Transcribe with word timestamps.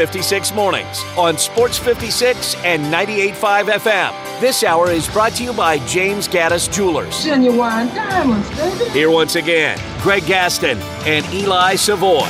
56 0.00 0.54
mornings 0.54 1.02
on 1.16 1.36
Sports 1.36 1.76
56 1.76 2.54
and 2.62 2.84
98.5 2.84 3.64
FM. 3.80 4.40
This 4.40 4.62
hour 4.62 4.92
is 4.92 5.08
brought 5.08 5.32
to 5.32 5.42
you 5.42 5.52
by 5.52 5.84
James 5.88 6.28
Gaddis 6.28 6.72
Jewelers. 6.72 7.24
Genuine 7.24 7.88
diamonds, 7.88 8.48
baby. 8.50 8.90
Here 8.90 9.10
once 9.10 9.34
again, 9.34 9.76
Greg 10.00 10.24
Gaston 10.24 10.78
and 11.04 11.26
Eli 11.34 11.74
Savoy. 11.74 12.28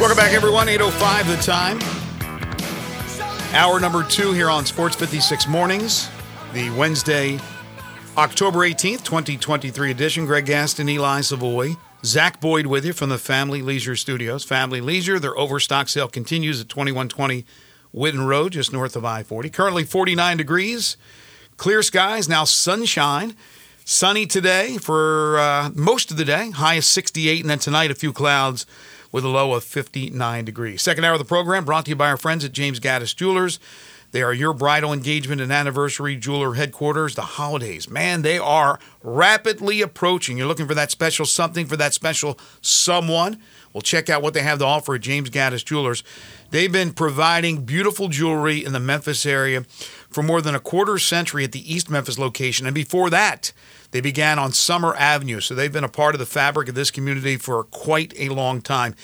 Welcome 0.00 0.16
back, 0.16 0.32
everyone. 0.32 0.66
8.05 0.68 1.26
the 1.26 1.42
time. 1.42 1.78
Hour 3.54 3.80
number 3.80 4.02
two 4.02 4.32
here 4.32 4.48
on 4.48 4.64
Sports 4.64 4.96
56 4.96 5.46
Mornings, 5.46 6.08
the 6.54 6.70
Wednesday, 6.70 7.38
October 8.20 8.58
18th, 8.58 9.02
2023 9.02 9.90
edition. 9.90 10.26
Greg 10.26 10.44
Gaston, 10.44 10.90
Eli 10.90 11.22
Savoy, 11.22 11.76
Zach 12.04 12.38
Boyd 12.38 12.66
with 12.66 12.84
you 12.84 12.92
from 12.92 13.08
the 13.08 13.16
Family 13.16 13.62
Leisure 13.62 13.96
Studios. 13.96 14.44
Family 14.44 14.82
Leisure, 14.82 15.18
their 15.18 15.34
overstock 15.38 15.88
sale 15.88 16.06
continues 16.06 16.60
at 16.60 16.68
2120 16.68 17.46
Whitten 17.94 18.26
Road, 18.26 18.52
just 18.52 18.74
north 18.74 18.94
of 18.94 19.06
I 19.06 19.22
40. 19.22 19.48
Currently 19.48 19.84
49 19.84 20.36
degrees, 20.36 20.98
clear 21.56 21.80
skies, 21.80 22.28
now 22.28 22.44
sunshine. 22.44 23.34
Sunny 23.86 24.26
today 24.26 24.76
for 24.76 25.38
uh, 25.38 25.70
most 25.74 26.10
of 26.10 26.18
the 26.18 26.26
day, 26.26 26.50
high 26.50 26.74
of 26.74 26.84
68, 26.84 27.40
and 27.40 27.48
then 27.48 27.58
tonight 27.58 27.90
a 27.90 27.94
few 27.94 28.12
clouds 28.12 28.66
with 29.10 29.24
a 29.24 29.28
low 29.28 29.54
of 29.54 29.64
59 29.64 30.44
degrees. 30.44 30.82
Second 30.82 31.04
hour 31.04 31.14
of 31.14 31.20
the 31.20 31.24
program 31.24 31.64
brought 31.64 31.86
to 31.86 31.92
you 31.92 31.96
by 31.96 32.10
our 32.10 32.18
friends 32.18 32.44
at 32.44 32.52
James 32.52 32.80
Gaddis 32.80 33.16
Jewelers. 33.16 33.58
They 34.12 34.22
are 34.22 34.32
your 34.32 34.52
bridal 34.52 34.92
engagement 34.92 35.40
and 35.40 35.52
anniversary 35.52 36.16
jeweler 36.16 36.54
headquarters. 36.54 37.14
The 37.14 37.22
holidays, 37.22 37.88
man, 37.88 38.22
they 38.22 38.38
are 38.38 38.80
rapidly 39.02 39.82
approaching. 39.82 40.36
You're 40.36 40.48
looking 40.48 40.66
for 40.66 40.74
that 40.74 40.90
special 40.90 41.26
something 41.26 41.66
for 41.66 41.76
that 41.76 41.94
special 41.94 42.38
someone. 42.60 43.40
Well, 43.72 43.82
check 43.82 44.10
out 44.10 44.20
what 44.20 44.34
they 44.34 44.42
have 44.42 44.58
to 44.58 44.64
offer 44.64 44.96
at 44.96 45.00
James 45.00 45.30
Gaddis 45.30 45.64
Jewelers. 45.64 46.02
They've 46.50 46.72
been 46.72 46.92
providing 46.92 47.64
beautiful 47.64 48.08
jewelry 48.08 48.64
in 48.64 48.72
the 48.72 48.80
Memphis 48.80 49.24
area 49.24 49.62
for 50.10 50.24
more 50.24 50.42
than 50.42 50.56
a 50.56 50.60
quarter 50.60 50.98
century 50.98 51.44
at 51.44 51.52
the 51.52 51.72
East 51.72 51.88
Memphis 51.88 52.18
location. 52.18 52.66
And 52.66 52.74
before 52.74 53.10
that, 53.10 53.52
they 53.92 54.00
began 54.00 54.40
on 54.40 54.52
Summer 54.52 54.94
Avenue, 54.96 55.40
so 55.40 55.54
they've 55.54 55.72
been 55.72 55.84
a 55.84 55.88
part 55.88 56.16
of 56.16 56.18
the 56.18 56.26
fabric 56.26 56.68
of 56.68 56.74
this 56.74 56.90
community 56.90 57.36
for 57.36 57.62
quite 57.64 58.12
a 58.16 58.28
long 58.28 58.60
time. 58.60 58.96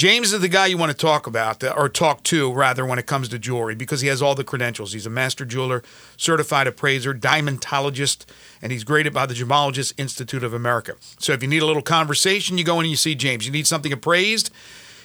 James 0.00 0.32
is 0.32 0.40
the 0.40 0.48
guy 0.48 0.64
you 0.64 0.78
want 0.78 0.90
to 0.90 0.96
talk 0.96 1.26
about, 1.26 1.62
uh, 1.62 1.74
or 1.76 1.86
talk 1.86 2.22
to, 2.22 2.50
rather, 2.50 2.86
when 2.86 2.98
it 2.98 3.04
comes 3.04 3.28
to 3.28 3.38
jewelry, 3.38 3.74
because 3.74 4.00
he 4.00 4.08
has 4.08 4.22
all 4.22 4.34
the 4.34 4.42
credentials. 4.42 4.94
He's 4.94 5.04
a 5.04 5.10
master 5.10 5.44
jeweler, 5.44 5.82
certified 6.16 6.66
appraiser, 6.66 7.12
diamondologist, 7.12 8.24
and 8.62 8.72
he's 8.72 8.82
graded 8.82 9.12
by 9.12 9.26
the 9.26 9.34
Gemologist 9.34 9.92
Institute 9.98 10.42
of 10.42 10.54
America. 10.54 10.94
So 11.18 11.34
if 11.34 11.42
you 11.42 11.50
need 11.50 11.60
a 11.60 11.66
little 11.66 11.82
conversation, 11.82 12.56
you 12.56 12.64
go 12.64 12.80
in 12.80 12.86
and 12.86 12.90
you 12.90 12.96
see 12.96 13.14
James. 13.14 13.44
You 13.44 13.52
need 13.52 13.66
something 13.66 13.92
appraised, 13.92 14.50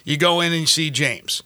you 0.05 0.15
go 0.15 0.39
in 0.39 0.53
and 0.53 0.61
you 0.61 0.65
see 0.65 0.89
James. 0.89 1.43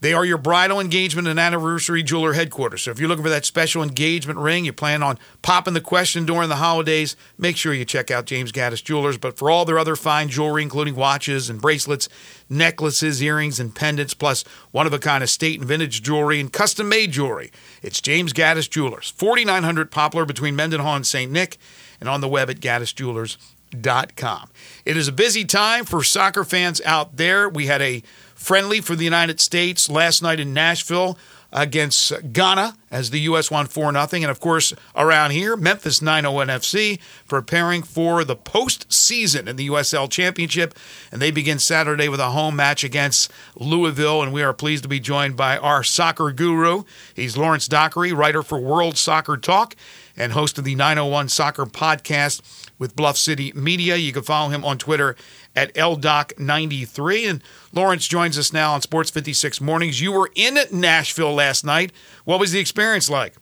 They 0.00 0.14
are 0.14 0.24
your 0.24 0.38
bridal 0.38 0.80
engagement 0.80 1.28
and 1.28 1.38
anniversary 1.38 2.02
jeweler 2.02 2.32
headquarters. 2.32 2.82
So 2.82 2.90
if 2.90 2.98
you're 2.98 3.08
looking 3.08 3.24
for 3.24 3.30
that 3.30 3.44
special 3.44 3.82
engagement 3.82 4.38
ring, 4.38 4.64
you 4.64 4.72
plan 4.72 5.02
on 5.02 5.18
popping 5.42 5.74
the 5.74 5.80
question 5.82 6.24
during 6.24 6.48
the 6.48 6.56
holidays, 6.56 7.16
make 7.36 7.58
sure 7.58 7.74
you 7.74 7.84
check 7.84 8.10
out 8.10 8.24
James 8.24 8.50
Gaddis 8.50 8.82
Jewelers. 8.82 9.18
But 9.18 9.36
for 9.36 9.50
all 9.50 9.66
their 9.66 9.78
other 9.78 9.96
fine 9.96 10.30
jewelry, 10.30 10.62
including 10.62 10.96
watches 10.96 11.50
and 11.50 11.60
bracelets, 11.60 12.08
necklaces, 12.48 13.22
earrings, 13.22 13.60
and 13.60 13.74
pendants, 13.74 14.14
plus 14.14 14.42
one 14.70 14.86
of 14.86 14.94
a 14.94 14.98
kind 14.98 15.22
estate 15.22 15.60
and 15.60 15.68
vintage 15.68 16.02
jewelry 16.02 16.40
and 16.40 16.50
custom 16.50 16.88
made 16.88 17.12
jewelry, 17.12 17.52
it's 17.82 18.00
James 18.00 18.32
Gaddis 18.32 18.70
Jewelers, 18.70 19.10
4900 19.10 19.90
Poplar 19.90 20.24
between 20.24 20.56
Mendenhall 20.56 20.96
and 20.96 21.06
St. 21.06 21.30
Nick, 21.30 21.58
and 22.00 22.08
on 22.08 22.22
the 22.22 22.28
web 22.28 22.48
at 22.48 22.60
gaddisjewelers.com. 22.60 24.50
It 24.86 24.96
is 24.96 25.08
a 25.08 25.12
busy 25.12 25.44
time 25.44 25.84
for 25.84 26.02
soccer 26.02 26.42
fans 26.42 26.80
out 26.86 27.18
there. 27.18 27.48
We 27.48 27.66
had 27.66 27.82
a 27.82 28.02
friendly 28.40 28.80
for 28.80 28.96
the 28.96 29.04
United 29.04 29.38
States 29.38 29.90
last 29.90 30.22
night 30.22 30.40
in 30.40 30.54
Nashville 30.54 31.18
against 31.52 32.32
Ghana 32.32 32.76
as 32.90 33.10
the 33.10 33.20
U.S. 33.20 33.50
won 33.50 33.66
4 33.66 33.92
0. 33.92 34.08
And 34.12 34.24
of 34.30 34.40
course, 34.40 34.72
around 34.96 35.32
here, 35.32 35.56
Memphis 35.56 36.00
901 36.00 36.48
FC 36.48 36.98
preparing 37.28 37.82
for 37.82 38.24
the 38.24 38.36
postseason 38.36 39.46
in 39.46 39.56
the 39.56 39.68
USL 39.68 40.10
Championship. 40.10 40.74
And 41.12 41.20
they 41.20 41.30
begin 41.30 41.58
Saturday 41.58 42.08
with 42.08 42.20
a 42.20 42.30
home 42.30 42.56
match 42.56 42.82
against 42.82 43.30
Louisville. 43.56 44.22
And 44.22 44.32
we 44.32 44.42
are 44.42 44.54
pleased 44.54 44.84
to 44.84 44.88
be 44.88 45.00
joined 45.00 45.36
by 45.36 45.58
our 45.58 45.84
soccer 45.84 46.32
guru. 46.32 46.84
He's 47.14 47.36
Lawrence 47.36 47.68
Dockery, 47.68 48.12
writer 48.12 48.42
for 48.42 48.58
World 48.58 48.96
Soccer 48.96 49.36
Talk 49.36 49.76
and 50.16 50.32
host 50.32 50.58
of 50.58 50.64
the 50.64 50.74
901 50.74 51.28
Soccer 51.28 51.64
Podcast 51.66 52.42
with 52.78 52.94
Bluff 52.94 53.16
City 53.16 53.52
Media. 53.54 53.96
You 53.96 54.12
can 54.12 54.22
follow 54.22 54.50
him 54.50 54.64
on 54.64 54.78
Twitter 54.78 55.16
at 55.56 55.74
LDoc93. 55.74 57.28
And 57.28 57.42
Lawrence 57.72 58.06
joins 58.06 58.38
us 58.38 58.52
now 58.52 58.72
on 58.72 58.82
Sports 58.82 59.10
56 59.10 59.60
Mornings. 59.60 60.00
You 60.00 60.12
were 60.12 60.30
in 60.34 60.58
Nashville 60.72 61.34
last 61.34 61.64
night. 61.64 61.92
What 62.24 62.40
was 62.40 62.52
the 62.52 62.60
experience 62.60 63.10
like? 63.10 63.34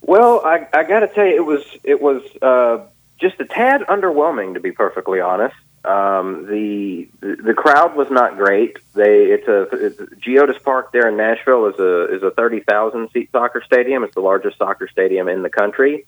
Well, 0.00 0.40
I, 0.44 0.66
I 0.72 0.82
got 0.82 1.00
to 1.00 1.08
tell 1.08 1.26
you, 1.26 1.36
it 1.36 1.46
was 1.46 1.64
it 1.84 2.02
was 2.02 2.22
uh, 2.42 2.86
just 3.20 3.40
a 3.40 3.44
tad 3.44 3.82
underwhelming, 3.82 4.54
to 4.54 4.60
be 4.60 4.72
perfectly 4.72 5.20
honest. 5.20 5.54
Um, 5.84 6.46
the, 6.46 7.08
the 7.20 7.54
crowd 7.56 7.96
was 7.96 8.08
not 8.10 8.36
great. 8.36 8.78
They 8.94 9.26
it's 9.26 9.48
a 9.48 9.62
it's, 9.72 9.96
Geodis 9.96 10.62
Park 10.62 10.92
there 10.92 11.08
in 11.08 11.16
Nashville 11.16 11.66
is 11.66 11.78
a 11.78 12.14
is 12.14 12.22
a 12.22 12.32
thirty 12.32 12.60
thousand 12.60 13.10
seat 13.12 13.30
soccer 13.30 13.62
stadium. 13.64 14.02
It's 14.02 14.14
the 14.14 14.20
largest 14.20 14.58
soccer 14.58 14.88
stadium 14.88 15.28
in 15.28 15.42
the 15.42 15.50
country 15.50 16.04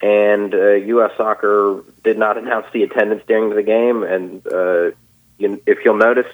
and 0.00 0.54
uh, 0.54 0.74
U.S. 0.74 1.12
Soccer 1.16 1.82
did 2.04 2.18
not 2.18 2.38
announce 2.38 2.66
the 2.72 2.82
attendance 2.84 3.22
during 3.26 3.54
the 3.54 3.62
game. 3.62 4.02
And 4.02 4.46
uh, 4.46 4.96
you, 5.38 5.60
if 5.66 5.84
you'll 5.84 5.96
notice, 5.96 6.26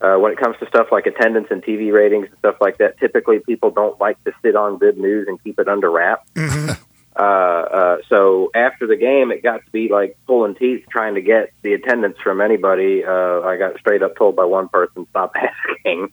uh, 0.00 0.16
when 0.16 0.32
it 0.32 0.38
comes 0.38 0.56
to 0.58 0.66
stuff 0.66 0.88
like 0.92 1.06
attendance 1.06 1.48
and 1.50 1.62
TV 1.62 1.92
ratings 1.92 2.28
and 2.28 2.38
stuff 2.38 2.56
like 2.60 2.78
that, 2.78 2.98
typically 2.98 3.38
people 3.38 3.70
don't 3.70 3.98
like 3.98 4.22
to 4.24 4.32
sit 4.42 4.54
on 4.54 4.78
good 4.78 4.98
news 4.98 5.26
and 5.28 5.42
keep 5.42 5.58
it 5.58 5.68
under 5.68 5.90
wraps. 5.90 6.28
Mm-hmm. 6.34 6.82
Uh, 7.18 7.22
uh, 7.22 7.96
so 8.08 8.50
after 8.54 8.86
the 8.86 8.96
game, 8.96 9.32
it 9.32 9.42
got 9.42 9.64
to 9.64 9.70
be 9.70 9.88
like 9.88 10.18
pulling 10.26 10.54
teeth 10.54 10.84
trying 10.90 11.14
to 11.14 11.22
get 11.22 11.52
the 11.62 11.72
attendance 11.72 12.18
from 12.22 12.42
anybody. 12.42 13.04
Uh, 13.04 13.40
I 13.40 13.56
got 13.56 13.78
straight 13.78 14.02
up 14.02 14.16
told 14.16 14.36
by 14.36 14.44
one 14.44 14.68
person, 14.68 15.06
"Stop 15.10 15.34
asking." 15.36 16.12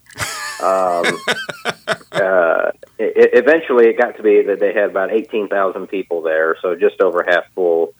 Um, 0.62 1.04
uh, 2.12 2.70
it, 2.98 3.30
eventually, 3.34 3.88
it 3.88 3.98
got 3.98 4.16
to 4.16 4.22
be 4.22 4.42
that 4.42 4.60
they 4.60 4.72
had 4.72 4.90
about 4.90 5.12
18,000 5.12 5.88
people 5.88 6.22
there, 6.22 6.56
so 6.62 6.74
just 6.74 7.00
over 7.02 7.22
half 7.22 7.44
full, 7.54 7.92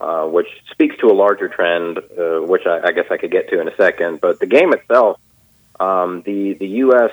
uh, 0.00 0.26
which 0.26 0.48
speaks 0.70 0.96
to 0.98 1.08
a 1.08 1.14
larger 1.14 1.48
trend, 1.48 1.98
uh, 1.98 2.40
which 2.46 2.62
I, 2.64 2.80
I 2.84 2.92
guess 2.92 3.06
I 3.10 3.16
could 3.16 3.32
get 3.32 3.48
to 3.48 3.60
in 3.60 3.66
a 3.66 3.76
second. 3.76 4.20
But 4.20 4.38
the 4.38 4.46
game 4.46 4.72
itself, 4.72 5.18
um, 5.80 6.22
the 6.24 6.54
the 6.54 6.68
U.S. 6.68 7.10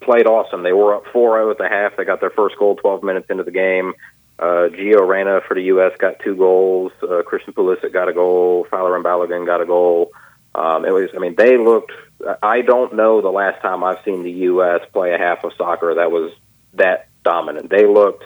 played 0.00 0.26
awesome. 0.26 0.62
They 0.62 0.72
were 0.72 0.94
up 0.94 1.04
4-0 1.12 1.50
at 1.50 1.58
the 1.58 1.68
half. 1.68 1.96
They 1.98 2.06
got 2.06 2.20
their 2.20 2.30
first 2.30 2.56
goal 2.58 2.76
12 2.76 3.02
minutes 3.02 3.26
into 3.28 3.42
the 3.42 3.50
game. 3.50 3.92
Uh, 4.38 4.68
Gio 4.68 5.06
Reyna 5.06 5.40
for 5.46 5.54
the 5.54 5.62
U.S. 5.64 5.92
got 5.98 6.18
two 6.20 6.34
goals. 6.36 6.92
Uh, 7.02 7.22
Christian 7.22 7.52
Pulisic 7.52 7.92
got 7.92 8.08
a 8.08 8.12
goal. 8.12 8.66
Folarin 8.70 9.02
Balogun 9.02 9.46
got 9.46 9.60
a 9.60 9.66
goal. 9.66 10.12
Um, 10.54 10.84
it 10.84 10.92
was, 10.92 11.10
I 11.14 11.18
mean, 11.18 11.34
they 11.36 11.56
looked 11.56 11.92
I 12.42 12.62
don't 12.62 12.94
know 12.94 13.20
the 13.20 13.30
last 13.30 13.60
time 13.60 13.84
I've 13.84 14.02
seen 14.04 14.22
the 14.22 14.30
U.S. 14.30 14.80
play 14.92 15.12
a 15.14 15.18
half 15.18 15.44
of 15.44 15.52
soccer 15.56 15.94
that 15.94 16.10
was 16.10 16.32
that 16.74 17.08
dominant. 17.22 17.70
They 17.70 17.86
looked 17.86 18.24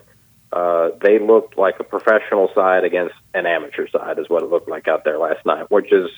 uh, 0.52 0.90
they 1.00 1.18
looked 1.18 1.58
like 1.58 1.78
a 1.80 1.84
professional 1.84 2.50
side 2.54 2.84
against 2.84 3.14
an 3.34 3.46
amateur 3.46 3.86
side, 3.88 4.18
is 4.18 4.28
what 4.28 4.42
it 4.42 4.50
looked 4.50 4.68
like 4.68 4.88
out 4.88 5.04
there 5.04 5.18
last 5.18 5.44
night, 5.44 5.70
which 5.70 5.92
is 5.92 6.08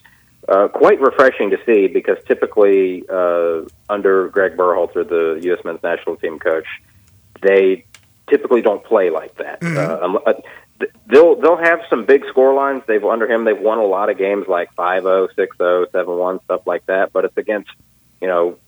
uh, 0.48 0.68
quite 0.68 1.00
refreshing 1.00 1.50
to 1.50 1.58
see 1.66 1.88
because 1.88 2.16
typically 2.26 3.04
uh, 3.08 3.62
under 3.88 4.28
Greg 4.28 4.56
Berhalter, 4.56 5.08
the 5.08 5.40
U.S. 5.46 5.64
men's 5.64 5.82
national 5.82 6.16
team 6.16 6.38
coach, 6.38 6.66
they 7.42 7.84
typically 8.28 8.62
don't 8.62 8.84
play 8.84 9.10
like 9.10 9.36
that. 9.36 9.60
Mm-hmm. 9.60 10.16
Uh, 10.26 10.32
they'll 11.06 11.36
they'll 11.40 11.56
have 11.56 11.80
some 11.88 12.04
big 12.04 12.24
score 12.28 12.54
lines. 12.54 12.82
They've 12.86 13.04
under 13.04 13.30
him 13.30 13.44
they've 13.44 13.58
won 13.58 13.78
a 13.78 13.84
lot 13.84 14.10
of 14.10 14.18
games 14.18 14.46
like 14.48 14.74
5-0, 14.74 15.28
6-0, 15.36 15.86
7-1 15.90 16.42
stuff 16.44 16.66
like 16.66 16.86
that, 16.86 17.12
but 17.12 17.24
it's 17.24 17.36
against, 17.36 17.70
you 18.20 18.28
know, 18.28 18.58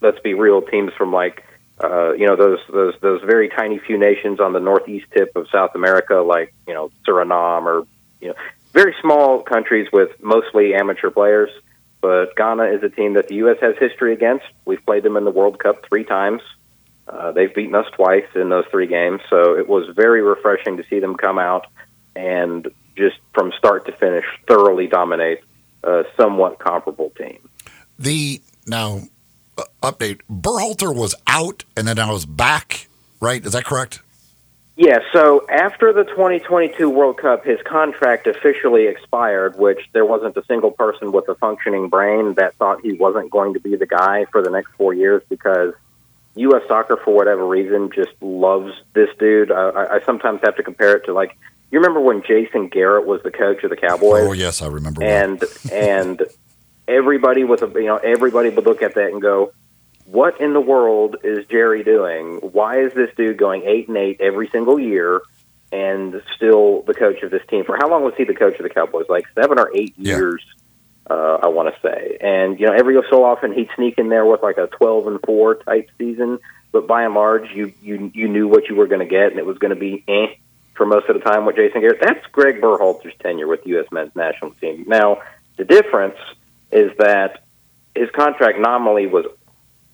let's 0.00 0.18
be 0.20 0.34
real 0.34 0.62
teams 0.62 0.92
from 0.94 1.12
like 1.12 1.44
uh, 1.82 2.12
you 2.12 2.26
know 2.26 2.36
those 2.36 2.60
those 2.70 2.94
those 3.00 3.22
very 3.22 3.48
tiny 3.48 3.78
few 3.78 3.98
nations 3.98 4.38
on 4.40 4.52
the 4.52 4.60
northeast 4.60 5.06
tip 5.12 5.34
of 5.36 5.48
South 5.50 5.74
America 5.74 6.16
like, 6.16 6.54
you 6.68 6.74
know, 6.74 6.90
Suriname 7.06 7.64
or 7.64 7.86
you 8.20 8.28
know, 8.28 8.34
very 8.72 8.94
small 9.00 9.42
countries 9.42 9.88
with 9.92 10.10
mostly 10.22 10.74
amateur 10.74 11.10
players. 11.10 11.50
But 12.00 12.36
Ghana 12.36 12.64
is 12.64 12.82
a 12.82 12.90
team 12.90 13.14
that 13.14 13.28
the 13.28 13.36
US 13.36 13.56
has 13.60 13.76
history 13.78 14.12
against. 14.12 14.44
We've 14.66 14.84
played 14.84 15.02
them 15.02 15.16
in 15.16 15.24
the 15.24 15.30
World 15.30 15.58
Cup 15.58 15.86
3 15.86 16.04
times. 16.04 16.42
Uh, 17.06 17.32
they've 17.32 17.54
beaten 17.54 17.74
us 17.74 17.86
twice 17.92 18.26
in 18.34 18.48
those 18.48 18.64
three 18.70 18.86
games, 18.86 19.20
so 19.28 19.56
it 19.56 19.68
was 19.68 19.88
very 19.94 20.22
refreshing 20.22 20.78
to 20.78 20.84
see 20.88 21.00
them 21.00 21.16
come 21.16 21.38
out 21.38 21.66
and 22.16 22.68
just 22.96 23.16
from 23.32 23.52
start 23.58 23.86
to 23.86 23.92
finish 23.92 24.24
thoroughly 24.46 24.86
dominate 24.86 25.40
a 25.82 26.04
somewhat 26.16 26.58
comparable 26.58 27.10
team. 27.10 27.38
The 27.98 28.40
now 28.66 29.02
uh, 29.58 29.64
update: 29.82 30.20
Berhalter 30.30 30.94
was 30.94 31.14
out, 31.26 31.64
and 31.76 31.86
then 31.86 31.98
I 31.98 32.10
was 32.10 32.26
back. 32.26 32.88
Right? 33.20 33.44
Is 33.44 33.52
that 33.52 33.64
correct? 33.64 34.00
Yeah, 34.76 34.98
so 35.12 35.46
after 35.48 35.92
the 35.92 36.02
2022 36.02 36.90
World 36.90 37.18
Cup, 37.18 37.44
his 37.44 37.60
contract 37.64 38.26
officially 38.26 38.86
expired, 38.88 39.56
which 39.56 39.78
there 39.92 40.04
wasn't 40.04 40.36
a 40.36 40.44
single 40.46 40.72
person 40.72 41.12
with 41.12 41.28
a 41.28 41.36
functioning 41.36 41.88
brain 41.88 42.34
that 42.34 42.56
thought 42.56 42.80
he 42.82 42.92
wasn't 42.92 43.30
going 43.30 43.54
to 43.54 43.60
be 43.60 43.76
the 43.76 43.86
guy 43.86 44.24
for 44.32 44.42
the 44.42 44.50
next 44.50 44.72
four 44.72 44.92
years 44.92 45.22
because 45.28 45.74
U.S. 46.36 46.62
soccer, 46.66 46.96
for 47.04 47.14
whatever 47.14 47.46
reason, 47.46 47.90
just 47.94 48.10
loves 48.20 48.72
this 48.92 49.08
dude. 49.18 49.52
I, 49.52 49.96
I 49.96 50.00
sometimes 50.04 50.40
have 50.42 50.56
to 50.56 50.62
compare 50.62 50.96
it 50.96 51.04
to, 51.06 51.12
like, 51.12 51.36
you 51.70 51.78
remember 51.80 52.00
when 52.00 52.22
Jason 52.22 52.68
Garrett 52.68 53.06
was 53.06 53.22
the 53.22 53.30
coach 53.30 53.64
of 53.64 53.70
the 53.70 53.76
Cowboys? 53.76 54.26
Oh 54.28 54.32
yes, 54.32 54.62
I 54.62 54.68
remember. 54.68 55.02
and 55.02 55.42
and 55.72 56.22
everybody 56.86 57.42
was 57.44 57.62
a 57.62 57.66
you 57.74 57.86
know 57.86 57.96
everybody 57.96 58.50
would 58.50 58.64
look 58.64 58.80
at 58.82 58.94
that 58.94 59.10
and 59.10 59.20
go, 59.20 59.52
"What 60.04 60.40
in 60.40 60.52
the 60.52 60.60
world 60.60 61.16
is 61.24 61.46
Jerry 61.46 61.82
doing? 61.82 62.36
Why 62.52 62.80
is 62.80 62.92
this 62.94 63.10
dude 63.16 63.38
going 63.38 63.62
eight 63.64 63.88
and 63.88 63.96
eight 63.96 64.20
every 64.20 64.48
single 64.50 64.78
year 64.78 65.22
and 65.72 66.22
still 66.36 66.82
the 66.82 66.94
coach 66.94 67.22
of 67.22 67.32
this 67.32 67.42
team? 67.48 67.64
For 67.64 67.76
how 67.76 67.88
long 67.88 68.04
was 68.04 68.14
he 68.16 68.22
the 68.24 68.34
coach 68.34 68.54
of 68.54 68.62
the 68.62 68.70
Cowboys? 68.70 69.06
Like 69.08 69.24
seven 69.34 69.58
or 69.58 69.70
eight 69.74 69.94
Yeah. 69.96 70.16
Uh, 71.08 71.38
I 71.42 71.48
want 71.48 71.74
to 71.74 71.80
say. 71.80 72.18
And 72.20 72.58
you 72.58 72.66
know, 72.66 72.72
every 72.72 72.96
so 73.10 73.24
often 73.24 73.52
he'd 73.52 73.68
sneak 73.76 73.98
in 73.98 74.08
there 74.08 74.24
with 74.24 74.42
like 74.42 74.58
a 74.58 74.66
twelve 74.66 75.06
and 75.06 75.20
four 75.24 75.56
type 75.56 75.90
season, 75.98 76.38
but 76.72 76.86
by 76.86 77.04
and 77.04 77.14
large, 77.14 77.50
you 77.52 77.72
you 77.82 78.10
you 78.14 78.28
knew 78.28 78.48
what 78.48 78.68
you 78.68 78.74
were 78.74 78.86
going 78.86 79.00
to 79.00 79.06
get, 79.06 79.30
and 79.30 79.38
it 79.38 79.46
was 79.46 79.58
going 79.58 79.74
to 79.74 79.80
be 79.80 80.04
eh 80.08 80.34
for 80.74 80.86
most 80.86 81.08
of 81.08 81.14
the 81.14 81.20
time 81.20 81.46
with 81.46 81.56
Jason 81.56 81.80
Garrett. 81.80 82.00
That's 82.00 82.26
Greg 82.32 82.60
Berhalter's 82.60 83.14
tenure 83.20 83.46
with 83.46 83.62
the 83.62 83.70
U.S. 83.70 83.86
men's 83.92 84.14
national 84.16 84.52
team. 84.52 84.84
Now, 84.88 85.22
the 85.56 85.64
difference 85.64 86.18
is 86.72 86.90
that 86.98 87.44
his 87.94 88.10
contract 88.10 88.58
nominally 88.58 89.06
was 89.06 89.26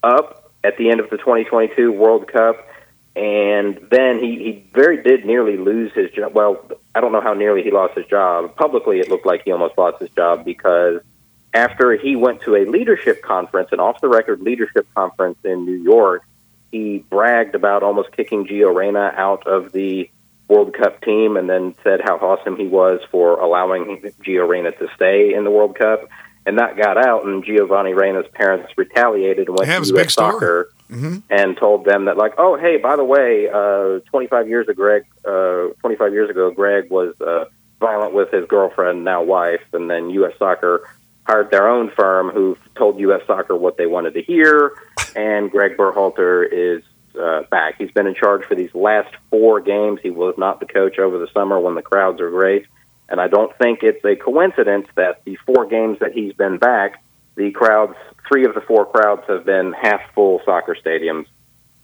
up 0.02 0.50
at 0.64 0.76
the 0.78 0.90
end 0.90 1.00
of 1.00 1.10
the 1.10 1.18
2022 1.18 1.92
World 1.92 2.28
Cup, 2.28 2.66
and 3.16 3.80
then 3.90 4.18
he, 4.18 4.36
he 4.36 4.70
very 4.72 5.02
did 5.02 5.24
nearly 5.24 5.56
lose 5.56 5.92
his 5.92 6.10
job. 6.12 6.32
Well, 6.34 6.70
I 6.94 7.00
don't 7.00 7.12
know 7.12 7.20
how 7.20 7.34
nearly 7.34 7.62
he 7.62 7.70
lost 7.70 7.96
his 7.96 8.06
job. 8.06 8.54
Publicly, 8.56 9.00
it 9.00 9.08
looked 9.08 9.26
like 9.26 9.42
he 9.44 9.52
almost 9.52 9.76
lost 9.76 10.00
his 10.00 10.10
job 10.10 10.44
because 10.44 11.00
after 11.52 11.96
he 11.96 12.14
went 12.14 12.42
to 12.42 12.54
a 12.54 12.64
leadership 12.64 13.22
conference, 13.22 13.70
an 13.72 13.80
off 13.80 14.00
the 14.00 14.08
record 14.08 14.40
leadership 14.40 14.86
conference 14.94 15.38
in 15.44 15.64
New 15.66 15.82
York, 15.82 16.24
he 16.70 17.04
bragged 17.10 17.56
about 17.56 17.82
almost 17.82 18.12
kicking 18.12 18.46
Gio 18.46 18.72
Reyna 18.74 19.12
out 19.16 19.46
of 19.46 19.72
the 19.72 20.08
World 20.46 20.74
Cup 20.74 21.00
team 21.02 21.36
and 21.36 21.50
then 21.50 21.74
said 21.82 22.00
how 22.00 22.16
awesome 22.16 22.56
he 22.56 22.68
was 22.68 23.00
for 23.10 23.40
allowing 23.40 24.00
Gio 24.22 24.48
Reyna 24.48 24.70
to 24.72 24.88
stay 24.94 25.34
in 25.34 25.44
the 25.44 25.50
World 25.50 25.76
Cup. 25.76 26.08
And 26.46 26.58
that 26.58 26.76
got 26.76 26.96
out, 26.96 27.26
and 27.26 27.44
Giovanni 27.44 27.92
Reyna's 27.92 28.26
parents 28.32 28.72
retaliated 28.76 29.48
and 29.48 29.58
went 29.58 29.68
Yeah, 29.68 29.74
to 29.74 29.80
was 29.80 29.90
a 29.90 29.94
big 29.94 30.04
U.S. 30.04 30.12
story. 30.12 30.64
Mm-hmm. 30.90 31.18
and 31.30 31.56
told 31.56 31.84
them 31.84 32.06
that, 32.06 32.16
like, 32.16 32.34
oh, 32.36 32.56
hey, 32.56 32.76
by 32.76 32.96
the 32.96 33.04
way, 33.04 33.48
uh, 33.48 34.00
25 34.10 34.48
years 34.48 34.68
ago, 34.68 34.74
Greg, 34.74 35.04
uh, 35.24 35.72
25 35.80 36.12
years 36.12 36.30
ago, 36.30 36.50
Greg 36.50 36.90
was 36.90 37.14
uh, 37.20 37.44
violent 37.78 38.12
with 38.12 38.30
his 38.30 38.44
girlfriend, 38.46 39.04
now 39.04 39.22
wife, 39.22 39.62
and 39.72 39.88
then 39.88 40.10
U.S. 40.10 40.32
Soccer 40.38 40.88
hired 41.26 41.50
their 41.50 41.68
own 41.68 41.90
firm 41.96 42.30
who 42.30 42.56
told 42.76 42.98
U.S. 43.00 43.22
Soccer 43.26 43.56
what 43.56 43.76
they 43.76 43.86
wanted 43.86 44.14
to 44.14 44.22
hear, 44.22 44.72
and 45.16 45.50
Greg 45.50 45.76
Berhalter 45.76 46.46
is 46.50 46.82
uh, 47.18 47.42
back. 47.50 47.76
He's 47.78 47.90
been 47.90 48.06
in 48.06 48.14
charge 48.14 48.44
for 48.44 48.54
these 48.54 48.74
last 48.74 49.14
four 49.30 49.60
games. 49.60 50.00
He 50.02 50.10
was 50.10 50.34
not 50.38 50.60
the 50.60 50.66
coach 50.66 50.98
over 50.98 51.18
the 51.18 51.28
summer 51.32 51.58
when 51.58 51.74
the 51.74 51.82
crowds 51.82 52.20
are 52.20 52.30
great, 52.30 52.66
and 53.08 53.20
I 53.20 53.28
don't 53.28 53.56
think 53.58 53.82
it's 53.82 54.04
a 54.04 54.16
coincidence 54.16 54.86
that 54.96 55.22
the 55.24 55.36
four 55.46 55.66
games 55.66 55.98
that 56.00 56.12
he's 56.12 56.32
been 56.32 56.58
back, 56.58 57.02
the 57.36 57.50
crowds, 57.50 57.96
three 58.28 58.44
of 58.44 58.54
the 58.54 58.60
four 58.60 58.86
crowds 58.86 59.22
have 59.28 59.44
been 59.44 59.72
half 59.72 60.00
full 60.14 60.40
soccer 60.44 60.76
stadiums. 60.76 61.26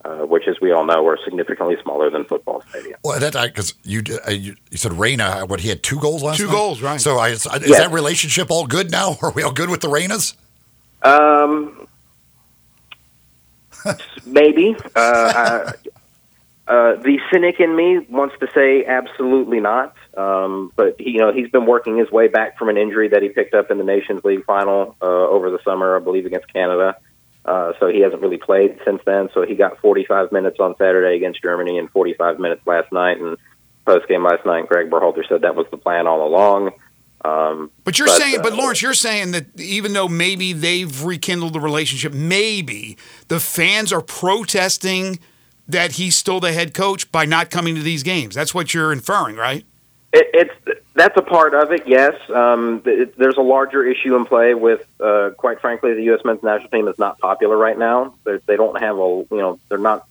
Uh, 0.05 0.25
which, 0.25 0.45
as 0.47 0.55
we 0.61 0.71
all 0.71 0.85
know, 0.85 1.05
are 1.09 1.19
significantly 1.25 1.77
smaller 1.83 2.11
than 2.11 2.25
football 2.25 2.63
stadiums. 2.71 2.95
Well, 3.03 3.19
that 3.19 3.33
because 3.33 3.75
you, 3.83 4.05
uh, 4.25 4.31
you 4.31 4.55
you 4.71 4.77
said 4.77 4.93
Reyna, 4.93 5.47
what 5.47 5.59
he 5.59 5.69
had 5.69 5.83
two 5.83 5.99
goals 5.99 6.23
last 6.23 6.37
Two 6.37 6.47
night? 6.47 6.53
goals, 6.53 6.81
right. 6.81 7.01
So 7.01 7.17
I, 7.19 7.31
is 7.31 7.45
Yes. 7.45 7.79
that 7.79 7.91
relationship 7.91 8.49
all 8.49 8.67
good 8.69 8.93
now? 8.93 9.17
Are 9.23 9.33
we 9.33 9.43
all 9.43 9.51
good 9.51 9.69
with 9.69 9.81
the 9.81 9.89
Reynas? 9.89 10.37
Um, 11.03 11.89
maybe. 14.27 14.77
Uh, 14.95 14.99
uh, 14.99 15.73
uh, 16.69 16.97
the 16.97 17.19
cynic 17.33 17.59
in 17.59 17.75
me 17.75 17.99
wants 18.09 18.37
to 18.41 18.49
say 18.55 18.85
absolutely 18.85 19.59
not. 19.59 19.95
Um, 20.17 20.73
but 20.77 20.97
he, 20.99 21.11
you 21.11 21.19
know, 21.19 21.33
he's 21.33 21.51
been 21.51 21.67
working 21.67 21.99
his 21.99 22.11
way 22.11 22.29
back 22.29 22.59
from 22.59 22.69
an 22.69 22.77
injury 22.77 23.09
that 23.09 23.23
he 23.23 23.29
picked 23.29 23.55
up 23.55 23.71
in 23.71 23.79
the 23.79 23.85
Nations 23.85 24.25
League 24.25 24.45
final 24.45 24.97
uh, 25.03 25.05
over 25.07 25.51
the 25.51 25.59
summer, 25.65 25.97
I 25.97 25.99
believe, 26.01 26.25
against 26.27 26.51
Canada. 26.53 26.97
Uh, 27.45 27.73
so 27.79 27.87
he 27.89 28.01
hasn't 28.01 28.21
really 28.23 28.39
played 28.39 28.79
since 28.85 29.01
then. 29.07 29.29
So 29.33 29.43
he 29.43 29.55
got 29.55 29.79
45 29.81 30.33
minutes 30.33 30.59
on 30.59 30.75
Saturday 30.79 31.17
against 31.17 31.43
Germany 31.43 31.79
and 31.79 31.91
45 31.91 32.41
minutes 32.41 32.63
last 32.67 32.91
night. 32.93 33.21
And 33.21 33.37
post 33.85 34.09
game 34.09 34.25
last 34.25 34.45
night, 34.45 34.69
Greg 34.69 34.91
Berhalter 34.91 35.27
said 35.29 35.43
that 35.43 35.55
was 35.55 35.67
the 35.71 35.77
plan 35.77 36.07
all 36.07 36.27
along. 36.27 36.73
Um, 37.25 37.71
But 37.85 37.99
you're 37.99 38.09
But, 38.09 38.17
saying, 38.21 38.39
but 38.43 38.53
uh, 38.53 38.57
Lawrence, 38.57 38.83
you're 38.83 38.95
saying 38.95 39.31
that 39.33 39.47
even 39.61 39.93
though 39.93 40.09
maybe 40.09 40.53
they've 40.53 41.05
rekindled 41.05 41.53
the 41.53 41.61
relationship, 41.61 42.13
maybe 42.13 42.97
the 43.29 43.39
fans 43.39 43.93
are 43.93 44.03
protesting 44.03 45.19
that 45.69 45.93
he's 45.93 46.17
still 46.17 46.41
the 46.41 46.53
head 46.53 46.75
coach 46.75 47.11
by 47.13 47.25
not 47.27 47.51
coming 47.51 47.75
to 47.75 47.83
these 47.83 48.03
games. 48.03 48.35
That's 48.35 48.55
what 48.55 48.73
you're 48.75 48.93
inferring, 48.93 49.37
right? 49.37 49.65
It, 50.17 50.31
it's 50.33 50.83
that's 50.95 51.17
a 51.19 51.23
part 51.23 51.53
of 51.53 51.73
it. 51.73 51.87
Yes, 51.87 52.15
um, 52.31 52.81
it, 52.87 53.19
there's 53.19 53.37
a 53.37 53.43
larger 53.43 53.85
issue 53.85 54.17
in 54.17 54.25
play 54.25 54.55
with, 54.55 54.81
uh, 54.99 55.31
quite 55.37 55.61
frankly, 55.61 55.93
the 55.93 56.05
U.S. 56.05 56.21
men's 56.25 56.43
national 56.43 56.71
team 56.71 56.89
is 56.89 56.99
not 56.99 57.19
popular 57.19 57.55
right 57.55 57.79
now. 57.79 58.15
They're, 58.25 58.41
they 58.47 58.57
don't 58.57 58.81
have 58.81 58.97
a, 58.97 59.27
you 59.31 59.37
know, 59.37 59.61
they're 59.69 59.77
not 59.77 60.09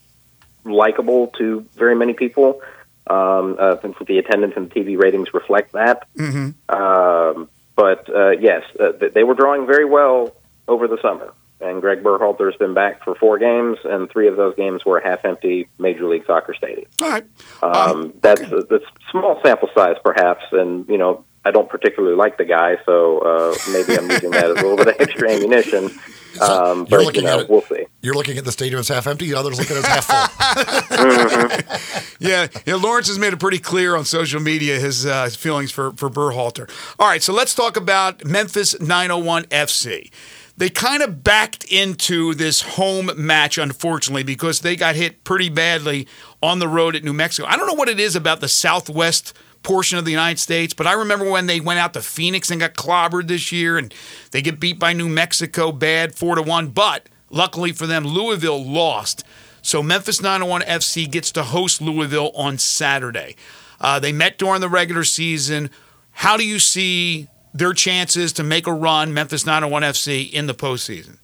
likable 0.63 1.27
to 1.39 1.65
very 1.73 1.95
many 1.95 2.13
people. 2.13 2.61
Um, 3.07 3.55
uh, 3.59 3.75
the 4.05 4.19
attendance 4.19 4.53
and 4.55 4.69
TV 4.69 4.95
ratings 4.95 5.33
reflect 5.33 5.71
that. 5.73 6.07
Mm-hmm. 6.15 6.75
Um, 6.75 7.49
but 7.75 8.07
uh, 8.07 8.31
yes, 8.31 8.63
uh, 8.79 8.91
th- 8.91 9.13
they 9.13 9.23
were 9.23 9.35
drawing 9.35 9.65
very 9.65 9.85
well 9.85 10.35
over 10.67 10.87
the 10.87 10.99
summer. 11.01 11.33
And 11.61 11.79
Greg 11.81 12.03
Berhalter 12.03 12.51
has 12.51 12.55
been 12.57 12.73
back 12.73 13.03
for 13.03 13.15
four 13.15 13.39
games, 13.39 13.77
and 13.85 14.09
three 14.09 14.27
of 14.27 14.35
those 14.35 14.55
games 14.55 14.83
were 14.85 14.99
half-empty 14.99 15.69
Major 15.79 16.05
League 16.07 16.25
Soccer 16.27 16.53
stadiums. 16.53 16.87
All 17.01 17.09
right. 17.09 17.25
Um, 17.63 18.13
that's 18.21 18.41
that's 18.41 18.83
small 19.09 19.39
sample 19.43 19.69
size, 19.73 19.95
perhaps, 20.03 20.43
and 20.51 20.87
you 20.89 20.97
know 20.97 21.23
I 21.45 21.51
don't 21.51 21.69
particularly 21.69 22.15
like 22.17 22.37
the 22.37 22.43
guy, 22.45 22.75
so 22.85 23.19
uh, 23.19 23.55
maybe 23.71 23.97
I'm 23.97 24.09
using 24.11 24.31
that 24.31 24.45
as 24.45 24.51
a 24.51 24.61
little 24.67 24.75
bit 24.75 24.87
of 24.89 24.95
extra 24.99 25.31
ammunition. 25.31 25.91
Um, 26.41 26.79
you're 26.89 26.99
but 26.99 27.05
looking 27.05 27.21
you 27.21 27.27
know, 27.27 27.35
at 27.35 27.39
it- 27.45 27.49
we'll 27.49 27.61
see. 27.61 27.85
You're 28.01 28.13
looking 28.13 28.37
at 28.37 28.43
the 28.43 28.51
stadium 28.51 28.81
as 28.81 28.89
half 28.89 29.07
empty. 29.07 29.29
The 29.31 29.39
others 29.39 29.57
look 29.57 29.71
at 29.71 29.77
it 29.77 29.85
as 29.85 30.05
half 30.05 30.89
full. 30.91 32.05
Yeah, 32.19 32.47
yeah. 32.65 32.75
Lawrence 32.75 33.07
has 33.07 33.17
made 33.19 33.31
it 33.33 33.39
pretty 33.39 33.59
clear 33.59 33.95
on 33.95 34.03
social 34.03 34.41
media 34.41 34.77
his, 34.79 35.05
uh, 35.05 35.23
his 35.25 35.35
feelings 35.37 35.71
for 35.71 35.91
for 35.93 36.09
Berhalter. 36.09 36.69
All 36.99 37.07
right, 37.07 37.23
so 37.23 37.31
let's 37.33 37.53
talk 37.55 37.77
about 37.77 38.25
Memphis 38.25 38.77
901 38.81 39.43
FC. 39.45 40.11
They 40.57 40.69
kind 40.69 41.03
of 41.03 41.21
backed 41.21 41.65
into 41.65 42.33
this 42.33 42.61
home 42.61 43.11
match, 43.17 43.57
unfortunately, 43.57 44.23
because 44.23 44.61
they 44.61 44.77
got 44.77 44.95
hit 44.95 45.25
pretty 45.25 45.49
badly 45.49 46.07
on 46.41 46.59
the 46.59 46.67
road 46.67 46.95
at 46.95 47.03
New 47.03 47.13
Mexico. 47.13 47.47
I 47.47 47.57
don't 47.57 47.67
know 47.67 47.73
what 47.73 47.89
it 47.89 47.99
is 47.99 48.15
about 48.15 48.39
the 48.39 48.47
Southwest 48.47 49.33
portion 49.63 49.97
of 49.97 50.05
the 50.05 50.11
United 50.11 50.39
States, 50.39 50.73
but 50.73 50.87
I 50.87 50.93
remember 50.93 51.29
when 51.29 51.47
they 51.47 51.59
went 51.59 51.79
out 51.79 51.93
to 51.95 52.01
Phoenix 52.01 52.51
and 52.51 52.61
got 52.61 52.75
clobbered 52.75 53.27
this 53.27 53.51
year, 53.51 53.77
and 53.77 53.93
they 54.31 54.41
get 54.41 54.59
beat 54.59 54.79
by 54.79 54.93
New 54.93 55.09
Mexico 55.09 55.73
bad, 55.73 56.15
four 56.15 56.35
to 56.35 56.41
one. 56.41 56.67
But 56.67 57.09
luckily 57.29 57.73
for 57.73 57.85
them, 57.85 58.05
Louisville 58.05 58.63
lost. 58.63 59.25
So 59.61 59.83
Memphis 59.83 60.21
901 60.21 60.61
FC 60.61 61.09
gets 61.09 61.31
to 61.31 61.43
host 61.43 61.81
Louisville 61.81 62.31
on 62.33 62.59
Saturday. 62.59 63.35
Uh, 63.81 63.99
they 63.99 64.13
met 64.13 64.37
during 64.37 64.61
the 64.61 64.69
regular 64.69 65.03
season. 65.03 65.69
How 66.11 66.37
do 66.37 66.47
you 66.47 66.59
see 66.59 67.27
their 67.55 67.73
chances 67.73 68.33
to 68.33 68.43
make 68.43 68.67
a 68.67 68.73
run, 68.73 69.13
Memphis 69.13 69.45
901 69.45 69.81
FC, 69.83 70.29
in 70.31 70.45
the 70.47 70.53
postseason? 70.53 71.17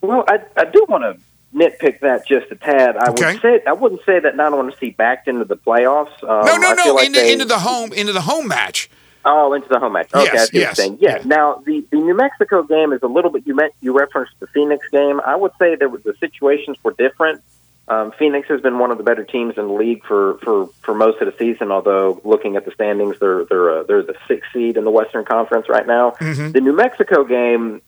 Well, 0.00 0.24
I, 0.28 0.38
I 0.56 0.64
do 0.64 0.86
want 0.88 1.02
to 1.04 1.20
nitpick 1.56 2.00
that 2.00 2.26
just 2.26 2.50
a 2.50 2.56
tad. 2.56 2.96
I 2.96 3.10
Okay. 3.10 3.32
would 3.34 3.42
say 3.42 3.60
I 3.66 3.72
wouldn't 3.72 4.02
say 4.04 4.18
that 4.20 4.36
not 4.36 4.52
want 4.52 4.72
to 4.72 4.78
see 4.78 4.90
backed 4.90 5.28
into 5.28 5.44
the 5.44 5.56
playoffs. 5.56 6.12
Um, 6.22 6.44
no, 6.46 6.56
no, 6.56 6.72
no, 6.74 6.94
like 6.94 7.06
into, 7.06 7.20
they- 7.20 7.32
into 7.32 7.44
the 7.44 7.58
home, 7.58 7.92
into 7.92 8.12
the 8.12 8.20
home 8.22 8.48
match. 8.48 8.90
Oh, 9.24 9.52
into 9.52 9.68
the 9.68 9.78
home 9.78 9.92
match. 9.94 10.14
Okay, 10.14 10.24
Yes, 10.32 10.50
yes. 10.54 10.78
Yeah. 10.78 10.94
yeah. 11.00 11.22
Now 11.24 11.60
the, 11.66 11.84
the 11.90 11.96
New 11.98 12.14
Mexico 12.16 12.62
game 12.62 12.92
is 12.92 13.02
a 13.02 13.08
little 13.08 13.30
bit. 13.30 13.46
You 13.46 13.54
meant 13.54 13.74
you 13.80 13.92
referenced 13.92 14.32
the 14.40 14.46
Phoenix 14.46 14.86
game. 14.90 15.20
I 15.20 15.36
would 15.36 15.52
say 15.58 15.74
there 15.74 15.88
was 15.88 16.02
the 16.04 16.14
situations 16.20 16.78
were 16.82 16.94
different. 16.96 17.42
Um, 17.88 18.12
Phoenix 18.18 18.48
has 18.48 18.60
been 18.60 18.78
one 18.78 18.90
of 18.90 18.98
the 18.98 19.04
better 19.04 19.24
teams 19.24 19.54
in 19.56 19.66
the 19.66 19.72
league 19.72 20.04
for, 20.04 20.38
for, 20.44 20.68
for 20.82 20.94
most 20.94 21.22
of 21.22 21.26
the 21.32 21.38
season. 21.38 21.70
Although 21.72 22.20
looking 22.22 22.56
at 22.56 22.64
the 22.66 22.70
standings, 22.72 23.16
they're 23.18 23.44
they're 23.46 23.78
uh, 23.78 23.82
they're 23.84 24.02
the 24.02 24.14
sixth 24.28 24.50
seed 24.52 24.76
in 24.76 24.84
the 24.84 24.90
Western 24.90 25.24
Conference 25.24 25.68
right 25.68 25.86
now. 25.86 26.14
The 26.52 26.60
New 26.60 26.74
Mexico 26.74 27.24
game, 27.24 27.80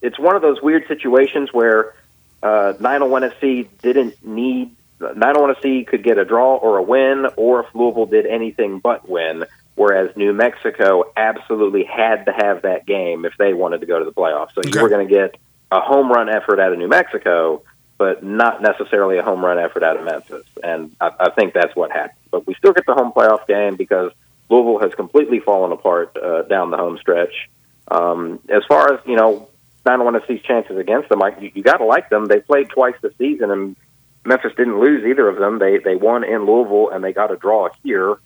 it's 0.00 0.18
one 0.18 0.36
of 0.36 0.42
those 0.42 0.62
weird 0.62 0.86
situations 0.86 1.52
where 1.52 1.94
uh, 2.42 2.74
901 2.78 3.22
FC 3.22 3.68
didn't 3.82 4.24
need 4.24 4.76
901 5.00 5.54
FC 5.56 5.86
could 5.86 6.04
get 6.04 6.18
a 6.18 6.24
draw 6.24 6.56
or 6.56 6.78
a 6.78 6.82
win, 6.82 7.26
or 7.36 7.60
if 7.64 7.74
Louisville 7.74 8.06
did 8.06 8.26
anything 8.26 8.78
but 8.78 9.08
win. 9.08 9.44
Whereas 9.74 10.16
New 10.16 10.32
Mexico 10.32 11.04
absolutely 11.16 11.84
had 11.84 12.26
to 12.26 12.32
have 12.32 12.62
that 12.62 12.84
game 12.84 13.24
if 13.24 13.32
they 13.38 13.54
wanted 13.54 13.80
to 13.80 13.86
go 13.86 13.98
to 14.00 14.04
the 14.04 14.12
playoffs. 14.12 14.52
So 14.54 14.60
Okay. 14.60 14.70
you 14.76 14.82
were 14.82 14.88
going 14.88 15.06
to 15.06 15.12
get 15.14 15.36
a 15.70 15.80
home 15.80 16.10
run 16.10 16.28
effort 16.28 16.58
out 16.58 16.72
of 16.72 16.78
New 16.78 16.88
Mexico, 16.88 17.62
but 17.98 18.22
not 18.22 18.62
necessarily 18.62 19.18
a 19.18 19.22
home 19.22 19.44
run 19.44 19.58
effort 19.58 19.82
out 19.82 19.96
of 19.96 20.04
Memphis. 20.04 20.46
And 20.62 20.94
I, 21.00 21.10
I 21.18 21.30
think 21.30 21.52
that's 21.52 21.74
what 21.74 21.90
happened. 21.90 22.18
But 22.30 22.46
we 22.46 22.54
still 22.54 22.72
get 22.72 22.86
the 22.86 22.94
home 22.94 23.12
playoff 23.12 23.46
game 23.46 23.76
because 23.76 24.12
Louisville 24.48 24.78
has 24.78 24.94
completely 24.94 25.40
fallen 25.40 25.72
apart 25.72 26.16
uh, 26.16 26.42
down 26.42 26.70
the 26.70 26.76
home 26.76 26.96
stretch. 26.98 27.50
Um, 27.90 28.38
as 28.48 28.62
far 28.68 28.94
as 28.94 29.00
you 29.04 29.16
know, 29.16 29.48
901 29.84 30.22
FC's 30.22 30.42
chances 30.44 30.78
against 30.78 31.08
them, 31.08 31.22
I, 31.22 31.36
you, 31.40 31.50
you 31.54 31.62
got 31.62 31.78
to 31.78 31.84
like 31.84 32.08
them. 32.08 32.26
They 32.26 32.40
played 32.40 32.68
twice 32.68 32.94
this 33.02 33.12
season, 33.18 33.50
and 33.50 33.76
Memphis 34.24 34.52
didn't 34.56 34.78
lose 34.78 35.04
either 35.04 35.28
of 35.28 35.36
them. 35.36 35.58
They 35.58 35.78
they 35.78 35.96
won 35.96 36.22
in 36.22 36.46
Louisville, 36.46 36.90
and 36.90 37.02
they 37.02 37.12
got 37.12 37.32
a 37.32 37.36
draw 37.36 37.68
here. 37.82 38.16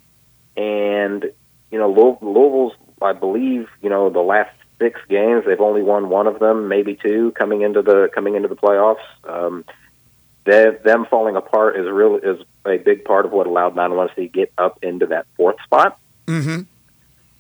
And 0.57 1.25
you 1.71 1.79
know, 1.79 1.91
Louisville's, 2.21 2.75
I 3.01 3.15
believe, 3.15 3.69
you 3.81 3.89
know, 3.89 4.11
the 4.11 4.21
last 4.21 4.55
six 4.81 5.01
games, 5.09 5.45
they've 5.47 5.61
only 5.61 5.83
won 5.83 6.09
one 6.09 6.27
of 6.27 6.39
them, 6.39 6.69
maybe 6.69 6.97
two, 6.97 7.33
coming 7.33 7.63
into 7.63 7.83
the 7.83 8.09
coming 8.15 8.35
into 8.35 8.49
the 8.49 8.57
playoffs. 8.57 9.05
Um, 9.25 9.65
them 10.45 11.07
falling 11.09 11.37
apart 11.37 11.77
is 11.77 11.87
real 11.89 12.17
is 12.17 12.45
a 12.67 12.79
big 12.79 13.05
part 13.05 13.27
of 13.27 13.33
what 13.33 13.47
allowed 13.47 13.77
901 13.77 14.09
FC 14.09 14.33
get 14.33 14.53
up 14.59 14.79
into 14.83 15.07
that 15.07 15.27
fourth 15.37 15.57
spot. 15.65 15.99
Mm-hmm. 16.27 16.63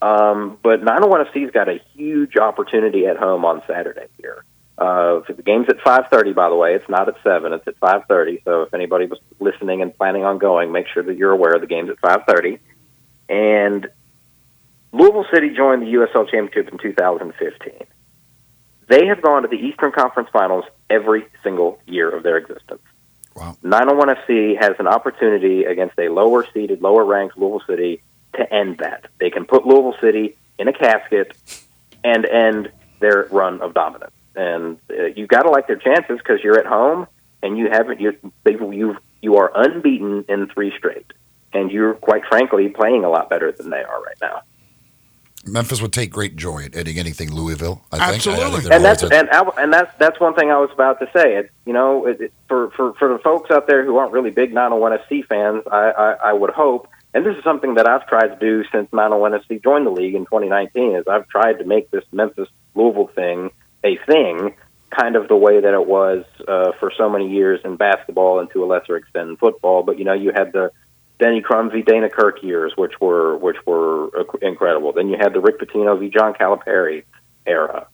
Um, 0.07 0.59
but 0.63 0.83
901 0.83 1.27
FC's 1.27 1.53
got 1.53 1.69
a 1.69 1.81
huge 1.95 2.37
opportunity 2.37 3.07
at 3.07 3.17
home 3.17 3.45
on 3.45 3.63
Saturday 3.67 4.07
here. 4.19 4.45
Uh, 4.79 5.21
the 5.29 5.43
game's 5.45 5.69
at 5.69 5.79
5:30, 5.79 6.35
by 6.35 6.49
the 6.49 6.57
way. 6.57 6.75
It's 6.75 6.89
not 6.89 7.09
at 7.09 7.15
seven. 7.23 7.53
It's 7.53 7.67
at 7.69 7.79
5:30. 7.79 8.43
So 8.45 8.63
if 8.63 8.75
anybody 8.75 9.07
was 9.07 9.21
listening 9.39 9.83
and 9.83 9.97
planning 9.97 10.25
on 10.25 10.39
going, 10.39 10.73
make 10.73 10.87
sure 10.89 11.03
that 11.03 11.17
you're 11.17 11.31
aware 11.31 11.59
the 11.61 11.67
game's 11.67 11.91
at 11.91 12.01
5:30. 12.01 12.59
And 13.29 13.89
Louisville 14.93 15.27
City 15.33 15.51
joined 15.51 15.83
the 15.83 15.93
USL 15.95 16.31
Championship 16.31 16.73
in 16.73 16.79
2015. 16.79 17.73
They 18.89 19.07
have 19.07 19.23
gone 19.23 19.43
to 19.43 19.49
the 19.49 19.57
Eastern 19.57 19.91
Conference 19.91 20.29
Finals 20.33 20.65
every 20.91 21.27
single 21.43 21.81
year 21.87 22.11
of 22.11 22.23
their 22.23 22.37
existence. 22.37 22.83
Wow. 23.35 23.57
901 23.63 24.17
FC 24.17 24.61
has 24.61 24.73
an 24.79 24.87
opportunity 24.87 25.65
against 25.65 25.99
a 25.99 26.09
lower 26.09 26.47
seeded, 26.53 26.83
lower 26.83 27.05
ranked 27.05 27.39
Louisville 27.39 27.63
City 27.67 28.03
to 28.35 28.53
end 28.53 28.79
that. 28.79 29.07
They 29.19 29.31
can 29.31 29.47
put 29.47 29.67
Louisville 29.67 29.97
City 30.01 30.37
in 30.59 30.69
a 30.69 30.73
casket 30.73 31.35
and 32.05 32.27
end 32.27 32.71
their 33.01 33.29
run 33.31 33.63
of 33.63 33.73
dominance. 33.73 34.13
And 34.35 34.79
uh, 34.91 35.05
you 35.17 35.27
got 35.27 35.43
to 35.43 35.51
like 35.51 35.67
their 35.67 35.77
chances 35.77 36.19
because 36.19 36.41
you're 36.43 36.59
at 36.59 36.67
home 36.67 37.07
and 37.43 37.59
you 37.59 37.69
haven't 37.71 38.01
you 38.01 38.17
you 38.47 38.97
you 39.21 39.37
are 39.37 39.51
unbeaten 39.55 40.25
in 40.29 40.49
three 40.49 40.73
straight, 40.77 41.13
and 41.53 41.71
you're 41.71 41.95
quite 41.95 42.23
frankly 42.29 42.69
playing 42.69 43.05
a 43.05 43.11
lot 43.11 43.29
better 43.29 43.53
than 43.53 43.71
they 43.71 43.83
are 43.83 44.03
right 44.03 44.17
now. 44.21 44.43
Memphis 45.45 45.83
would 45.83 45.93
take 45.93 46.11
great 46.11 46.37
joy 46.37 46.65
at 46.65 46.77
ending 46.77 46.99
anything 46.99 47.33
Louisville. 47.33 47.83
I 47.91 47.99
think. 47.99 48.15
Absolutely, 48.17 48.45
I 48.45 48.61
think 48.61 48.73
and 48.73 48.85
that's 48.85 49.03
and, 49.03 49.29
and 49.59 49.73
that's 49.73 49.97
that's 49.99 50.21
one 50.21 50.35
thing 50.35 50.51
I 50.51 50.59
was 50.59 50.71
about 50.73 51.01
to 51.01 51.07
say. 51.13 51.37
It, 51.37 51.51
you 51.67 51.73
know, 51.73 52.07
it, 52.07 52.21
it, 52.21 52.33
for 52.49 52.71
for 52.71 52.95
for 52.95 53.13
the 53.13 53.19
folks 53.19 53.51
out 53.51 53.67
there 53.67 53.85
who 53.85 53.97
aren't 53.97 54.13
really 54.13 54.31
big 54.31 54.55
901 54.55 54.99
FC 54.99 55.27
fans, 55.27 55.65
I, 55.71 55.91
I 55.91 56.13
I 56.31 56.33
would 56.33 56.51
hope, 56.51 56.89
and 57.13 57.27
this 57.27 57.37
is 57.37 57.43
something 57.43 57.75
that 57.75 57.89
I've 57.89 58.07
tried 58.07 58.29
to 58.29 58.37
do 58.37 58.65
since 58.71 58.89
901 58.93 59.33
FC 59.33 59.63
joined 59.63 59.87
the 59.87 59.91
league 59.91 60.15
in 60.15 60.25
2019, 60.27 60.97
is 60.97 61.05
I've 61.09 61.29
tried 61.29 61.59
to 61.59 61.65
make 61.65 61.91
this 61.91 62.05
Memphis 62.13 62.49
Louisville 62.75 63.09
thing 63.09 63.51
a 63.85 63.97
thing, 64.07 64.55
kind 64.91 65.17
of 65.17 65.27
the 65.27 65.37
way 65.37 65.61
that 65.61 65.75
it 65.75 65.87
was 65.87 66.25
uh, 66.47 66.71
for 66.79 66.93
so 66.97 67.11
many 67.11 67.29
years 67.29 67.61
in 67.65 67.77
basketball 67.77 68.39
and 68.39 68.49
to 68.53 68.65
a 68.65 68.67
lesser 68.67 68.97
extent 68.97 69.31
in 69.31 69.37
football. 69.37 69.83
But 69.83 69.99
you 69.99 70.05
know, 70.05 70.13
you 70.13 70.31
had 70.33 70.53
the 70.53 70.71
Denny 71.23 71.41
Crum 71.41 71.71
v. 71.71 71.83
Dana 71.83 72.09
Kirk 72.11 72.43
years, 72.43 72.73
which 72.77 73.01
were 73.01 73.37
which 73.37 73.59
were 73.65 74.11
incredible. 74.43 74.93
Then 74.93 75.09
you 75.09 75.17
had 75.17 75.33
the 75.33 75.41
Rick 75.41 75.61
Pitino 75.61 75.97
v. 75.99 76.09
John 76.09 76.35
Calipari 76.35 77.05
era, 77.47 77.87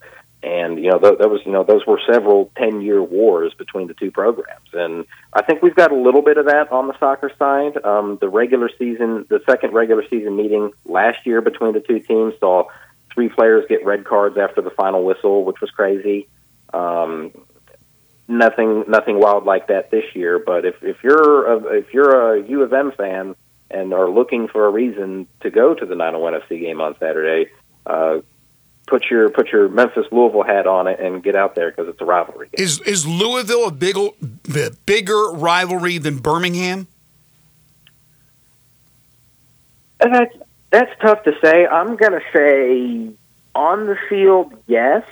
and 0.42 0.78
you 0.82 0.90
know 0.90 0.98
th- 0.98 1.18
that 1.18 1.28
was 1.28 1.42
you 1.44 1.52
know 1.52 1.62
those 1.62 1.86
were 1.86 2.00
several 2.10 2.50
ten 2.56 2.80
year 2.80 3.02
wars 3.02 3.52
between 3.52 3.86
the 3.86 3.92
two 3.92 4.10
programs, 4.10 4.68
and 4.72 5.04
I 5.34 5.42
think 5.42 5.60
we've 5.60 5.74
got 5.74 5.92
a 5.92 5.94
little 5.94 6.22
bit 6.22 6.38
of 6.38 6.46
that 6.46 6.72
on 6.72 6.88
the 6.88 6.98
soccer 6.98 7.30
side. 7.38 7.76
Um, 7.84 8.16
the 8.18 8.30
regular 8.30 8.70
season, 8.78 9.26
the 9.28 9.40
second 9.44 9.74
regular 9.74 10.04
season 10.08 10.34
meeting 10.34 10.72
last 10.86 11.26
year 11.26 11.42
between 11.42 11.74
the 11.74 11.80
two 11.80 12.00
teams 12.00 12.32
saw 12.40 12.64
three 13.12 13.28
players 13.28 13.66
get 13.68 13.84
red 13.84 14.06
cards 14.06 14.38
after 14.38 14.62
the 14.62 14.70
final 14.70 15.04
whistle, 15.04 15.44
which 15.44 15.60
was 15.60 15.70
crazy. 15.70 16.28
Um, 16.72 17.32
nothing 18.28 18.84
nothing 18.86 19.18
wild 19.18 19.44
like 19.44 19.68
that 19.68 19.90
this 19.90 20.04
year. 20.14 20.38
But 20.38 20.64
if 20.64 20.82
if 20.82 21.02
you're 21.02 21.52
a, 21.52 21.78
if 21.78 21.92
you're 21.92 22.34
a 22.34 22.48
U 22.48 22.62
of 22.62 22.72
M 22.72 22.92
fan 22.92 23.34
and 23.70 23.92
are 23.92 24.08
looking 24.08 24.48
for 24.48 24.66
a 24.66 24.70
reason 24.70 25.26
to 25.40 25.50
go 25.50 25.74
to 25.74 25.84
the 25.84 25.94
901 25.94 26.40
FC 26.42 26.60
game 26.60 26.80
on 26.80 26.96
Saturday, 26.98 27.50
uh, 27.86 28.18
put 28.86 29.04
your 29.10 29.30
put 29.30 29.48
your 29.48 29.68
Memphis 29.68 30.06
Louisville 30.12 30.44
hat 30.44 30.66
on 30.66 30.86
it 30.86 31.00
and 31.00 31.22
get 31.22 31.34
out 31.34 31.54
there 31.54 31.70
because 31.70 31.88
it's 31.88 32.00
a 32.00 32.04
rivalry. 32.04 32.48
Game. 32.48 32.64
Is 32.64 32.80
is 32.82 33.06
Louisville 33.06 33.66
a 33.66 33.72
big 33.72 33.96
the 34.44 34.76
bigger 34.86 35.30
rivalry 35.32 35.98
than 35.98 36.18
Birmingham? 36.18 36.86
That's 39.98 40.34
that's 40.70 40.90
tough 41.00 41.24
to 41.24 41.32
say. 41.42 41.66
I'm 41.66 41.96
going 41.96 42.12
to 42.12 42.22
say 42.32 43.10
on 43.54 43.86
the 43.86 43.96
field, 44.08 44.54
yes. 44.66 45.04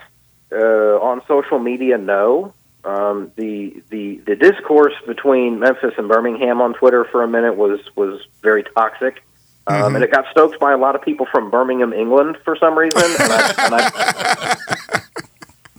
Uh, 0.53 1.01
on 1.01 1.23
social 1.27 1.59
media, 1.59 1.99
no. 1.99 2.55
Um, 2.87 3.33
the 3.35 3.83
the 3.91 4.19
the 4.27 4.37
discourse 4.37 4.95
between 5.09 5.59
Memphis 5.59 5.95
and 5.99 6.09
Birmingham 6.09 6.61
on 6.61 6.73
Twitter 6.73 7.05
for 7.05 7.25
a 7.25 7.29
minute 7.29 7.57
was 7.57 7.81
was 7.97 8.21
very 8.43 8.63
toxic, 8.63 9.25
um, 9.67 9.75
mm-hmm. 9.77 9.95
and 9.97 10.05
it 10.05 10.13
got 10.13 10.27
stoked 10.31 10.61
by 10.61 10.71
a 10.71 10.79
lot 10.79 10.95
of 10.95 11.03
people 11.03 11.27
from 11.27 11.51
Birmingham, 11.51 11.93
England, 11.93 12.39
for 12.45 12.57
some 12.57 12.79
reason. 12.79 13.03
And, 13.03 13.33
I, 13.33 13.55
and, 13.59 13.75
I, 13.75 15.01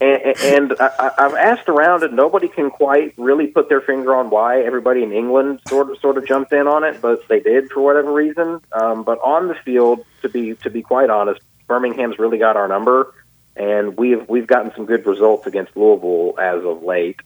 and, 0.02 0.36
and 0.36 0.74
I, 0.78 1.10
I've 1.16 1.34
asked 1.34 1.70
around, 1.70 2.02
and 2.02 2.14
nobody 2.14 2.46
can 2.46 2.68
quite 2.68 3.14
really 3.16 3.46
put 3.46 3.70
their 3.70 3.80
finger 3.80 4.14
on 4.14 4.28
why 4.28 4.60
everybody 4.60 5.02
in 5.02 5.10
England 5.10 5.60
sort 5.66 5.90
of 5.90 5.98
sort 6.00 6.18
of 6.18 6.26
jumped 6.26 6.52
in 6.52 6.66
on 6.66 6.84
it, 6.84 7.00
but 7.00 7.26
they 7.28 7.40
did 7.40 7.72
for 7.72 7.80
whatever 7.80 8.12
reason. 8.12 8.60
Um, 8.72 9.02
but 9.02 9.18
on 9.20 9.48
the 9.48 9.54
field, 9.54 10.04
to 10.20 10.28
be 10.28 10.56
to 10.56 10.68
be 10.68 10.82
quite 10.82 11.08
honest, 11.08 11.40
Birmingham's 11.68 12.18
really 12.18 12.36
got 12.36 12.58
our 12.58 12.68
number 12.68 13.14
and 13.58 13.96
we've 13.96 14.28
we've 14.28 14.46
gotten 14.46 14.72
some 14.74 14.86
good 14.86 15.04
results 15.06 15.46
against 15.46 15.76
Louisville 15.76 16.34
as 16.38 16.64
of 16.64 16.82
late. 16.82 17.20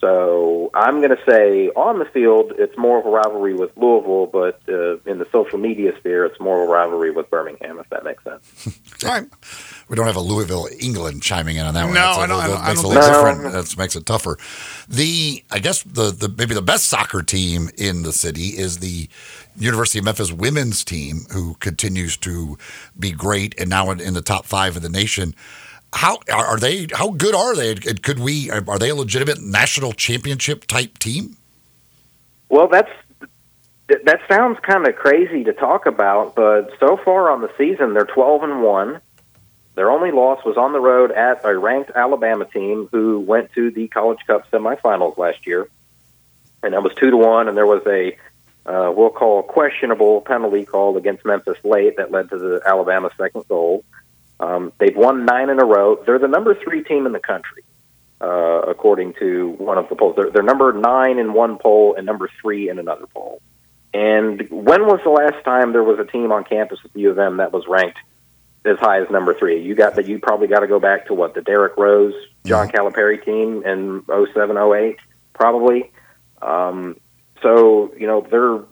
So 0.00 0.70
I'm 0.74 0.98
going 1.00 1.16
to 1.16 1.24
say 1.26 1.68
on 1.70 1.98
the 1.98 2.04
field, 2.04 2.52
it's 2.58 2.76
more 2.76 2.98
of 2.98 3.06
a 3.06 3.08
rivalry 3.08 3.54
with 3.54 3.74
Louisville, 3.74 4.26
but 4.26 4.60
uh, 4.68 4.98
in 5.06 5.18
the 5.18 5.26
social 5.32 5.58
media 5.58 5.96
sphere, 5.96 6.26
it's 6.26 6.38
more 6.38 6.62
of 6.62 6.68
a 6.68 6.70
rivalry 6.70 7.10
with 7.10 7.30
Birmingham, 7.30 7.78
if 7.78 7.88
that 7.88 8.04
makes 8.04 8.22
sense. 8.22 8.78
All 9.04 9.10
right. 9.10 9.26
We 9.88 9.96
don't 9.96 10.04
have 10.04 10.16
a 10.16 10.20
Louisville, 10.20 10.68
England 10.78 11.22
chiming 11.22 11.56
in 11.56 11.64
on 11.64 11.72
that 11.72 11.84
one. 11.84 11.94
No, 11.94 12.00
That's 12.00 12.18
I 12.18 12.26
don't. 12.26 12.38
That 12.38 12.58
I 12.58 12.68
makes 12.68 12.82
don't 12.82 12.92
it 12.92 12.96
a 12.96 13.00
little 13.00 13.02
think 13.02 13.36
different. 13.42 13.52
That 13.54 13.78
makes 13.78 13.96
it 13.96 14.04
tougher. 14.04 14.36
The 14.88 15.42
I 15.50 15.58
guess 15.58 15.82
the 15.84 16.10
the 16.10 16.28
maybe 16.36 16.54
the 16.54 16.60
best 16.60 16.84
soccer 16.88 17.22
team 17.22 17.70
in 17.78 18.02
the 18.02 18.12
city 18.12 18.48
is 18.58 18.80
the 18.80 19.08
University 19.56 20.00
of 20.00 20.04
Memphis 20.04 20.32
women's 20.32 20.84
team, 20.84 21.20
who 21.32 21.54
continues 21.60 22.18
to 22.18 22.58
be 22.98 23.10
great 23.10 23.54
and 23.58 23.70
now 23.70 23.90
in, 23.90 24.00
in 24.00 24.12
the 24.12 24.22
top 24.22 24.44
five 24.44 24.76
of 24.76 24.82
the 24.82 24.90
nation. 24.90 25.34
How 25.94 26.18
are 26.32 26.58
they? 26.58 26.88
How 26.92 27.10
good 27.10 27.34
are 27.34 27.54
they? 27.54 27.76
Could 27.76 28.18
we? 28.18 28.50
Are 28.50 28.78
they 28.78 28.90
a 28.90 28.94
legitimate 28.94 29.40
national 29.40 29.92
championship 29.92 30.66
type 30.66 30.98
team? 30.98 31.36
Well, 32.48 32.68
that's 32.68 32.90
that 33.86 34.20
sounds 34.28 34.58
kind 34.60 34.88
of 34.88 34.96
crazy 34.96 35.44
to 35.44 35.52
talk 35.52 35.86
about, 35.86 36.34
but 36.34 36.72
so 36.80 36.96
far 36.96 37.30
on 37.30 37.42
the 37.42 37.50
season, 37.56 37.94
they're 37.94 38.06
twelve 38.06 38.42
and 38.42 38.62
one. 38.62 39.00
Their 39.76 39.90
only 39.90 40.10
loss 40.10 40.44
was 40.44 40.56
on 40.56 40.72
the 40.72 40.80
road 40.80 41.10
at 41.12 41.44
a 41.44 41.56
ranked 41.56 41.92
Alabama 41.94 42.44
team 42.44 42.88
who 42.90 43.20
went 43.20 43.52
to 43.52 43.70
the 43.70 43.88
College 43.88 44.20
Cup 44.26 44.50
semifinals 44.50 45.16
last 45.16 45.46
year, 45.46 45.68
and 46.62 46.74
that 46.74 46.82
was 46.82 46.92
two 46.94 47.10
to 47.10 47.16
one. 47.16 47.48
And 47.48 47.56
there 47.56 47.66
was 47.66 47.82
a 47.86 48.16
uh, 48.66 48.92
we'll 48.96 49.10
call 49.10 49.44
questionable 49.44 50.22
penalty 50.22 50.64
called 50.64 50.96
against 50.96 51.24
Memphis 51.24 51.58
late 51.62 51.96
that 51.98 52.10
led 52.10 52.30
to 52.30 52.38
the 52.38 52.62
Alabama 52.66 53.10
second 53.16 53.46
goal. 53.46 53.84
Um, 54.40 54.72
they've 54.78 54.96
won 54.96 55.24
nine 55.24 55.50
in 55.50 55.60
a 55.60 55.64
row. 55.64 56.02
They're 56.04 56.18
the 56.18 56.28
number 56.28 56.54
three 56.54 56.82
team 56.82 57.06
in 57.06 57.12
the 57.12 57.20
country, 57.20 57.62
uh, 58.20 58.62
according 58.68 59.14
to 59.20 59.54
one 59.58 59.78
of 59.78 59.88
the 59.88 59.96
polls. 59.96 60.16
They're, 60.16 60.30
they're 60.30 60.42
number 60.42 60.72
nine 60.72 61.18
in 61.18 61.32
one 61.32 61.58
poll 61.58 61.94
and 61.96 62.04
number 62.04 62.28
three 62.40 62.68
in 62.68 62.78
another 62.78 63.06
poll. 63.06 63.40
And 63.92 64.40
when 64.50 64.86
was 64.86 65.00
the 65.04 65.10
last 65.10 65.44
time 65.44 65.72
there 65.72 65.84
was 65.84 66.00
a 66.00 66.04
team 66.04 66.32
on 66.32 66.42
campus 66.44 66.80
at 66.84 66.92
the 66.92 67.00
U 67.02 67.10
of 67.10 67.18
M 67.18 67.36
that 67.36 67.52
was 67.52 67.64
ranked 67.68 67.98
as 68.64 68.76
high 68.78 69.00
as 69.00 69.08
number 69.08 69.34
three? 69.34 69.62
You 69.62 69.76
got 69.76 69.94
that. 69.94 70.08
You 70.08 70.18
probably 70.18 70.48
got 70.48 70.60
to 70.60 70.66
go 70.66 70.80
back 70.80 71.06
to 71.06 71.14
what 71.14 71.34
the 71.34 71.42
Derrick 71.42 71.76
Rose, 71.76 72.14
John 72.44 72.68
mm-hmm. 72.68 72.76
Calipari 72.76 73.24
team 73.24 73.62
in 73.64 74.02
07, 74.08 74.56
08, 74.56 74.96
probably. 75.32 75.92
Um, 76.42 76.96
so 77.40 77.94
you 77.96 78.08
know 78.08 78.26
they're 78.28 78.64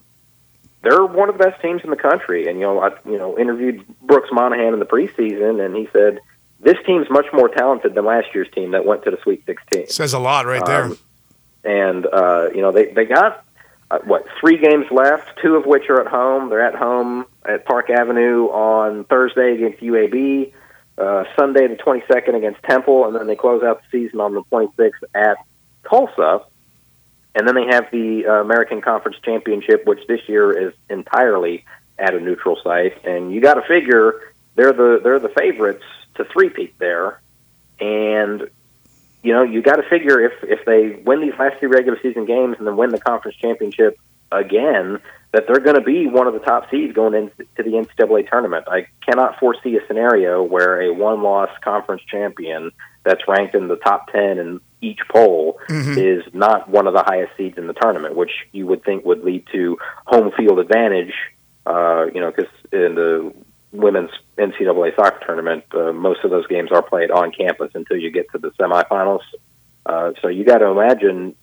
they're 0.82 1.04
one 1.04 1.28
of 1.28 1.38
the 1.38 1.44
best 1.44 1.60
teams 1.62 1.82
in 1.84 1.90
the 1.90 1.96
country. 1.96 2.48
And 2.48 2.58
you 2.58 2.64
know, 2.64 2.80
I 2.80 2.90
you 3.04 3.18
know 3.18 3.38
interviewed 3.38 3.84
Brooks 4.02 4.28
Monaghan 4.32 4.74
in 4.74 4.78
the 4.78 4.86
preseason, 4.86 5.64
and 5.64 5.76
he 5.76 5.88
said 5.92 6.20
this 6.60 6.76
team's 6.86 7.08
much 7.10 7.26
more 7.32 7.48
talented 7.48 7.94
than 7.94 8.04
last 8.04 8.28
year's 8.34 8.50
team 8.52 8.72
that 8.72 8.84
went 8.84 9.04
to 9.04 9.10
the 9.10 9.18
Sweet 9.22 9.44
16. 9.46 9.88
Says 9.88 10.12
a 10.12 10.18
lot 10.18 10.46
right 10.46 10.64
there. 10.64 10.84
Um, 10.84 10.98
and 11.64 12.06
uh, 12.06 12.48
you 12.54 12.60
know, 12.60 12.72
they 12.72 12.86
they 12.86 13.04
got 13.04 13.44
uh, 13.90 13.98
what 14.04 14.26
three 14.40 14.58
games 14.58 14.86
left, 14.90 15.38
two 15.40 15.56
of 15.56 15.66
which 15.66 15.88
are 15.88 16.00
at 16.00 16.08
home. 16.08 16.50
They're 16.50 16.66
at 16.66 16.74
home 16.74 17.26
at 17.44 17.64
Park 17.64 17.90
Avenue 17.90 18.46
on 18.46 19.04
Thursday 19.04 19.54
against 19.54 19.80
UAB. 19.80 20.52
Uh, 20.98 21.24
Sunday 21.36 21.66
the 21.68 21.76
22nd 21.76 22.36
against 22.36 22.62
Temple, 22.64 23.06
and 23.06 23.16
then 23.16 23.26
they 23.26 23.34
close 23.34 23.62
out 23.62 23.80
the 23.80 23.98
season 24.04 24.20
on 24.20 24.34
the 24.34 24.42
26th 24.52 24.90
at 25.14 25.38
Tulsa. 25.88 26.42
And 27.34 27.46
then 27.46 27.54
they 27.54 27.66
have 27.66 27.90
the 27.90 28.26
uh, 28.26 28.32
American 28.40 28.80
Conference 28.80 29.16
Championship, 29.24 29.86
which 29.86 30.06
this 30.06 30.20
year 30.28 30.68
is 30.68 30.74
entirely 30.90 31.64
at 31.98 32.14
a 32.14 32.20
neutral 32.20 32.58
site. 32.62 33.04
And 33.04 33.32
you 33.32 33.40
got 33.40 33.54
to 33.54 33.62
figure 33.62 34.32
they're 34.54 34.72
the 34.72 35.00
they're 35.02 35.18
the 35.18 35.30
favorites 35.30 35.84
to 36.16 36.24
three-peat 36.24 36.78
there, 36.78 37.20
and 37.80 38.50
you 39.22 39.32
know 39.32 39.42
you 39.42 39.62
got 39.62 39.76
to 39.76 39.88
figure 39.88 40.20
if 40.20 40.32
if 40.42 40.64
they 40.66 41.00
win 41.04 41.20
these 41.20 41.34
last 41.38 41.58
three 41.58 41.68
regular 41.68 41.98
season 42.02 42.26
games 42.26 42.56
and 42.58 42.66
then 42.66 42.76
win 42.76 42.90
the 42.90 43.00
conference 43.00 43.36
championship 43.38 43.98
again, 44.30 44.98
that 45.32 45.46
they're 45.46 45.60
going 45.60 45.76
to 45.76 45.82
be 45.82 46.06
one 46.06 46.26
of 46.26 46.34
the 46.34 46.40
top 46.40 46.70
seeds 46.70 46.94
going 46.94 47.14
into 47.14 47.46
the 47.56 47.62
NCAA 47.62 48.28
tournament. 48.28 48.66
I 48.68 48.86
cannot 49.06 49.38
foresee 49.38 49.76
a 49.76 49.86
scenario 49.86 50.42
where 50.42 50.80
a 50.80 50.92
one-loss 50.92 51.50
conference 51.62 52.02
champion 52.06 52.72
that's 53.04 53.22
ranked 53.28 53.54
in 53.54 53.68
the 53.68 53.76
top 53.76 54.10
ten 54.12 54.38
in 54.38 54.60
each 54.80 55.00
poll 55.10 55.58
Mm-hmm. 55.68 55.98
is 55.98 56.22
not 56.34 56.68
one 56.68 56.86
of 56.86 56.92
the 56.92 57.02
highest 57.04 57.36
seeds 57.36 57.56
in 57.56 57.66
the 57.66 57.72
tournament, 57.72 58.16
which 58.16 58.32
you 58.52 58.66
would 58.66 58.84
think 58.84 59.04
would 59.04 59.22
lead 59.24 59.46
to 59.52 59.78
home 60.06 60.30
field 60.36 60.58
advantage. 60.58 61.12
Uh, 61.64 62.06
you 62.12 62.20
know, 62.20 62.30
because 62.30 62.50
in 62.72 62.94
the 62.96 63.32
women's 63.72 64.10
NCAA 64.36 64.94
soccer 64.96 65.24
tournament, 65.24 65.64
uh, 65.72 65.92
most 65.92 66.24
of 66.24 66.30
those 66.30 66.46
games 66.48 66.70
are 66.72 66.82
played 66.82 67.10
on 67.10 67.30
campus 67.32 67.70
until 67.74 67.96
you 67.96 68.10
get 68.10 68.26
to 68.32 68.38
the 68.38 68.50
semifinals. 68.52 69.20
Uh, 69.86 70.12
so 70.20 70.28
you 70.28 70.44
got 70.44 70.58
to 70.58 70.66
imagine 70.66 71.34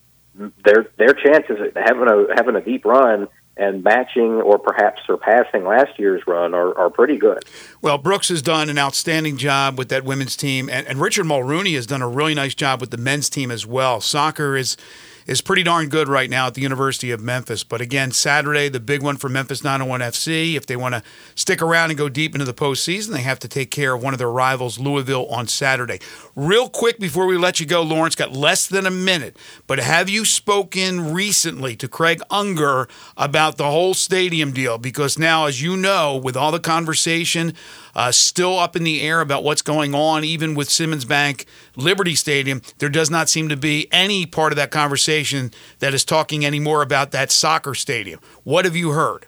their 0.64 0.86
their 0.96 1.14
chances 1.14 1.56
of 1.60 1.74
having 1.74 2.08
a 2.08 2.26
having 2.36 2.56
a 2.56 2.60
deep 2.60 2.84
run 2.84 3.26
and 3.60 3.84
matching 3.84 4.40
or 4.40 4.58
perhaps 4.58 5.02
surpassing 5.06 5.64
last 5.64 5.98
year's 5.98 6.26
run 6.26 6.54
are, 6.54 6.76
are 6.78 6.88
pretty 6.88 7.18
good. 7.18 7.44
Well, 7.82 7.98
Brooks 7.98 8.30
has 8.30 8.40
done 8.40 8.70
an 8.70 8.78
outstanding 8.78 9.36
job 9.36 9.76
with 9.76 9.90
that 9.90 10.02
women's 10.02 10.34
team, 10.34 10.70
and, 10.70 10.86
and 10.86 10.98
Richard 10.98 11.24
Mulrooney 11.24 11.74
has 11.74 11.86
done 11.86 12.00
a 12.00 12.08
really 12.08 12.34
nice 12.34 12.54
job 12.54 12.80
with 12.80 12.90
the 12.90 12.96
men's 12.96 13.28
team 13.28 13.50
as 13.50 13.66
well. 13.66 14.00
Soccer 14.00 14.56
is 14.56 14.78
is 15.26 15.40
pretty 15.40 15.62
darn 15.62 15.88
good 15.88 16.08
right 16.08 16.30
now 16.30 16.46
at 16.46 16.54
the 16.54 16.60
University 16.60 17.10
of 17.10 17.20
Memphis. 17.20 17.64
But 17.64 17.80
again, 17.80 18.12
Saturday, 18.12 18.68
the 18.68 18.80
big 18.80 19.02
one 19.02 19.16
for 19.16 19.28
Memphis 19.28 19.62
901 19.62 20.00
FC. 20.00 20.54
If 20.54 20.66
they 20.66 20.76
want 20.76 20.94
to 20.94 21.02
stick 21.34 21.62
around 21.62 21.90
and 21.90 21.98
go 21.98 22.08
deep 22.08 22.34
into 22.34 22.44
the 22.44 22.54
postseason, 22.54 23.12
they 23.12 23.22
have 23.22 23.38
to 23.40 23.48
take 23.48 23.70
care 23.70 23.94
of 23.94 24.02
one 24.02 24.14
of 24.14 24.18
their 24.18 24.30
rivals, 24.30 24.78
Louisville, 24.78 25.26
on 25.26 25.46
Saturday. 25.46 26.00
Real 26.34 26.68
quick 26.68 26.98
before 26.98 27.26
we 27.26 27.36
let 27.36 27.60
you 27.60 27.66
go, 27.66 27.82
Lawrence, 27.82 28.14
got 28.14 28.32
less 28.32 28.66
than 28.66 28.86
a 28.86 28.90
minute, 28.90 29.36
but 29.66 29.78
have 29.78 30.08
you 30.08 30.24
spoken 30.24 31.12
recently 31.12 31.76
to 31.76 31.88
Craig 31.88 32.20
Unger 32.30 32.88
about 33.16 33.56
the 33.56 33.70
whole 33.70 33.94
stadium 33.94 34.52
deal? 34.52 34.78
Because 34.78 35.18
now, 35.18 35.46
as 35.46 35.62
you 35.62 35.76
know, 35.76 36.16
with 36.16 36.36
all 36.36 36.52
the 36.52 36.60
conversation 36.60 37.54
uh, 37.94 38.12
still 38.12 38.58
up 38.58 38.76
in 38.76 38.84
the 38.84 39.00
air 39.02 39.20
about 39.20 39.44
what's 39.44 39.62
going 39.62 39.94
on, 39.94 40.24
even 40.24 40.54
with 40.54 40.70
Simmons 40.70 41.04
Bank 41.04 41.46
Liberty 41.76 42.14
Stadium, 42.14 42.62
there 42.78 42.88
does 42.88 43.10
not 43.10 43.28
seem 43.28 43.48
to 43.48 43.56
be 43.56 43.88
any 43.92 44.26
part 44.26 44.52
of 44.52 44.56
that 44.56 44.70
conversation 44.70 45.52
that 45.78 45.94
is 45.94 46.04
talking 46.04 46.44
anymore 46.44 46.82
about 46.82 47.10
that 47.10 47.30
soccer 47.30 47.74
stadium. 47.74 48.20
What 48.44 48.64
have 48.64 48.76
you 48.76 48.90
heard? 48.90 49.26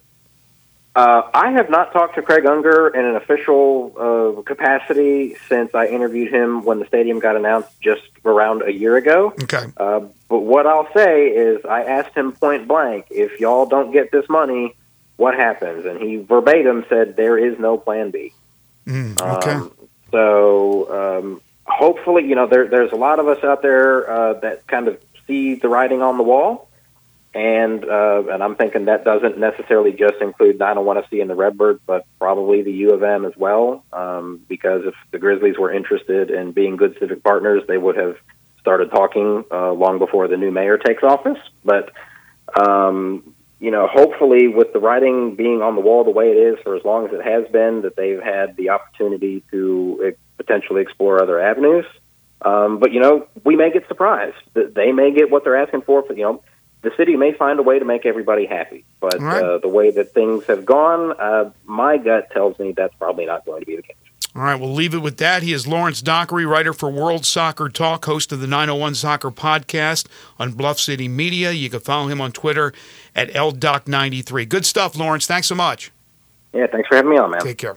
Uh, 0.94 1.22
I 1.32 1.52
have 1.52 1.70
not 1.70 1.90
talked 1.94 2.16
to 2.16 2.22
Craig 2.22 2.44
Unger 2.44 2.88
in 2.88 3.02
an 3.02 3.16
official 3.16 3.94
uh, 3.96 4.42
capacity 4.42 5.36
since 5.48 5.74
I 5.74 5.86
interviewed 5.86 6.30
him 6.30 6.64
when 6.64 6.80
the 6.80 6.86
stadium 6.86 7.18
got 7.18 7.34
announced 7.34 7.80
just 7.80 8.02
around 8.26 8.60
a 8.62 8.70
year 8.70 8.98
ago. 8.98 9.32
Okay. 9.44 9.64
Uh, 9.78 10.00
but 10.28 10.40
what 10.40 10.66
I'll 10.66 10.92
say 10.92 11.28
is, 11.28 11.64
I 11.64 11.84
asked 11.84 12.14
him 12.14 12.32
point 12.32 12.68
blank, 12.68 13.06
if 13.10 13.40
y'all 13.40 13.64
don't 13.64 13.90
get 13.90 14.12
this 14.12 14.28
money, 14.28 14.74
what 15.16 15.34
happens? 15.34 15.86
And 15.86 15.98
he 15.98 16.16
verbatim 16.16 16.84
said, 16.90 17.16
there 17.16 17.38
is 17.38 17.58
no 17.58 17.78
plan 17.78 18.10
B. 18.10 18.34
Mm, 18.86 19.20
okay. 19.20 19.52
Um, 19.52 19.72
so 20.10 21.18
um, 21.18 21.40
hopefully, 21.64 22.26
you 22.26 22.34
know, 22.34 22.46
there, 22.46 22.68
there's 22.68 22.92
a 22.92 22.96
lot 22.96 23.18
of 23.18 23.28
us 23.28 23.42
out 23.44 23.62
there 23.62 24.10
uh, 24.10 24.34
that 24.40 24.66
kind 24.66 24.88
of 24.88 25.00
see 25.26 25.54
the 25.54 25.68
writing 25.68 26.02
on 26.02 26.16
the 26.16 26.22
wall, 26.22 26.68
and 27.34 27.84
uh, 27.84 28.24
and 28.30 28.42
I'm 28.42 28.56
thinking 28.56 28.86
that 28.86 29.04
doesn't 29.04 29.38
necessarily 29.38 29.92
just 29.92 30.20
include 30.20 30.58
901 30.58 31.04
FC 31.04 31.20
and 31.20 31.30
the 31.30 31.34
Redbirds, 31.34 31.80
but 31.86 32.04
probably 32.18 32.62
the 32.62 32.72
U 32.72 32.90
of 32.92 33.02
M 33.02 33.24
as 33.24 33.32
well, 33.36 33.84
um, 33.92 34.40
because 34.48 34.82
if 34.84 34.94
the 35.10 35.18
Grizzlies 35.18 35.58
were 35.58 35.72
interested 35.72 36.30
in 36.30 36.52
being 36.52 36.76
good 36.76 36.96
civic 36.98 37.22
partners, 37.22 37.62
they 37.66 37.78
would 37.78 37.96
have 37.96 38.16
started 38.60 38.90
talking 38.90 39.44
uh, 39.50 39.72
long 39.72 39.98
before 39.98 40.28
the 40.28 40.36
new 40.36 40.50
mayor 40.50 40.78
takes 40.78 41.02
office. 41.02 41.38
But 41.64 41.92
um, 42.54 43.31
you 43.62 43.70
know, 43.70 43.86
hopefully, 43.86 44.48
with 44.48 44.72
the 44.72 44.80
writing 44.80 45.36
being 45.36 45.62
on 45.62 45.76
the 45.76 45.80
wall 45.80 46.02
the 46.02 46.10
way 46.10 46.32
it 46.32 46.36
is 46.36 46.58
for 46.64 46.74
as 46.74 46.84
long 46.84 47.06
as 47.06 47.12
it 47.12 47.22
has 47.22 47.46
been, 47.52 47.82
that 47.82 47.94
they've 47.94 48.20
had 48.20 48.56
the 48.56 48.70
opportunity 48.70 49.44
to 49.52 50.04
uh, 50.04 50.10
potentially 50.36 50.82
explore 50.82 51.22
other 51.22 51.40
avenues. 51.40 51.84
Um, 52.44 52.80
but 52.80 52.90
you 52.90 52.98
know, 52.98 53.28
we 53.44 53.54
may 53.54 53.70
get 53.70 53.86
surprised. 53.86 54.34
That 54.54 54.74
They 54.74 54.90
may 54.90 55.12
get 55.12 55.30
what 55.30 55.44
they're 55.44 55.56
asking 55.56 55.82
for. 55.82 56.02
For 56.02 56.12
you 56.12 56.24
know, 56.24 56.42
the 56.82 56.90
city 56.96 57.14
may 57.14 57.34
find 57.34 57.60
a 57.60 57.62
way 57.62 57.78
to 57.78 57.84
make 57.84 58.04
everybody 58.04 58.46
happy. 58.46 58.84
But 58.98 59.20
right. 59.20 59.40
uh, 59.40 59.58
the 59.58 59.68
way 59.68 59.92
that 59.92 60.12
things 60.12 60.44
have 60.46 60.66
gone, 60.66 61.12
uh, 61.20 61.52
my 61.64 61.98
gut 61.98 62.32
tells 62.32 62.58
me 62.58 62.72
that's 62.76 62.96
probably 62.96 63.26
not 63.26 63.46
going 63.46 63.60
to 63.60 63.66
be 63.66 63.76
the 63.76 63.82
case. 63.82 63.96
All 64.34 64.42
right, 64.42 64.58
we'll 64.58 64.72
leave 64.72 64.94
it 64.94 65.00
with 65.00 65.18
that. 65.18 65.42
He 65.42 65.52
is 65.52 65.66
Lawrence 65.66 66.00
Dockery, 66.00 66.46
writer 66.46 66.72
for 66.72 66.90
World 66.90 67.26
Soccer 67.26 67.68
Talk, 67.68 68.06
host 68.06 68.32
of 68.32 68.40
the 68.40 68.46
901 68.46 68.94
Soccer 68.94 69.30
Podcast 69.30 70.06
on 70.38 70.52
Bluff 70.52 70.78
City 70.78 71.06
Media. 71.06 71.52
You 71.52 71.68
can 71.68 71.80
follow 71.80 72.08
him 72.08 72.18
on 72.18 72.32
Twitter 72.32 72.72
at 73.14 73.30
LDoc93. 73.32 74.48
Good 74.48 74.64
stuff, 74.64 74.96
Lawrence. 74.96 75.26
Thanks 75.26 75.48
so 75.48 75.54
much. 75.54 75.92
Yeah, 76.54 76.66
thanks 76.66 76.88
for 76.88 76.96
having 76.96 77.10
me 77.10 77.18
on, 77.18 77.30
man. 77.30 77.42
Take 77.42 77.58
care. 77.58 77.76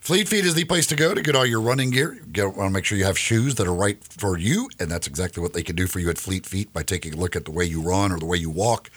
Fleet 0.00 0.26
Feet 0.26 0.44
is 0.44 0.56
the 0.56 0.64
place 0.64 0.88
to 0.88 0.96
go 0.96 1.14
to 1.14 1.22
get 1.22 1.36
all 1.36 1.46
your 1.46 1.60
running 1.60 1.90
gear. 1.90 2.20
You 2.34 2.48
want 2.48 2.56
to 2.56 2.70
make 2.70 2.84
sure 2.84 2.98
you 2.98 3.04
have 3.04 3.16
shoes 3.16 3.54
that 3.54 3.68
are 3.68 3.74
right 3.74 4.02
for 4.02 4.36
you, 4.36 4.68
and 4.80 4.90
that's 4.90 5.06
exactly 5.06 5.40
what 5.40 5.52
they 5.52 5.62
can 5.62 5.76
do 5.76 5.86
for 5.86 6.00
you 6.00 6.10
at 6.10 6.18
Fleet 6.18 6.44
Feet 6.44 6.72
by 6.72 6.82
taking 6.82 7.14
a 7.14 7.16
look 7.16 7.36
at 7.36 7.44
the 7.44 7.52
way 7.52 7.64
you 7.64 7.80
run 7.80 8.10
or 8.10 8.18
the 8.18 8.26
way 8.26 8.36
you 8.36 8.50
walk, 8.50 8.90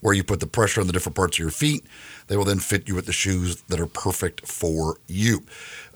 where 0.00 0.14
you 0.14 0.24
put 0.24 0.40
the 0.40 0.46
pressure 0.46 0.80
on 0.80 0.86
the 0.86 0.92
different 0.92 1.16
parts 1.16 1.36
of 1.36 1.40
your 1.40 1.50
feet. 1.50 1.84
They 2.26 2.36
will 2.36 2.44
then 2.44 2.60
fit 2.60 2.88
you 2.88 2.94
with 2.94 3.06
the 3.06 3.12
shoes 3.12 3.62
that 3.62 3.80
are 3.80 3.86
perfect 3.86 4.46
for 4.46 4.98
you. 5.08 5.42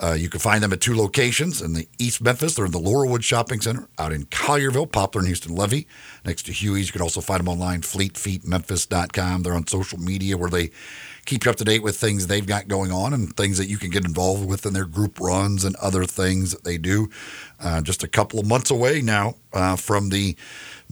Uh, 0.02 0.16
you 0.18 0.28
can 0.28 0.40
find 0.40 0.62
them 0.62 0.72
at 0.72 0.80
two 0.80 0.96
locations 0.96 1.62
in 1.62 1.74
the 1.74 1.86
East 1.98 2.20
Memphis. 2.20 2.54
They're 2.54 2.64
in 2.64 2.72
the 2.72 2.80
Laurelwood 2.80 3.22
Shopping 3.22 3.60
Center 3.60 3.88
out 3.98 4.12
in 4.12 4.24
Collierville, 4.26 4.90
Poplar 4.90 5.20
and 5.20 5.28
Houston 5.28 5.54
Levee, 5.54 5.86
next 6.24 6.46
to 6.46 6.52
Huey's. 6.52 6.88
You 6.88 6.92
can 6.92 7.02
also 7.02 7.20
find 7.20 7.40
them 7.40 7.48
online, 7.48 7.82
fleetfeetmemphis.com. 7.82 9.42
They're 9.42 9.54
on 9.54 9.66
social 9.68 9.98
media 9.98 10.36
where 10.36 10.50
they 10.50 10.70
keep 11.24 11.44
you 11.44 11.50
up 11.50 11.56
to 11.56 11.64
date 11.64 11.82
with 11.82 11.96
things 11.96 12.26
they've 12.26 12.46
got 12.46 12.68
going 12.68 12.92
on 12.92 13.14
and 13.14 13.34
things 13.36 13.58
that 13.58 13.66
you 13.66 13.78
can 13.78 13.90
get 13.90 14.04
involved 14.04 14.46
with 14.46 14.66
in 14.66 14.72
their 14.72 14.84
group 14.84 15.20
runs 15.20 15.64
and 15.64 15.74
other 15.76 16.04
things 16.04 16.50
that 16.52 16.64
they 16.64 16.76
do. 16.76 17.08
Uh, 17.60 17.80
just 17.80 18.02
a 18.02 18.08
couple 18.08 18.38
of 18.38 18.46
months 18.46 18.70
away 18.70 19.00
now 19.00 19.34
uh, 19.52 19.76
from 19.76 20.10
the 20.10 20.36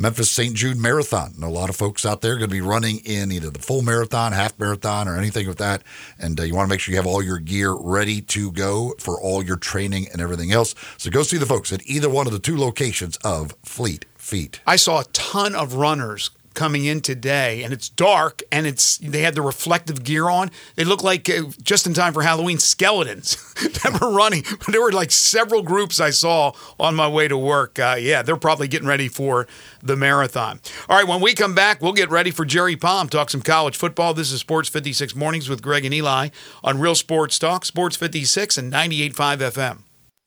Memphis 0.03 0.31
St. 0.33 0.55
Jude 0.55 0.79
Marathon. 0.79 1.33
And 1.37 1.45
a 1.45 1.49
lot 1.49 1.71
of 1.71 1.77
folks 1.77 2.05
out 2.05 2.23
there 2.23 2.33
are 2.33 2.39
going 2.39 2.51
to 2.51 2.55
be 2.55 2.61
running 2.61 2.99
in 3.05 3.31
either 3.31 3.51
the 3.51 3.61
full 3.61 3.83
marathon, 3.83 4.33
half 4.33 4.59
marathon, 4.59 5.07
or 5.07 5.17
anything 5.17 5.47
with 5.47 5.59
that. 5.59 5.85
And 6.19 6.39
uh, 6.41 6.43
you 6.43 6.57
want 6.57 6.69
to 6.69 6.71
make 6.71 6.81
sure 6.81 6.93
you 6.93 6.99
have 6.99 7.07
all 7.07 7.23
your 7.23 7.39
gear 7.39 7.73
ready 7.73 8.21
to 8.21 8.51
go 8.51 8.95
for 8.99 9.21
all 9.21 9.45
your 9.45 9.57
training 9.57 10.09
and 10.13 10.21
everything 10.21 10.51
else. 10.51 10.75
So 10.99 11.09
go 11.09 11.23
see 11.23 11.37
the 11.37 11.47
folks 11.47 11.73
at 11.73 11.87
either 11.87 12.11
one 12.11 12.27
of 12.27 12.33
the 12.33 12.41
two 12.41 12.59
locations 12.59 13.17
of 13.19 13.55
Fleet 13.63 14.05
Feet. 14.17 14.61
I 14.67 14.75
saw 14.75 15.01
a 15.01 15.05
ton 15.13 15.55
of 15.55 15.75
runners 15.75 16.31
coming 16.55 16.85
in 16.85 17.01
today 17.01 17.63
and 17.63 17.73
it's 17.73 17.89
dark 17.89 18.43
and 18.51 18.67
it's 18.67 18.99
they 18.99 19.23
had 19.23 19.35
the 19.35 19.43
reflective 19.43 20.05
gear 20.05 20.29
on. 20.29 20.51
They 20.77 20.85
look 20.85 21.03
like 21.03 21.29
uh, 21.29 21.45
just 21.63 21.87
in 21.87 21.95
time 21.95 22.13
for 22.13 22.23
halloween 22.23 22.59
skeletons 22.59 23.37
that 23.55 23.99
were 24.01 24.11
running. 24.11 24.43
But 24.43 24.69
there 24.73 24.83
were 24.83 24.93
like 24.93 25.11
several 25.11 25.63
groups 25.63 26.01
i 26.01 26.11
saw 26.11 26.53
on 26.79 26.95
my 26.95 27.09
way 27.09 27.29
to 27.29 27.37
work. 27.37 27.79
Uh, 27.79 27.97
yeah 27.99 28.23
they're 28.23 28.37
probably 28.37 28.69
getting 28.69 28.89
ready 28.89 29.09
for 29.09 29.47
the 29.83 29.97
marathon. 29.97 30.61
All 30.89 30.97
right 30.97 31.07
when 31.07 31.21
we 31.21 31.35
come 31.35 31.55
back 31.55 31.81
we'll 31.81 31.93
get 31.93 32.11
ready 32.11 32.31
for 32.31 32.45
jerry 32.45 32.77
palm. 32.77 33.09
Talk 33.09 33.31
some 33.31 33.43
college 33.43 33.77
football. 33.77 34.15
This 34.15 34.33
is 34.33 34.41
sports 34.41 34.69
56 34.69 35.15
mornings 35.15 35.49
with 35.49 35.63
greg 35.63 35.85
and 35.85 35.95
eli 35.95 36.29
on 36.63 36.79
real 36.79 36.95
sports 36.95 37.39
talk 37.39 37.65
sports 37.65 37.97
56 37.97 38.59
and 38.59 38.73
98.5 38.73 39.39
fm 39.39 39.79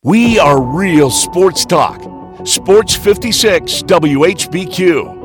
We 0.04 0.40
are 0.40 0.62
real 0.62 1.10
sports 1.10 1.66
talk. 1.66 2.02
Sports 2.46 2.96
56 2.96 3.82
WHBQ. 3.84 5.25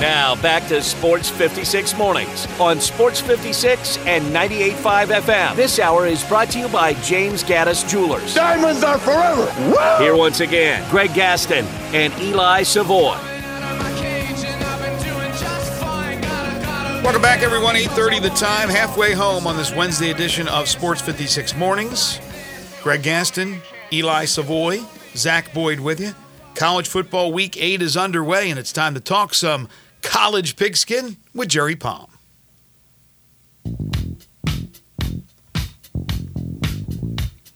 Now 0.00 0.40
back 0.40 0.68
to 0.68 0.80
Sports 0.80 1.28
56 1.28 1.96
mornings 1.98 2.46
on 2.60 2.80
Sports 2.80 3.20
56 3.20 3.98
and 4.06 4.24
98.5 4.26 5.06
FM. 5.22 5.56
This 5.56 5.80
hour 5.80 6.06
is 6.06 6.22
brought 6.22 6.50
to 6.50 6.60
you 6.60 6.68
by 6.68 6.92
James 7.02 7.42
Gaddis 7.42 7.88
Jewelers. 7.88 8.32
Diamonds 8.32 8.84
are 8.84 8.96
forever. 8.98 9.50
Here 10.00 10.14
once 10.14 10.38
again, 10.38 10.88
Greg 10.88 11.12
Gaston 11.14 11.64
and 11.92 12.12
Eli 12.20 12.62
Savoy. 12.62 13.16
Welcome 17.02 17.22
back, 17.22 17.42
everyone. 17.42 17.74
8.30 17.74 18.22
the 18.22 18.30
time, 18.30 18.68
halfway 18.68 19.14
home 19.14 19.48
on 19.48 19.56
this 19.56 19.74
Wednesday 19.74 20.12
edition 20.12 20.46
of 20.46 20.68
Sports 20.68 21.00
56 21.00 21.56
Mornings. 21.56 22.20
Greg 22.84 23.02
Gaston, 23.02 23.60
Eli 23.92 24.26
Savoy, 24.26 24.78
Zach 25.16 25.52
Boyd 25.52 25.80
with 25.80 25.98
you. 25.98 26.14
College 26.54 26.86
football 26.86 27.32
week 27.32 27.56
eight 27.60 27.82
is 27.82 27.96
underway, 27.96 28.50
and 28.50 28.58
it's 28.58 28.72
time 28.72 28.94
to 28.94 29.00
talk 29.00 29.32
some 29.34 29.68
college 30.02 30.56
pigskin 30.56 31.16
with 31.34 31.48
Jerry 31.48 31.76
Palm. 31.76 32.10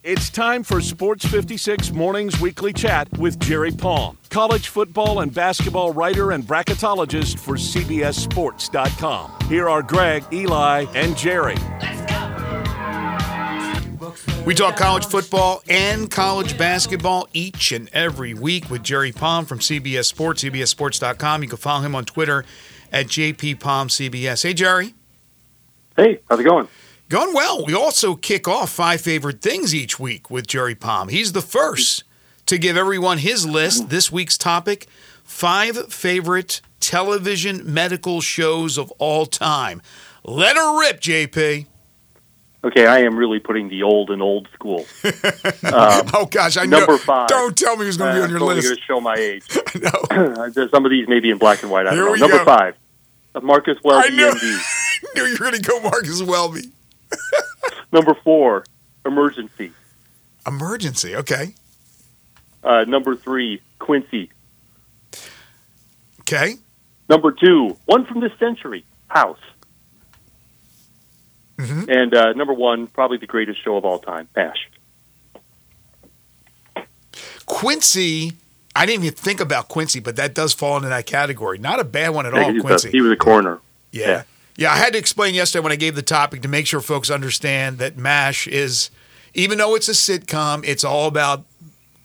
It's 0.05 0.31
time 0.31 0.65
for 0.65 0.81
Sports 0.81 1.25
56 1.27 1.93
Mornings 1.93 2.41
Weekly 2.41 2.73
Chat 2.73 3.09
with 3.19 3.39
Jerry 3.39 3.71
Palm, 3.71 4.19
college 4.31 4.67
football 4.67 5.21
and 5.21 5.33
basketball 5.33 5.93
writer 5.93 6.33
and 6.33 6.43
bracketologist 6.43 7.39
for 7.39 7.55
CBSSports.com. 7.55 9.49
Here 9.49 9.69
are 9.69 9.83
Greg, 9.83 10.25
Eli, 10.33 10.87
and 10.95 11.17
Jerry. 11.17 11.55
We 14.45 14.55
talk 14.55 14.77
college 14.77 15.07
football 15.07 15.63
and 15.69 16.11
college 16.11 16.59
basketball 16.59 17.29
each 17.33 17.73
and 17.73 17.89
every 17.93 18.35
week 18.35 18.71
with 18.71 18.83
Jerry 18.83 19.13
Palm 19.13 19.45
from 19.45 19.59
CBS 19.59 20.07
Sports, 20.07 20.43
CBSSports.com. 20.43 21.43
You 21.43 21.49
can 21.49 21.59
follow 21.59 21.83
him 21.83 21.95
on 21.95 22.05
Twitter 22.05 22.45
at 22.93 23.07
JPPalmCBS. 23.07 24.43
Hey, 24.43 24.55
Jerry. 24.55 24.95
Hey, 25.97 26.21
how's 26.29 26.41
it 26.41 26.45
going? 26.45 26.69
Going 27.09 27.35
well. 27.35 27.65
We 27.65 27.75
also 27.75 28.15
kick 28.15 28.49
off 28.49 28.71
five 28.71 29.01
favorite 29.01 29.43
things 29.43 29.75
each 29.75 30.01
week 30.01 30.31
with 30.31 30.47
Jerry 30.47 30.75
Palm. 30.75 31.09
He's 31.09 31.33
the 31.33 31.43
first 31.43 32.05
to 32.47 32.59
give 32.59 32.77
everyone 32.77 33.19
his 33.19 33.47
list. 33.47 33.91
This 33.91 34.11
week's 34.11 34.39
topic 34.39 34.87
five 35.25 35.93
favorite 35.93 36.61
television 36.81 37.63
medical 37.73 38.21
shows 38.21 38.79
of 38.79 38.91
all 38.93 39.27
time. 39.27 39.83
Let 40.25 40.57
her 40.57 40.81
rip, 40.81 41.01
JP. 41.01 41.67
Okay, 42.65 42.87
I 42.87 43.01
am 43.01 43.17
really 43.17 43.41
putting 43.41 43.69
the 43.69 43.83
old 43.83 44.11
and 44.11 44.23
old 44.23 44.49
school. 44.55 44.87
oh, 45.65 46.29
gosh. 46.31 46.57
I 46.57 46.65
number 46.65 46.93
know. 46.93 46.99
five. 46.99 47.29
Don't 47.29 47.57
tell 47.57 47.77
me 47.77 47.87
who's 47.87 47.97
going 47.97 48.15
to 48.15 48.21
be 48.21 48.23
on 48.23 48.31
your 48.31 48.39
list. 48.41 48.69
I'm 48.69 48.71
going 48.71 48.77
to 48.77 48.83
show 48.83 49.01
my 49.01 49.15
age. 49.15 49.45
no. 50.57 50.69
Some 50.71 50.85
of 50.85 50.91
these 50.91 51.09
may 51.09 51.19
be 51.19 51.31
in 51.31 51.39
black 51.39 51.63
and 51.63 51.73
white. 51.73 51.89
I 51.89 51.95
don't 51.95 52.05
know. 52.05 52.15
Number 52.15 52.39
go. 52.39 52.45
five, 52.45 52.77
uh, 53.35 53.41
Marcus 53.41 53.79
I 53.79 53.89
Welby, 53.89 54.17
knew, 54.17 54.31
MD. 54.31 55.15
knew 55.17 55.25
you 55.25 55.33
were 55.33 55.51
going 55.51 55.61
to 55.61 55.69
go 55.69 55.81
Marcus 55.81 56.23
Welby. 56.23 56.71
Number 57.93 58.15
four, 58.23 58.65
Emergency. 59.05 59.73
Emergency. 60.47 61.17
Okay. 61.17 61.55
Uh, 62.63 62.85
number 62.87 63.17
three, 63.17 63.61
Quincy. 63.81 64.31
Okay. 66.21 66.55
Number 67.09 67.33
two, 67.33 67.77
one 67.87 68.07
from 68.07 68.21
this 68.21 68.33
century, 68.39 68.85
House. 69.09 69.41
Mhm. 71.59 71.89
And 71.89 72.15
uh, 72.15 72.33
number 72.33 72.53
one, 72.55 72.87
probably 72.87 73.19
the 73.19 73.27
greatest 73.27 73.63
show 73.63 73.77
of 73.77 73.85
all 73.85 73.99
time, 73.99 74.29
MASH. 74.35 74.69
Quincy. 77.47 78.33
I 78.75 78.87
didn't 78.87 79.05
even 79.05 79.15
think 79.17 79.41
about 79.41 79.69
Quincy, 79.69 80.01
but 80.01 80.17
that 80.17 80.35
does 80.35 80.55
fall 80.55 80.77
into 80.77 80.89
that 80.89 81.05
category. 81.05 81.59
Not 81.59 81.79
a 81.79 81.85
bad 81.85 82.11
one 82.11 82.25
at 82.25 82.33
Yeah, 82.35 82.45
all, 82.45 82.61
Quincy. 82.61 82.89
a, 82.89 82.91
he 82.93 83.01
was 83.03 83.13
a 83.13 83.17
corner. 83.17 83.61
Yeah. 83.91 84.07
Yeah. 84.07 84.23
yeah. 84.57 84.73
I 84.73 84.77
had 84.77 84.95
to 84.95 84.99
explain 84.99 85.35
yesterday 85.35 85.63
when 85.63 85.73
I 85.73 85.77
gave 85.77 85.95
the 85.95 86.03
topic 86.03 86.41
to 86.43 86.49
make 86.49 86.67
sure 86.67 86.81
folks 86.81 87.11
understand 87.11 87.77
that 87.79 87.99
MASH 87.99 88.47
is, 88.47 88.91
even 89.35 89.59
though 89.59 89.75
it's 89.75 89.89
a 89.89 89.93
sitcom, 89.93 90.65
it's 90.67 90.85
all 90.85 91.07
about 91.07 91.45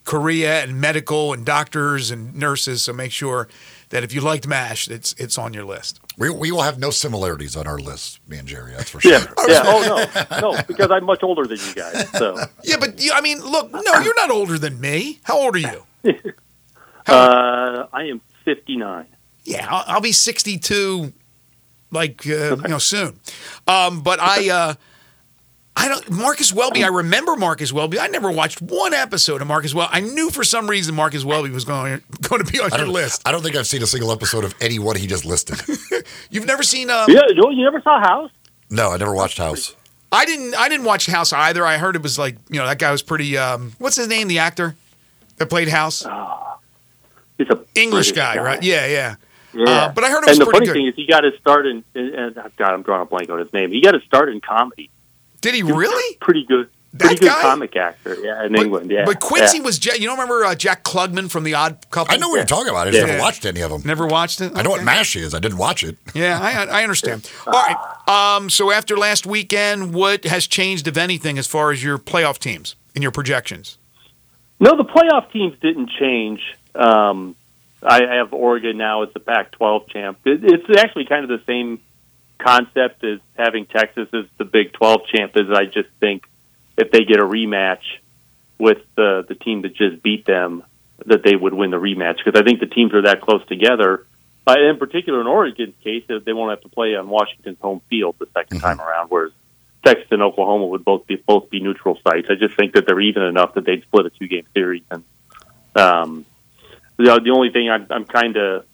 Korea 0.04 0.62
and 0.64 0.82
medical 0.82 1.32
and 1.32 1.46
doctors 1.46 2.12
and 2.12 2.36
nurses. 2.36 2.84
So 2.84 2.92
make 2.92 3.14
sure 3.14 3.48
that 3.90 4.04
if 4.04 4.14
you 4.14 4.20
liked 4.20 4.46
MASH, 4.46 4.90
it's 4.90 5.14
it's 5.18 5.38
on 5.38 5.54
your 5.54 5.64
list. 5.64 6.02
We, 6.18 6.32
we 6.32 6.52
will 6.52 6.64
have 6.64 6.80
no 6.80 6.90
similarities 6.90 7.56
on 7.56 7.68
our 7.68 7.78
list, 7.78 8.20
me 8.28 8.38
and 8.38 8.48
Jerry. 8.48 8.72
That's 8.72 8.90
for 8.90 9.00
sure. 9.00 9.12
Yeah, 9.12 9.26
yeah. 9.48 9.62
Oh 9.66 10.08
no, 10.32 10.54
no, 10.54 10.62
because 10.68 10.90
I'm 10.90 11.06
much 11.06 11.22
older 11.22 11.46
than 11.46 11.60
you 11.60 11.74
guys. 11.76 12.10
So 12.10 12.38
Yeah, 12.64 12.78
but 12.80 13.00
you, 13.00 13.12
I 13.14 13.22
mean, 13.22 13.40
look, 13.40 13.72
no, 13.72 13.82
you're 14.00 14.16
not 14.16 14.32
older 14.32 14.58
than 14.58 14.82
me. 14.82 15.20
How 15.24 15.40
old 15.40 15.56
are 15.56 15.60
you? 15.60 15.84
uh, 17.08 17.86
I 17.94 18.06
am 18.06 18.22
59. 18.46 19.06
Yeah, 19.44 19.68
I'll, 19.70 19.84
I'll 19.88 20.02
be 20.02 20.12
62, 20.12 21.14
like 21.92 22.26
uh, 22.26 22.58
you 22.58 22.68
know, 22.68 22.80
soon. 22.80 23.20
Um, 23.68 24.02
but 24.02 24.20
I, 24.20 24.50
uh, 24.50 24.74
I 25.80 25.90
don't. 25.90 26.10
Marcus 26.10 26.52
Welby. 26.52 26.84
I 26.84 26.88
remember 26.88 27.36
Marcus 27.36 27.72
Welby. 27.72 28.00
I 28.00 28.08
never 28.08 28.32
watched 28.32 28.62
one 28.64 28.96
episode 28.96 29.42
of 29.44 29.48
Marcus 29.48 29.76
Welby. 29.76 29.92
I 29.94 30.00
knew 30.00 30.32
for 30.32 30.44
some 30.44 30.68
reason 30.68 30.96
Marcus 30.96 31.24
Welby 31.24 31.52
was 31.52 31.66
going 31.66 32.02
going 32.24 32.44
to 32.44 32.52
be 32.52 32.60
on 32.60 32.74
I 32.74 32.78
your 32.78 32.88
list. 32.88 33.22
I 33.28 33.32
don't 33.32 33.44
think 33.44 33.56
I've 33.56 33.68
seen 33.68 33.84
a 33.84 33.88
single 33.88 34.12
episode 34.12 34.44
of 34.44 34.56
any 34.60 34.80
one 34.80 34.96
he 34.96 35.06
just 35.06 35.24
listed. 35.24 35.62
You've 36.32 36.48
never 36.48 36.64
seen? 36.64 36.90
Um, 36.90 37.06
Yeah, 37.10 37.22
no, 37.36 37.52
you 37.52 37.64
never 37.64 37.80
saw 37.82 38.00
House? 38.02 38.32
no, 38.72 38.92
I 38.92 38.98
never 38.98 39.14
watched 39.14 39.38
House. 39.38 39.76
I 40.12 40.26
didn't. 40.26 40.56
I 40.56 40.68
didn't 40.68 40.86
watch 40.86 41.06
House 41.06 41.32
either. 41.32 41.64
I 41.64 41.78
heard 41.78 41.96
it 41.96 42.02
was 42.02 42.18
like 42.18 42.38
you 42.50 42.60
know 42.60 42.66
that 42.66 42.80
guy 42.80 42.92
was 42.92 43.04
pretty. 43.04 43.38
Um, 43.38 43.74
what's 43.78 43.98
his 43.98 44.08
name? 44.08 44.28
The 44.30 44.40
actor 44.40 44.76
that 45.38 45.48
played 45.48 45.68
House. 45.68 46.02
He's 47.38 47.48
a 47.50 47.60
English 47.76 48.12
British 48.12 48.12
guy, 48.14 48.40
right? 48.42 48.64
Yeah, 48.64 48.88
yeah. 48.88 49.16
Yeah. 49.54 49.70
Uh, 49.70 49.92
but 49.92 50.04
I 50.04 50.10
heard 50.10 50.24
it 50.24 50.30
was 50.30 50.40
and 50.40 50.42
the 50.42 50.46
pretty 50.52 50.58
funny 50.60 50.66
good. 50.66 50.74
thing 50.74 50.88
is, 50.88 50.96
he 50.96 51.06
got 51.06 51.24
his 51.24 51.34
start 51.40 51.68
in. 51.68 51.84
in 51.94 52.16
and 52.16 52.36
God, 52.58 52.74
I'm 52.74 52.82
drawing 52.82 53.04
a 53.04 53.06
blank 53.06 53.30
on 53.30 53.38
his 53.38 53.52
name. 53.54 53.72
He 53.72 53.82
got 53.82 53.94
his 53.94 54.04
start 54.04 54.30
in 54.30 54.42
comedy. 54.42 54.90
Did 55.42 55.54
he 55.56 55.62
He 55.62 55.72
really? 55.72 56.18
Pretty 56.20 56.44
good. 56.46 56.70
That 56.94 57.08
Pretty 57.08 57.20
good 57.20 57.28
guy? 57.30 57.42
comic 57.42 57.76
actor. 57.76 58.16
Yeah, 58.24 58.46
in 58.46 58.54
But- 58.54 58.62
England. 58.62 58.90
Yeah. 58.92 59.04
But 59.06 59.20
Quincy 59.20 59.58
Yeah. 59.58 59.64
was. 59.64 59.86
Ja- 59.86 59.94
You 59.96 60.06
don't 60.08 60.18
remember 60.18 60.46
uh, 60.46 60.56
Jack 60.56 60.84
Klugman 60.84 61.30
from 61.30 61.44
The 61.44 61.54
Odd 61.54 61.78
Couple? 61.92 62.14
I 62.14 62.18
know 62.18 62.30
what 62.30 62.38
you're 62.38 62.46
talking 62.46 62.70
about. 62.70 62.88
I 62.88 62.92
just 62.92 63.02
Yeah. 63.06 63.14
never 63.14 63.22
watched 63.22 63.46
any 63.46 63.62
of 63.62 63.70
them. 63.70 63.82
Never 63.86 64.08
watched 64.08 64.42
it. 64.42 64.54
I 64.56 64.62
know 64.64 64.72
what 64.72 64.84
MASH 64.84 65.16
is. 65.16 65.36
I 65.36 65.40
didn't 65.40 65.58
watch 65.58 65.84
it. 65.84 65.98
Yeah, 66.16 66.40
I, 66.42 66.80
I 66.80 66.84
understand. 66.84 67.30
All 67.46 67.54
right. 67.54 67.76
Um, 68.08 68.50
so 68.50 68.72
after 68.72 68.98
last 68.98 69.26
weekend, 69.28 69.94
what 69.94 70.24
has 70.24 70.48
changed, 70.48 70.88
if 70.88 70.98
anything, 70.98 71.38
as 71.38 71.46
far 71.46 71.72
as 71.72 71.84
your 71.84 71.98
playoff 72.00 72.40
teams 72.40 72.76
and 72.96 73.04
your 73.04 73.12
projections? 73.12 73.78
No, 74.60 74.76
the 74.76 74.86
playoff 74.86 75.32
teams 75.32 75.56
didn't 75.62 75.92
change. 76.00 76.42
Um, 76.74 77.36
I 77.84 78.04
I 78.06 78.16
have 78.16 78.34
Oregon 78.34 78.78
now 78.78 79.04
as 79.04 79.10
the 79.14 79.20
Pac-12 79.20 79.90
champ. 79.90 80.18
It, 80.26 80.40
it's 80.44 80.80
actually 80.80 81.06
kind 81.06 81.24
of 81.24 81.30
the 81.30 81.46
same 81.46 81.80
concept 82.38 83.04
as 83.04 83.20
having 83.36 83.66
Texas 83.66 84.08
as 84.14 84.26
the 84.38 84.46
Big 84.46 84.74
12 84.74 85.02
champ. 85.14 85.34
Is 85.36 85.48
I 85.54 85.66
just 85.66 85.90
think 86.00 86.24
if 86.78 86.92
they 86.92 87.04
get 87.04 87.20
a 87.20 87.26
rematch 87.26 87.84
with 88.58 88.80
the 88.96 89.26
the 89.28 89.36
team 89.36 89.62
that 89.64 89.76
just 89.76 90.02
beat 90.02 90.26
them, 90.26 90.64
that 91.06 91.24
they 91.24 91.36
would 91.36 91.54
win 91.54 91.72
the 91.72 91.78
rematch 91.78 92.18
because 92.24 92.40
I 92.40 92.44
think 92.44 92.60
the 92.60 92.68
teams 92.68 92.94
are 92.94 93.04
that 93.04 93.22
close 93.22 93.46
together. 93.48 94.06
Uh, 94.46 94.56
in 94.70 94.78
particular, 94.78 95.20
in 95.20 95.28
Oregon's 95.28 95.76
case, 95.84 96.06
they 96.08 96.32
won't 96.32 96.52
have 96.52 96.62
to 96.62 96.70
play 96.70 96.96
on 96.96 97.10
Washington's 97.10 97.60
home 97.60 97.82
field 97.90 98.16
the 98.18 98.28
2nd 98.28 98.62
time 98.62 98.80
around, 98.80 99.10
whereas 99.10 99.34
Texas 99.84 100.08
and 100.12 100.22
Oklahoma 100.22 100.68
would 100.68 100.86
both 100.86 101.06
be 101.06 101.16
both 101.16 101.50
be 101.50 101.60
neutral 101.60 102.00
sites. 102.04 102.28
I 102.30 102.36
just 102.36 102.56
think 102.56 102.74
that 102.74 102.86
they're 102.88 103.00
even 103.00 103.24
enough 103.24 103.56
that 103.56 103.66
they'd 103.66 103.82
split 103.84 104.06
a 104.06 104.10
two 104.10 104.28
game 104.28 104.46
series. 104.54 104.84
And 104.90 105.04
um, 105.76 106.26
the, 106.98 107.22
the 107.24 107.32
only 107.32 107.52
thing 107.52 107.70
I'm, 107.70 107.88
I'm 107.90 108.06
kind 108.06 108.38
of 108.38 108.66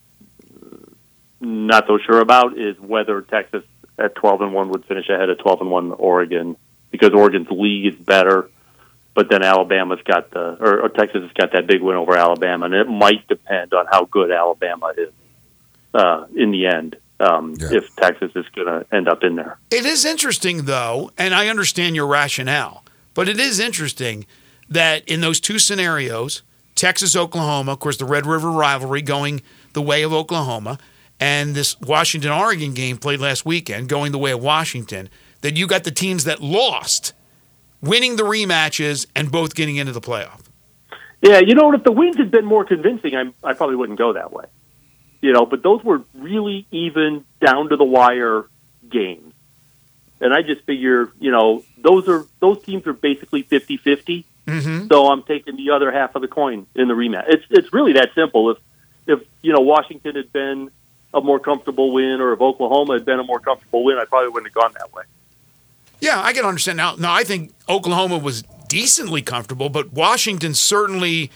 not 1.44 1.86
so 1.86 1.98
sure 1.98 2.20
about 2.20 2.58
is 2.58 2.78
whether 2.78 3.20
Texas 3.22 3.62
at 3.98 4.14
12 4.16 4.40
and 4.42 4.54
one 4.54 4.70
would 4.70 4.84
finish 4.86 5.08
ahead 5.08 5.28
of 5.28 5.38
12 5.38 5.60
and 5.62 5.70
one 5.70 5.92
Oregon 5.92 6.56
because 6.90 7.10
Oregon's 7.10 7.48
league 7.50 7.86
is 7.86 7.96
better. 7.96 8.50
But 9.14 9.30
then 9.30 9.44
Alabama's 9.44 10.00
got 10.04 10.30
the, 10.32 10.56
or, 10.58 10.82
or 10.82 10.88
Texas 10.88 11.22
has 11.22 11.32
got 11.32 11.52
that 11.52 11.68
big 11.68 11.80
win 11.80 11.96
over 11.96 12.16
Alabama, 12.16 12.64
and 12.64 12.74
it 12.74 12.88
might 12.88 13.28
depend 13.28 13.72
on 13.72 13.86
how 13.88 14.06
good 14.06 14.32
Alabama 14.32 14.92
is 14.96 15.12
uh, 15.94 16.26
in 16.34 16.50
the 16.50 16.66
end. 16.66 16.96
Um, 17.20 17.54
Yeah. 17.56 17.68
If 17.78 17.94
Texas 17.94 18.32
is 18.34 18.44
going 18.56 18.66
to 18.66 18.86
end 18.92 19.08
up 19.08 19.22
in 19.22 19.36
there. 19.36 19.58
It 19.70 19.86
is 19.86 20.04
interesting, 20.04 20.64
though, 20.64 21.12
and 21.16 21.32
I 21.32 21.46
understand 21.46 21.94
your 21.94 22.08
rationale, 22.08 22.82
but 23.14 23.28
it 23.28 23.38
is 23.38 23.60
interesting 23.60 24.26
that 24.68 25.08
in 25.08 25.20
those 25.20 25.38
two 25.38 25.60
scenarios, 25.60 26.42
Texas, 26.74 27.14
Oklahoma, 27.14 27.72
of 27.72 27.78
course, 27.78 27.96
the 27.96 28.04
Red 28.04 28.26
River 28.26 28.50
rivalry 28.50 29.00
going 29.00 29.42
the 29.74 29.82
way 29.82 30.02
of 30.02 30.12
Oklahoma, 30.12 30.78
and 31.20 31.54
this 31.54 31.80
Washington 31.80 32.30
Oregon 32.30 32.74
game 32.74 32.96
played 32.96 33.20
last 33.20 33.44
weekend 33.44 33.88
going 33.88 34.12
the 34.12 34.18
way 34.18 34.32
of 34.32 34.42
Washington, 34.42 35.08
that 35.42 35.56
you 35.56 35.66
got 35.66 35.84
the 35.84 35.90
teams 35.90 36.24
that 36.24 36.40
lost 36.40 37.12
winning 37.80 38.16
the 38.16 38.22
rematches 38.22 39.06
and 39.14 39.30
both 39.30 39.54
getting 39.54 39.76
into 39.76 39.92
the 39.92 40.00
playoff. 40.00 40.40
Yeah, 41.22 41.40
you 41.40 41.54
know, 41.54 41.72
if 41.72 41.84
the 41.84 41.92
wins 41.92 42.16
had 42.16 42.30
been 42.30 42.44
more 42.44 42.64
convincing, 42.64 43.16
I, 43.16 43.32
I 43.42 43.54
probably 43.54 43.76
wouldn't 43.76 43.98
go 43.98 44.12
that 44.12 44.32
way. 44.32 44.44
You 45.20 45.32
know, 45.32 45.46
but 45.46 45.62
those 45.62 45.82
were 45.82 46.02
really 46.12 46.66
even 46.70 47.24
down 47.40 47.70
to 47.70 47.76
the 47.76 47.84
wire 47.84 48.44
games. 48.90 49.32
And 50.20 50.34
I 50.34 50.42
just 50.42 50.62
figure, 50.62 51.10
you 51.18 51.30
know, 51.30 51.64
those 51.78 52.08
are 52.08 52.26
those 52.40 52.62
teams 52.62 52.86
are 52.86 52.92
basically 52.92 53.42
50-50. 53.42 54.24
Mm-hmm. 54.46 54.86
So 54.88 55.10
I'm 55.10 55.22
taking 55.22 55.56
the 55.56 55.70
other 55.70 55.90
half 55.90 56.14
of 56.14 56.22
the 56.22 56.28
coin 56.28 56.66
in 56.74 56.88
the 56.88 56.94
rematch. 56.94 57.24
It's 57.28 57.44
it's 57.50 57.72
really 57.72 57.94
that 57.94 58.10
simple. 58.14 58.50
If 58.50 58.58
if 59.06 59.20
you 59.40 59.52
know 59.52 59.60
Washington 59.60 60.16
had 60.16 60.32
been 60.32 60.70
a 61.14 61.20
more 61.20 61.38
comfortable 61.38 61.92
win, 61.92 62.20
or 62.20 62.32
if 62.32 62.40
Oklahoma 62.40 62.94
had 62.94 63.04
been 63.04 63.20
a 63.20 63.24
more 63.24 63.40
comfortable 63.40 63.84
win, 63.84 63.98
I 63.98 64.04
probably 64.04 64.28
wouldn't 64.30 64.52
have 64.52 64.62
gone 64.62 64.72
that 64.78 64.92
way. 64.92 65.04
Yeah, 66.00 66.20
I 66.20 66.32
can 66.32 66.44
understand 66.44 66.76
now. 66.76 66.96
Now, 66.96 67.12
I 67.14 67.24
think 67.24 67.52
Oklahoma 67.68 68.18
was 68.18 68.42
decently 68.68 69.22
comfortable, 69.22 69.68
but 69.68 69.92
Washington 69.92 70.52
certainly 70.54 71.30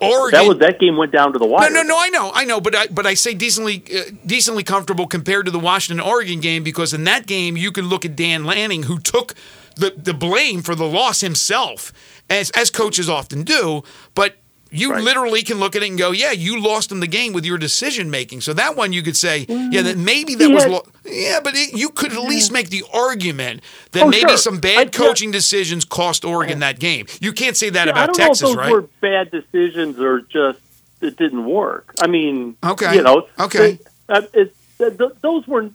Oregon. 0.00 0.40
That 0.40 0.48
was 0.48 0.58
that 0.58 0.80
game 0.80 0.96
went 0.96 1.12
down 1.12 1.32
to 1.32 1.38
the 1.38 1.46
No, 1.46 1.52
wire. 1.52 1.70
no, 1.70 1.82
no. 1.82 1.96
I 1.98 2.08
know, 2.08 2.30
I 2.34 2.44
know, 2.44 2.60
but 2.60 2.74
I, 2.74 2.86
but 2.88 3.06
I 3.06 3.14
say 3.14 3.34
decently, 3.34 3.84
uh, 3.94 4.10
decently 4.26 4.64
comfortable 4.64 5.06
compared 5.06 5.44
to 5.46 5.50
the 5.52 5.60
Washington 5.60 6.04
Oregon 6.04 6.40
game 6.40 6.62
because 6.64 6.92
in 6.92 7.04
that 7.04 7.26
game 7.26 7.56
you 7.56 7.70
can 7.72 7.88
look 7.88 8.04
at 8.04 8.16
Dan 8.16 8.44
Lanning 8.44 8.84
who 8.84 8.98
took 8.98 9.34
the 9.76 9.94
the 9.96 10.12
blame 10.12 10.60
for 10.62 10.74
the 10.74 10.84
loss 10.86 11.20
himself, 11.20 11.92
as 12.28 12.50
as 12.50 12.70
coaches 12.70 13.08
often 13.08 13.44
do. 13.44 13.82
But 14.14 14.36
you 14.72 14.90
Right. 14.92 15.02
literally 15.04 15.42
can 15.42 15.58
look 15.60 15.76
at 15.76 15.82
it 15.82 15.88
and 15.90 15.98
go, 15.98 16.10
yeah, 16.10 16.32
you 16.32 16.60
lost 16.60 16.90
in 16.90 17.00
the 17.00 17.06
game 17.06 17.32
with 17.32 17.44
your 17.44 17.58
decision 17.58 18.10
making. 18.10 18.40
So 18.40 18.52
that 18.54 18.74
one 18.76 18.92
you 18.92 19.02
could 19.02 19.16
say, 19.16 19.44
yeah, 19.48 19.82
that 19.82 19.98
maybe 19.98 20.34
that 20.34 20.48
he 20.48 20.54
was, 20.54 20.66
lo- 20.66 20.86
yeah, 21.04 21.40
but 21.44 21.54
it, 21.54 21.74
you 21.74 21.90
could 21.90 22.12
at 22.12 22.22
least 22.22 22.50
make 22.52 22.70
the 22.70 22.82
argument 22.92 23.62
that 23.92 24.04
Oh, 24.04 24.08
maybe 24.08 24.30
sure. 24.30 24.36
some 24.38 24.54
I- 24.56 24.60
bad 24.60 24.84
yeah. 24.86 24.90
coaching 25.06 25.30
decisions 25.30 25.84
cost 25.84 26.24
Oregon 26.24 26.60
that 26.60 26.78
game. 26.80 27.06
You 27.20 27.32
can't 27.32 27.56
say 27.56 27.70
that 27.70 27.86
Yeah, 27.86 27.94
I 27.94 28.04
about 28.04 28.14
Texas, 28.14 28.42
know 28.42 28.48
if 28.50 28.56
those 28.56 28.64
right? 28.64 28.72
were 28.72 28.82
bad 29.00 29.30
decisions 29.30 29.98
or 30.00 30.22
just 30.22 30.58
it 31.00 31.16
didn't 31.16 31.44
work. 31.44 31.92
I 32.00 32.06
mean, 32.06 32.56
Okay. 32.64 32.94
you 32.96 33.02
know, 33.02 33.26
Okay. 33.38 33.78
uh, 34.08 34.22
it, 34.32 34.54
th- 34.78 34.96
th- 34.98 35.10
those 35.20 35.46
were. 35.46 35.68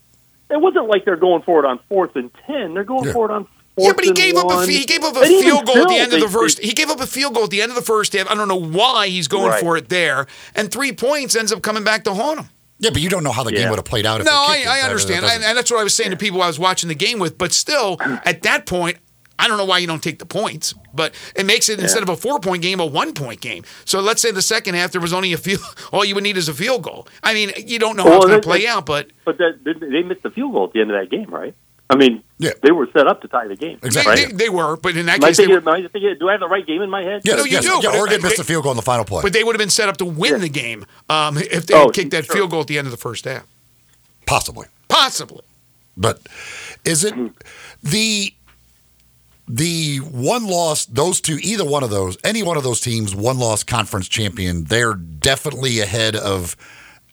It 0.49 0.61
wasn't 0.61 0.87
like 0.87 1.03
they're 1.03 1.17
going 1.17 1.41
for 1.41 1.59
it 1.59 1.65
on 1.67 1.77
fourth 1.89 2.15
and 2.15 2.31
ten. 2.45 2.73
They're 2.73 2.85
going 2.85 3.03
Yeah. 3.07 3.11
for 3.13 3.25
it 3.29 3.31
on. 3.33 3.47
Yeah, 3.77 3.93
but 3.93 4.03
he 4.03 4.09
and 4.09 4.17
gave 4.17 4.35
up 4.35 4.49
a 4.49 4.65
he 4.65 4.85
gave 4.85 5.03
up 5.03 5.15
a 5.15 5.19
And 5.19 5.27
field 5.43 5.65
goal 5.65 5.77
at 5.77 5.87
the 5.87 5.89
still, 5.93 6.01
end 6.03 6.13
of 6.13 6.19
the 6.21 6.29
first. 6.29 6.57
they- 6.61 6.67
He 6.67 6.73
gave 6.73 6.89
up 6.89 6.99
a 6.99 7.07
field 7.07 7.33
goal 7.35 7.43
at 7.45 7.49
the 7.51 7.61
end 7.61 7.71
of 7.71 7.75
the 7.75 7.81
first 7.83 8.13
half. 8.13 8.29
I 8.29 8.35
don't 8.35 8.47
know 8.47 8.55
why 8.59 9.07
he's 9.07 9.27
going 9.27 9.49
Right. 9.51 9.59
for 9.59 9.77
it 9.77 9.89
there, 9.89 10.25
and 10.55 10.71
three 10.71 10.91
points 10.91 11.35
ends 11.35 11.51
up 11.51 11.61
coming 11.61 11.83
back 11.83 12.03
to 12.05 12.13
haunt 12.13 12.39
him. 12.39 12.49
Yeah, 12.79 12.91
but 12.91 13.01
you 13.01 13.09
don't 13.09 13.23
know 13.23 13.31
how 13.31 13.43
the 13.43 13.51
game 13.51 13.69
would 13.69 13.79
have 13.79 13.85
played 13.85 14.05
out. 14.05 14.19
If 14.21 14.25
No, 14.27 14.31
I. 14.33 14.63
I 14.67 14.81
understand, 14.81 15.23
that 15.25 15.35
and, 15.35 15.43
and 15.43 15.57
that's 15.57 15.71
what 15.71 15.79
I 15.79 15.83
was 15.83 15.95
saying 15.95 16.11
to 16.11 16.17
people 16.17 16.41
I 16.43 16.47
was 16.47 16.59
watching 16.59 16.89
the 16.89 16.95
game 16.95 17.17
with. 17.17 17.37
But 17.37 17.51
still, 17.51 17.97
at 18.23 18.43
that 18.43 18.65
point, 18.67 18.97
I 19.39 19.47
don't 19.47 19.57
know 19.57 19.65
why 19.65 19.77
you 19.79 19.87
don't 19.87 20.01
take 20.01 20.17
the 20.19 20.25
points, 20.27 20.73
but 20.93 21.13
it 21.35 21.45
makes 21.47 21.69
it 21.69 21.79
instead 21.79 22.01
of 22.03 22.09
a 22.09 22.15
four 22.15 22.39
point 22.39 22.61
game 22.63 22.79
a 22.79 22.85
one 22.85 23.13
point 23.13 23.41
game. 23.41 23.63
So 23.85 23.99
let's 23.99 24.21
say 24.21 24.31
the 24.31 24.41
second 24.43 24.73
half 24.75 24.91
there 24.91 25.01
was 25.01 25.13
only 25.13 25.33
a 25.33 25.37
field. 25.37 25.61
All 25.91 26.03
you 26.05 26.13
would 26.15 26.23
need 26.23 26.37
is 26.37 26.49
a 26.49 26.53
field 26.53 26.83
goal. 26.83 27.07
I 27.23 27.33
mean, 27.35 27.51
you 27.65 27.77
don't 27.79 27.95
know 27.97 28.03
how 28.03 28.09
Well, 28.09 28.17
it's 28.19 28.25
going 28.27 28.41
to 28.41 28.47
play 28.47 28.67
out, 28.67 28.85
but 28.85 29.09
But 29.25 29.37
that, 29.39 29.59
they, 29.63 29.73
they 29.73 30.03
missed 30.03 30.21
the 30.23 30.29
field 30.31 30.53
goal 30.53 30.65
at 30.65 30.73
the 30.73 30.81
end 30.81 30.91
of 30.91 30.99
that 30.99 31.09
game, 31.15 31.29
right? 31.31 31.55
I 31.89 31.95
mean, 31.95 32.21
Yeah. 32.37 32.51
they 32.61 32.71
were 32.71 32.87
set 32.91 33.07
up 33.07 33.21
to 33.21 33.27
tie 33.29 33.47
the 33.47 33.55
game. 33.55 33.77
they, 33.81 33.87
Exactly. 33.87 34.11
Right? 34.13 34.27
they, 34.29 34.33
they 34.45 34.49
were. 34.49 34.75
But 34.75 34.97
in 34.97 35.05
that 35.05 35.19
Am 35.19 35.23
I 35.23 35.27
case, 35.29 35.37
they 35.37 35.45
thinking, 35.45 35.63
were, 35.63 35.71
I 35.71 35.81
thinking, 35.87 36.15
do 36.19 36.27
I 36.27 36.33
have 36.33 36.41
the 36.41 36.47
right 36.47 36.65
game 36.67 36.81
in 36.81 36.89
my 36.89 37.01
head? 37.01 37.21
Yes, 37.23 37.37
No, 37.37 37.43
you 37.45 37.51
yes. 37.51 37.63
do, 37.63 37.69
Yeah, 37.69 37.79
but 37.91 37.95
Oregon 37.95 38.21
they- 38.21 38.27
missed 38.27 38.37
the 38.37 38.43
field 38.43 38.63
goal 38.63 38.71
in 38.73 38.75
the 38.75 38.81
final 38.81 39.05
play. 39.05 39.21
but 39.21 39.31
they 39.33 39.43
would 39.43 39.55
have 39.55 39.59
been 39.59 39.69
set 39.69 39.87
up 39.87 39.97
to 39.97 40.05
win 40.05 40.33
Yeah. 40.33 40.37
the 40.39 40.49
game 40.49 40.85
um, 41.09 41.37
if 41.37 41.65
they 41.67 41.73
Oh, 41.73 41.85
had 41.85 41.93
kicked 41.93 42.11
that 42.11 42.25
sure. 42.25 42.35
field 42.35 42.51
goal 42.51 42.61
at 42.61 42.67
the 42.67 42.77
end 42.77 42.87
of 42.87 42.91
the 42.91 42.97
first 42.97 43.23
half. 43.25 43.43
Possibly. 44.25 44.67
Possibly. 44.89 45.41
But 45.95 46.19
is 46.83 47.03
it 47.05 47.15
the 47.81 48.33
the 49.47 49.97
one 49.99 50.45
loss? 50.45 50.85
Those 50.85 51.21
two, 51.21 51.39
either 51.41 51.63
one 51.63 51.83
of 51.83 51.89
those, 51.89 52.17
any 52.23 52.43
one 52.43 52.57
of 52.57 52.63
those 52.63 52.81
teams, 52.81 53.15
one 53.15 53.39
loss 53.39 53.63
conference 53.63 54.07
champion, 54.09 54.65
they're 54.65 54.93
definitely 54.93 55.79
ahead 55.79 56.15
of 56.15 56.55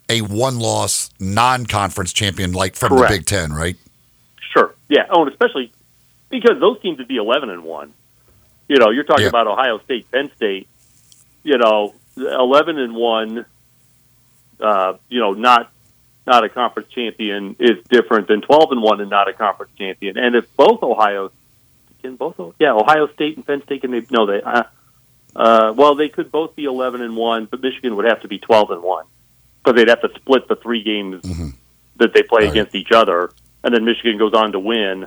a 0.09 0.21
one 0.23 0.59
loss 0.59 1.11
non 1.21 1.65
conference 1.67 2.13
champion, 2.13 2.53
like 2.53 2.75
from 2.77 2.91
Correct. 2.91 3.13
the 3.13 3.19
Big 3.19 3.27
Ten, 3.27 3.53
right? 3.53 3.77
Yeah. 4.94 5.07
Oh, 5.11 5.22
and 5.22 5.30
especially 5.30 5.72
because 6.30 6.61
those 6.61 6.80
teams 6.80 6.98
would 6.98 7.09
be 7.09 7.16
eleven 7.16 7.50
and 7.50 7.64
one. 7.64 7.92
You 8.68 8.76
know, 8.78 8.90
you're 8.90 9.04
talking 9.04 9.24
Yeah. 9.24 9.28
about 9.37 9.46
Ohio 9.46 9.78
State, 9.80 10.11
Penn 10.11 10.30
State. 10.37 10.68
You 11.42 11.59
know, 11.59 11.94
eleven 12.16 12.78
and 12.78 12.94
one. 12.94 13.44
Uh, 14.61 14.94
you 15.09 15.20
know, 15.20 15.33
not 15.33 15.70
not 16.26 16.44
a 16.44 16.48
conference 16.48 16.88
champion 16.90 17.57
is 17.59 17.83
different 17.90 18.28
than 18.28 18.40
twelve 18.40 18.70
and 18.70 18.80
one 18.83 19.00
and 19.00 19.11
not 19.11 19.28
a 19.28 19.33
conference 19.33 19.72
champion. 19.76 20.16
And 20.16 20.35
if 20.37 20.44
both 20.57 20.83
Ohio 20.83 21.30
can 22.02 22.16
both 22.16 22.38
Oh 22.38 22.54
yeah 22.61 22.72
Ohio 22.72 23.09
State 23.09 23.37
and 23.37 23.46
Penn 23.46 23.62
State 23.64 23.80
can 23.83 23.90
maybe 23.90 24.07
no 24.11 24.26
they 24.26 24.40
uh, 24.42 24.62
uh, 25.37 25.72
well 25.76 25.94
they 25.96 26.09
could 26.09 26.30
both 26.30 26.54
be 26.54 26.64
eleven 26.64 27.02
and 27.02 27.16
one, 27.16 27.46
but 27.50 27.61
Michigan 27.62 27.96
would 27.96 28.04
have 28.07 28.22
to 28.22 28.28
be 28.28 28.38
twelve 28.38 28.70
and 28.70 28.83
one 28.83 29.04
because 29.62 29.76
they'd 29.76 29.88
have 29.88 30.02
to 30.02 30.11
split 30.16 30.46
the 30.48 30.57
three 30.57 30.83
games 30.83 31.22
that 31.96 32.12
they 32.14 32.22
play 32.22 32.42
Right. 32.44 32.50
against 32.50 32.74
each 32.74 32.92
other, 32.92 33.30
and 33.64 33.74
then 33.74 33.85
Michigan 33.85 34.18
goes 34.18 34.35
on 34.35 34.53
to 34.53 34.61
win. 34.61 35.07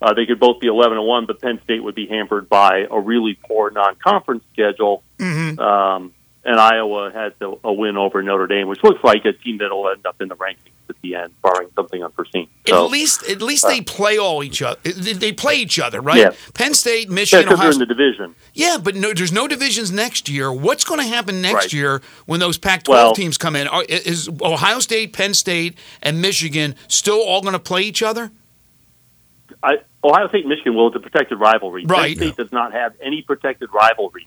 Uh, 0.00 0.14
they 0.14 0.26
could 0.26 0.40
both 0.40 0.60
be 0.60 0.66
eleven 0.66 0.96
and 0.98 1.06
one, 1.06 1.26
but 1.26 1.40
Penn 1.40 1.60
State 1.64 1.82
would 1.82 1.94
be 1.94 2.06
hampered 2.06 2.48
by 2.48 2.86
a 2.90 2.98
really 2.98 3.38
poor 3.46 3.70
non-conference 3.70 4.44
schedule. 4.52 5.02
Mm-hmm. 5.18 5.58
Um, 5.60 6.14
and 6.44 6.58
Iowa 6.58 7.10
has 7.12 7.32
the, 7.38 7.56
a 7.64 7.72
win 7.72 7.96
over 7.96 8.22
Notre 8.22 8.46
Dame, 8.46 8.68
which 8.68 8.82
looks 8.82 9.02
like 9.04 9.24
a 9.24 9.32
team 9.32 9.58
that'll 9.58 9.88
end 9.90 10.06
up 10.06 10.20
in 10.20 10.28
the 10.28 10.36
rankings 10.36 10.72
at 10.88 10.96
the 11.02 11.16
end, 11.16 11.34
barring 11.42 11.68
something 11.76 12.02
unforeseen. 12.02 12.48
So, 12.66 12.84
at 12.86 12.90
least, 12.90 13.28
at 13.28 13.42
least 13.42 13.66
they 13.66 13.82
play 13.82 14.16
all 14.16 14.42
each 14.42 14.62
other. 14.62 14.80
They 14.90 15.32
play 15.32 15.56
each 15.56 15.78
other, 15.78 16.00
right? 16.00 16.18
Yeah. 16.18 16.30
Penn 16.54 16.72
State, 16.72 17.08
yeah, 17.08 17.14
Michigan, 17.14 17.44
because 17.44 17.58
Ohio 17.58 17.72
they're 17.72 17.82
in 17.82 17.88
the 17.88 17.94
division. 17.94 18.34
Yeah, 18.54 18.78
but 18.82 18.94
no, 18.94 19.12
there's 19.12 19.32
no 19.32 19.46
divisions 19.46 19.92
next 19.92 20.28
year. 20.28 20.50
What's 20.50 20.84
going 20.84 21.00
to 21.00 21.06
happen 21.06 21.42
next 21.42 21.54
Right. 21.54 21.72
year 21.74 22.02
when 22.26 22.40
those 22.40 22.56
Pac-12 22.56 22.88
Well- 22.88 23.12
teams 23.14 23.36
come 23.36 23.54
in? 23.54 23.68
Are, 23.68 23.84
is 23.84 24.30
Ohio 24.40 24.78
State, 24.78 25.12
Penn 25.12 25.34
State, 25.34 25.76
and 26.02 26.22
Michigan 26.22 26.74
still 26.86 27.20
all 27.20 27.42
going 27.42 27.52
to 27.52 27.58
play 27.58 27.82
each 27.82 28.02
other? 28.02 28.30
I, 29.62 29.78
Ohio 30.02 30.28
State 30.28 30.40
and 30.40 30.48
Michigan 30.48 30.74
will. 30.74 30.86
It's 30.88 30.96
a 30.96 31.00
protected 31.00 31.38
rivalry. 31.40 31.84
Right. 31.84 32.16
Penn 32.16 32.28
State 32.28 32.36
does 32.36 32.52
not 32.52 32.72
have 32.72 32.94
any 33.02 33.22
protected 33.22 33.68
rivalry. 33.74 34.26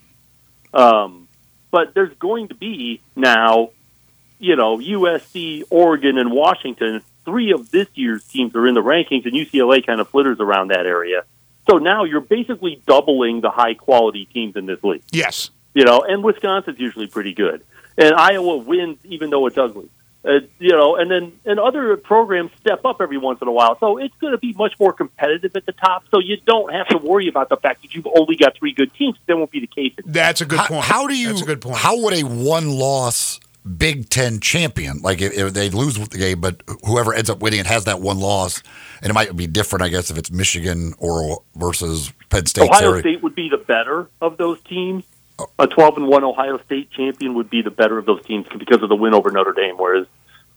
Um, 0.74 1.28
but 1.72 1.94
there's 1.94 2.14
going 2.18 2.48
to 2.48 2.54
be 2.54 3.00
now, 3.16 3.70
you 4.38 4.54
know, 4.54 4.78
USC, 4.78 5.64
Oregon, 5.70 6.18
and 6.18 6.30
Washington. 6.30 7.02
Three 7.24 7.52
of 7.52 7.70
this 7.72 7.88
year's 7.94 8.24
teams 8.24 8.54
are 8.54 8.68
in 8.68 8.74
the 8.74 8.82
rankings, 8.82 9.24
and 9.24 9.32
UCLA 9.32 9.84
kind 9.84 10.00
of 10.00 10.08
flitters 10.08 10.38
around 10.38 10.68
that 10.68 10.86
area. 10.86 11.24
So 11.68 11.78
now 11.78 12.04
you're 12.04 12.20
basically 12.20 12.80
doubling 12.86 13.40
the 13.40 13.50
high 13.50 13.74
quality 13.74 14.26
teams 14.26 14.54
in 14.54 14.66
this 14.66 14.82
league. 14.84 15.02
Yes. 15.10 15.50
You 15.74 15.84
know, 15.84 16.04
and 16.06 16.22
Wisconsin's 16.22 16.78
usually 16.78 17.06
pretty 17.06 17.32
good, 17.32 17.64
and 17.96 18.14
Iowa 18.14 18.58
wins 18.58 18.98
even 19.04 19.30
though 19.30 19.46
it's 19.46 19.56
ugly. 19.56 19.88
Uh, 20.24 20.38
you 20.60 20.70
know, 20.70 20.94
and 20.94 21.10
then 21.10 21.32
and 21.44 21.58
other 21.58 21.96
programs 21.96 22.52
step 22.60 22.84
up 22.84 23.00
every 23.00 23.18
once 23.18 23.40
in 23.42 23.48
a 23.48 23.52
while, 23.52 23.76
so 23.80 23.98
it's 23.98 24.14
going 24.20 24.30
to 24.30 24.38
be 24.38 24.52
much 24.52 24.72
more 24.78 24.92
competitive 24.92 25.56
at 25.56 25.66
the 25.66 25.72
top. 25.72 26.04
So 26.12 26.20
you 26.20 26.36
don't 26.46 26.72
have 26.72 26.86
to 26.88 26.98
worry 26.98 27.26
about 27.26 27.48
the 27.48 27.56
fact 27.56 27.82
that 27.82 27.92
you've 27.92 28.06
only 28.06 28.36
got 28.36 28.56
three 28.56 28.72
good 28.72 28.94
teams. 28.94 29.18
That 29.26 29.36
won't 29.36 29.50
be 29.50 29.60
the 29.60 29.66
case. 29.66 29.92
That's 30.04 30.40
a 30.40 30.46
good 30.46 30.60
How, 30.60 30.66
point. 30.68 30.84
how 30.84 31.06
do 31.08 31.16
you? 31.16 31.28
That's 31.28 31.42
a 31.42 31.46
good 31.46 31.60
point. 31.60 31.76
How 31.76 32.00
would 32.02 32.14
a 32.14 32.22
one 32.22 32.70
loss 32.70 33.40
Big 33.64 34.10
Ten 34.10 34.40
champion, 34.40 35.02
like 35.02 35.20
if, 35.20 35.32
if 35.36 35.52
they 35.54 35.70
lose 35.70 35.96
the 35.96 36.18
game, 36.18 36.40
but 36.40 36.62
whoever 36.84 37.14
ends 37.14 37.30
up 37.30 37.40
winning 37.40 37.60
it 37.60 37.66
has 37.66 37.84
that 37.84 38.00
one 38.00 38.18
loss, 38.18 38.62
and 39.00 39.10
it 39.10 39.14
might 39.14 39.36
be 39.36 39.46
different, 39.46 39.84
I 39.84 39.88
guess, 39.88 40.10
if 40.10 40.18
it's 40.18 40.32
Michigan 40.32 40.94
or 40.98 41.42
versus 41.54 42.12
Penn 42.28 42.46
State. 42.46 42.64
Ohio 42.64 42.80
Sarah. 42.80 43.00
State 43.00 43.22
would 43.22 43.36
be 43.36 43.48
the 43.48 43.58
better 43.58 44.08
of 44.20 44.36
those 44.36 44.60
teams. 44.62 45.04
A 45.58 45.66
twelve 45.66 45.96
and 45.96 46.08
one 46.08 46.24
Ohio 46.24 46.58
State 46.64 46.90
champion 46.90 47.34
would 47.34 47.50
be 47.50 47.62
the 47.62 47.70
better 47.70 47.98
of 47.98 48.06
those 48.06 48.24
teams 48.24 48.46
because 48.58 48.82
of 48.82 48.88
the 48.88 48.96
win 48.96 49.14
over 49.14 49.30
Notre 49.30 49.52
Dame, 49.52 49.76
whereas 49.76 50.06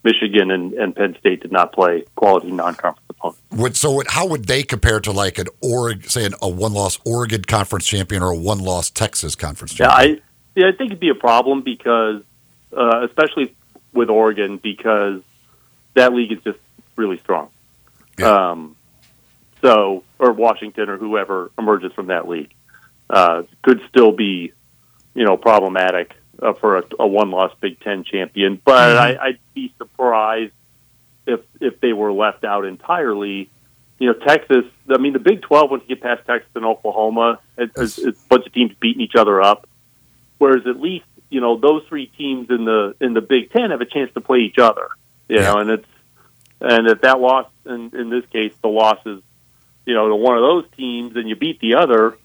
Michigan 0.04 0.52
and, 0.52 0.74
and 0.74 0.96
Penn 0.96 1.16
State 1.20 1.42
did 1.42 1.52
not 1.52 1.74
play 1.74 2.04
quality 2.16 2.52
non-conference 2.52 3.06
opponents. 3.10 3.42
Would 3.52 3.76
so? 3.76 4.02
How 4.08 4.28
would 4.28 4.46
they 4.46 4.64
compare 4.64 5.00
to 5.00 5.12
like 5.12 5.38
an 5.38 5.48
Oregon, 5.62 6.08
say 6.10 6.26
an, 6.26 6.34
a 6.42 6.50
one 6.50 6.74
loss 6.74 7.00
Oregon 7.06 7.44
conference 7.44 7.86
champion 7.88 8.22
or 8.22 8.32
a 8.32 8.36
one 8.36 8.60
loss 8.60 8.90
Texas 8.90 9.36
conference 9.36 9.74
champion? 9.74 10.10
Yeah? 10.10 10.16
I 10.16 10.22
yeah, 10.56 10.68
I 10.68 10.72
think 10.72 10.92
it'd 10.92 11.00
be 11.00 11.10
a 11.10 11.16
problem 11.16 11.62
because, 11.62 12.22
uh, 12.76 13.06
especially 13.06 13.56
with 13.94 14.10
Oregon, 14.10 14.58
because 14.58 15.22
that 15.96 16.14
league 16.14 16.32
is 16.32 16.40
just 16.44 16.60
really 16.96 17.18
strong. 17.18 17.50
Yeah. 18.18 18.52
Um, 18.52 18.76
so, 19.62 20.04
or 20.20 20.32
Washington 20.32 20.90
or 20.90 20.98
whoever 20.98 21.52
emerges 21.58 21.92
from 21.94 22.08
that 22.08 22.28
league 22.28 22.54
uh, 23.10 23.44
could 23.64 23.82
still 23.90 24.12
be, 24.12 24.54
you 25.16 25.26
know, 25.26 25.38
problematic 25.38 26.14
uh, 26.42 26.54
for 26.54 26.78
a, 26.78 26.84
a 27.00 27.08
one-loss 27.08 27.52
Big 27.60 27.80
Ten 27.80 28.04
champion. 28.04 28.62
But 28.64 28.98
I, 28.98 29.28
I'd 29.28 29.40
be 29.56 29.74
surprised 29.78 30.54
if 31.26 31.40
if 31.60 31.80
they 31.80 31.94
were 31.94 32.12
left 32.14 32.44
out 32.44 32.66
entirely. 32.66 33.50
You 33.98 34.08
know, 34.08 34.14
Texas. 34.14 34.66
I 34.90 34.98
mean, 34.98 35.14
the 35.14 35.20
Big 35.20 35.42
Twelve 35.42 35.72
once 35.72 35.84
you 35.88 35.96
get 35.96 36.04
past 36.04 36.28
Texas 36.28 36.52
and 36.54 36.66
Oklahoma, 36.66 37.40
it, 37.58 37.72
it's, 37.78 37.98
it's 37.98 38.22
a 38.22 38.28
bunch 38.28 38.46
of 38.46 38.54
teams 38.54 38.74
beating 38.80 39.02
each 39.02 39.16
other 39.16 39.42
up. 39.42 39.68
Whereas 40.38 40.68
at 40.68 40.80
least 40.80 41.06
you 41.30 41.40
know 41.42 41.58
those 41.58 41.84
three 41.88 42.08
teams 42.08 42.50
in 42.50 42.66
the 42.66 42.94
in 43.00 43.14
the 43.14 43.22
Big 43.22 43.52
Ten 43.52 43.72
have 43.72 43.82
a 43.82 43.86
chance 43.86 44.14
to 44.14 44.22
play 44.22 44.40
each 44.40 44.60
other. 44.60 44.90
You 45.30 45.38
Yeah. 45.38 45.54
know, 45.54 45.60
and 45.60 45.70
it's 45.72 45.88
and 46.60 46.88
if 46.88 47.02
that 47.02 47.20
loss 47.22 47.48
in 47.66 47.92
in 47.96 48.10
this 48.10 48.26
case 48.28 48.54
the 48.62 48.68
loss 48.68 49.00
is 49.06 49.22
you 49.86 49.94
know 49.94 50.10
to 50.10 50.16
one 50.16 50.36
of 50.36 50.42
those 50.42 50.66
teams 50.76 51.16
and 51.16 51.30
you 51.30 51.36
beat 51.38 51.60
the 51.62 51.76
other, 51.76 52.18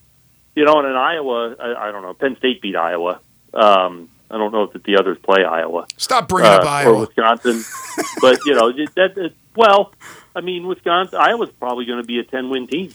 you 0.54 0.64
know, 0.64 0.78
and 0.78 0.88
in 0.88 0.96
Iowa, 0.96 1.56
I, 1.58 1.88
I 1.88 1.92
don't 1.92 2.02
know, 2.02 2.14
Penn 2.14 2.36
State 2.38 2.60
beat 2.62 2.76
Iowa. 2.76 3.20
Um, 3.52 4.08
I 4.30 4.38
don't 4.38 4.52
know 4.52 4.70
if 4.72 4.82
the 4.84 4.96
others 4.96 5.18
play 5.22 5.44
Iowa 5.44 5.86
Stop 5.96 6.28
bringing 6.28 6.52
up 6.52 6.64
uh, 6.64 6.88
or 6.88 7.00
Wisconsin, 7.00 7.64
but 8.20 8.38
you 8.44 8.54
know 8.54 8.70
that, 8.72 9.14
that 9.16 9.32
well, 9.56 9.92
I 10.36 10.40
mean 10.40 10.66
Wisconsin, 10.66 11.18
Iowa's 11.20 11.50
probably 11.58 11.84
going 11.84 12.00
to 12.00 12.06
be 12.06 12.20
a 12.20 12.24
ten 12.24 12.48
win 12.48 12.68
team. 12.68 12.94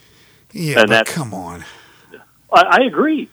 Yeah, 0.54 0.80
and 0.80 0.88
but 0.88 0.90
that's- 0.90 1.16
come 1.16 1.34
on. 1.34 1.66
I, 2.54 2.80
I 2.80 2.86
agree. 2.86 3.30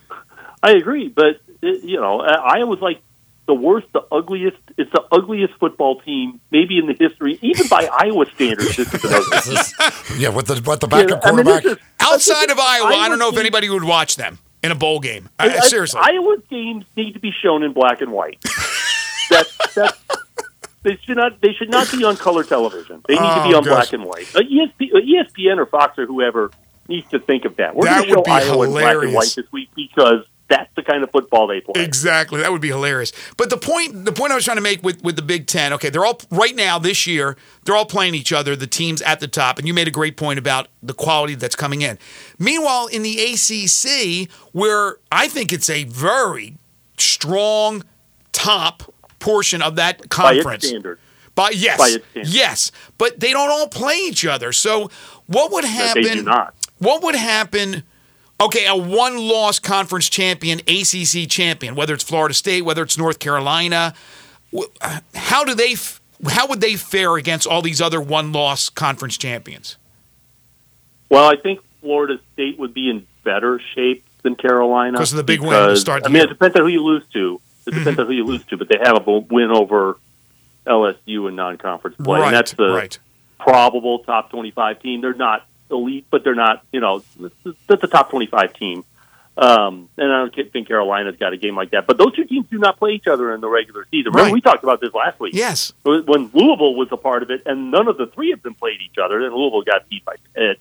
I 0.62 0.72
agree, 0.72 1.08
but 1.08 1.40
it, 1.62 1.84
you 1.84 2.00
know, 2.00 2.20
uh, 2.20 2.40
Iowa's 2.44 2.80
like 2.80 3.00
the 3.46 3.54
worst, 3.54 3.86
the 3.92 4.02
ugliest. 4.12 4.58
It's 4.78 4.90
the 4.92 5.02
ugliest 5.12 5.54
football 5.54 6.00
team 6.00 6.40
maybe 6.50 6.78
in 6.78 6.86
the 6.86 6.94
history, 6.98 7.38
even 7.42 7.66
by 7.68 7.86
Iowa 7.98 8.26
standards. 8.34 8.78
Is 8.78 8.92
an 8.92 9.00
ugly. 9.04 9.54
This 9.54 9.74
yeah, 10.18 10.28
with 10.28 10.46
the 10.46 10.54
with 10.64 10.80
the 10.80 10.88
Yeah, 10.88 11.02
backup 11.06 11.20
I 11.26 11.32
mean, 11.32 11.44
quarterback. 11.44 11.64
is- 11.64 11.78
Outside 12.00 12.50
of 12.50 12.58
Iowa, 12.58 12.86
I 12.94 13.08
don't 13.08 13.18
know 13.18 13.28
if 13.30 13.36
anybody 13.38 13.68
would 13.68 13.84
watch 13.84 14.16
them. 14.16 14.38
in 14.62 14.70
a 14.70 14.74
bowl 14.76 15.00
game. 15.00 15.28
I, 15.40 15.48
I- 15.50 15.60
seriously. 15.60 16.00
Iowa's 16.02 16.40
games 16.48 16.84
need 16.96 17.14
to 17.14 17.20
be 17.20 17.32
shown 17.42 17.62
in 17.64 17.72
black 17.72 18.00
and 18.00 18.12
white. 18.12 18.38
that's 19.30 19.74
that's 19.74 19.98
they 20.82 20.96
should 21.04 21.16
not 21.16 21.40
they 21.40 21.52
should 21.52 21.70
not 21.70 21.90
be 21.90 22.04
on 22.04 22.16
color 22.16 22.44
television. 22.44 23.02
They 23.08 23.14
need 23.14 23.20
to 23.20 23.44
be 23.48 23.54
Oh, 23.54 23.58
on 23.58 23.64
gosh. 23.64 23.90
black 23.90 23.92
and 23.92 24.04
white. 24.04 24.34
Uh, 24.34 24.40
ESP, 24.40 24.94
uh, 24.94 24.98
ESPN 24.98 25.58
or 25.58 25.66
Fox 25.66 25.98
or 25.98 26.06
whoever 26.06 26.50
needs 26.88 27.08
to 27.10 27.18
think 27.20 27.44
of 27.44 27.56
that. 27.56 27.74
We're 27.76 27.84
That 27.86 28.06
going 28.06 28.22
to 28.24 28.30
show 28.30 28.52
Iowa 28.52 28.64
in 28.66 28.70
black 28.72 28.96
and 28.96 29.14
white 29.14 29.32
this 29.36 29.50
week 29.52 29.68
because 29.76 30.24
that's 30.48 30.70
the 30.74 30.82
kind 30.82 31.02
of 31.02 31.10
football 31.10 31.46
they 31.46 31.60
play. 31.60 31.82
Exactly. 31.82 32.40
That 32.40 32.52
would 32.52 32.60
be 32.60 32.68
hilarious. 32.68 33.12
But 33.36 33.48
the 33.50 33.56
point 33.56 34.04
the 34.04 34.12
point 34.12 34.32
I 34.32 34.34
was 34.34 34.44
trying 34.44 34.58
to 34.58 34.62
make 34.62 34.82
with, 34.82 35.02
with 35.02 35.16
the 35.16 35.22
Big 35.22 35.46
Ten, 35.46 35.72
okay, 35.74 35.88
they're 35.88 36.04
all 36.04 36.20
right 36.30 36.54
now 36.54 36.78
this 36.78 37.06
year, 37.06 37.36
they're 37.64 37.76
all 37.76 37.86
playing 37.86 38.14
each 38.14 38.32
other, 38.32 38.54
the 38.54 38.66
teams 38.66 39.00
at 39.02 39.20
the 39.20 39.28
top, 39.28 39.58
and 39.58 39.66
you 39.66 39.72
made 39.74 39.88
a 39.88 39.92
great 39.92 40.16
point 40.16 40.38
about 40.38 40.68
the 40.82 40.94
quality 40.94 41.34
that's 41.34 41.56
coming 41.56 41.82
in. 41.82 41.98
Meanwhile, 42.38 42.88
in 42.88 43.02
the 43.02 43.18
ACC, 43.18 44.30
where 44.52 44.96
I 45.10 45.28
think 45.28 45.52
it's 45.52 45.70
a 45.70 45.84
very 45.84 46.56
strong 46.98 47.84
top 48.32 48.92
portion 49.18 49.62
of 49.62 49.76
that 49.76 49.98
by 50.00 50.06
conference. 50.08 50.66
standard. 50.66 50.98
By 51.34 51.50
yes, 51.50 51.78
By 51.78 51.88
its 51.88 52.06
standard. 52.10 52.32
yes, 52.34 52.72
but 52.98 53.20
they 53.20 53.32
don't 53.32 53.48
all 53.48 53.68
play 53.68 53.96
each 53.96 54.26
other. 54.26 54.52
So 54.52 54.90
what 55.26 55.50
would 55.52 55.64
happen? 55.64 56.02
They 56.02 56.14
do 56.16 56.22
not. 56.24 56.54
What 56.78 57.02
would 57.02 57.14
happen? 57.14 57.84
Okay, 58.42 58.66
a 58.66 58.74
one-loss 58.74 59.60
conference 59.60 60.08
champion, 60.08 60.60
ACC 60.66 61.28
champion, 61.28 61.76
whether 61.76 61.94
it's 61.94 62.02
Florida 62.02 62.34
State, 62.34 62.62
whether 62.62 62.82
it's 62.82 62.98
North 62.98 63.20
Carolina, 63.20 63.94
how 65.14 65.44
do 65.44 65.54
they? 65.54 65.76
How 66.28 66.46
would 66.48 66.60
they 66.60 66.74
fare 66.76 67.16
against 67.16 67.46
all 67.46 67.62
these 67.62 67.80
other 67.80 68.00
one-loss 68.00 68.68
conference 68.68 69.16
champions? 69.16 69.76
Well, 71.08 71.28
I 71.28 71.36
think 71.36 71.60
Florida 71.80 72.18
State 72.32 72.58
would 72.58 72.74
be 72.74 72.90
in 72.90 73.06
better 73.24 73.60
shape 73.74 74.04
than 74.22 74.34
Carolina 74.34 74.98
'Cause 74.98 75.12
of 75.12 75.16
the 75.18 75.24
big 75.24 75.40
win 75.40 75.50
to 75.68 75.76
start 75.76 76.02
I 76.04 76.08
mean, 76.08 76.16
year. 76.16 76.24
it 76.24 76.28
depends 76.28 76.56
on 76.56 76.62
who 76.62 76.68
you 76.68 76.82
lose 76.82 77.04
to. 77.12 77.40
It 77.66 77.70
Mm-hmm. 77.70 77.78
depends 77.78 78.00
on 78.00 78.06
who 78.06 78.12
you 78.12 78.24
lose 78.24 78.44
to, 78.46 78.56
but 78.56 78.68
they 78.68 78.78
have 78.82 79.06
a 79.06 79.18
win 79.18 79.50
over 79.52 79.96
LSU 80.66 81.28
in 81.28 81.36
non-conference 81.36 81.96
play, 82.02 82.18
right, 82.20 82.26
and 82.28 82.36
that's 82.36 82.52
the 82.54 82.70
right. 82.72 82.98
probable 83.38 84.00
top 84.00 84.30
twenty-five 84.30 84.80
team. 84.82 85.00
They're 85.00 85.14
not 85.14 85.46
elite, 85.72 86.06
but 86.10 86.22
they're 86.24 86.34
not. 86.34 86.64
You 86.72 86.80
know, 86.80 87.02
that's 87.68 87.82
a 87.82 87.88
top 87.88 88.10
twenty-five 88.10 88.54
team. 88.54 88.84
Um, 89.34 89.88
and 89.96 90.12
I 90.12 90.18
don't 90.26 90.52
think 90.52 90.68
Carolina's 90.68 91.16
got 91.16 91.32
a 91.32 91.38
game 91.38 91.56
like 91.56 91.70
that. 91.70 91.86
But 91.86 91.96
those 91.96 92.14
two 92.14 92.24
teams 92.24 92.46
do 92.50 92.58
not 92.58 92.78
play 92.78 92.90
each 92.92 93.06
other 93.06 93.32
in 93.34 93.40
the 93.40 93.48
regular 93.48 93.86
season. 93.90 94.12
Remember, 94.12 94.24
Right. 94.26 94.32
we 94.34 94.42
talked 94.42 94.62
about 94.62 94.80
this 94.82 94.92
last 94.92 95.18
week 95.18 95.32
Yes, 95.34 95.72
when 95.84 96.04
Louisville 96.34 96.74
was 96.74 96.88
a 96.92 96.98
part 96.98 97.22
of 97.22 97.30
it, 97.30 97.40
and 97.46 97.70
none 97.70 97.88
of 97.88 97.96
the 97.96 98.06
three 98.08 98.32
of 98.32 98.42
them 98.42 98.54
played 98.54 98.80
each 98.84 98.98
other. 99.02 99.22
Then 99.22 99.34
Louisville 99.34 99.62
got 99.62 99.88
beat 99.88 100.04
by 100.04 100.16
Pitt. 100.34 100.60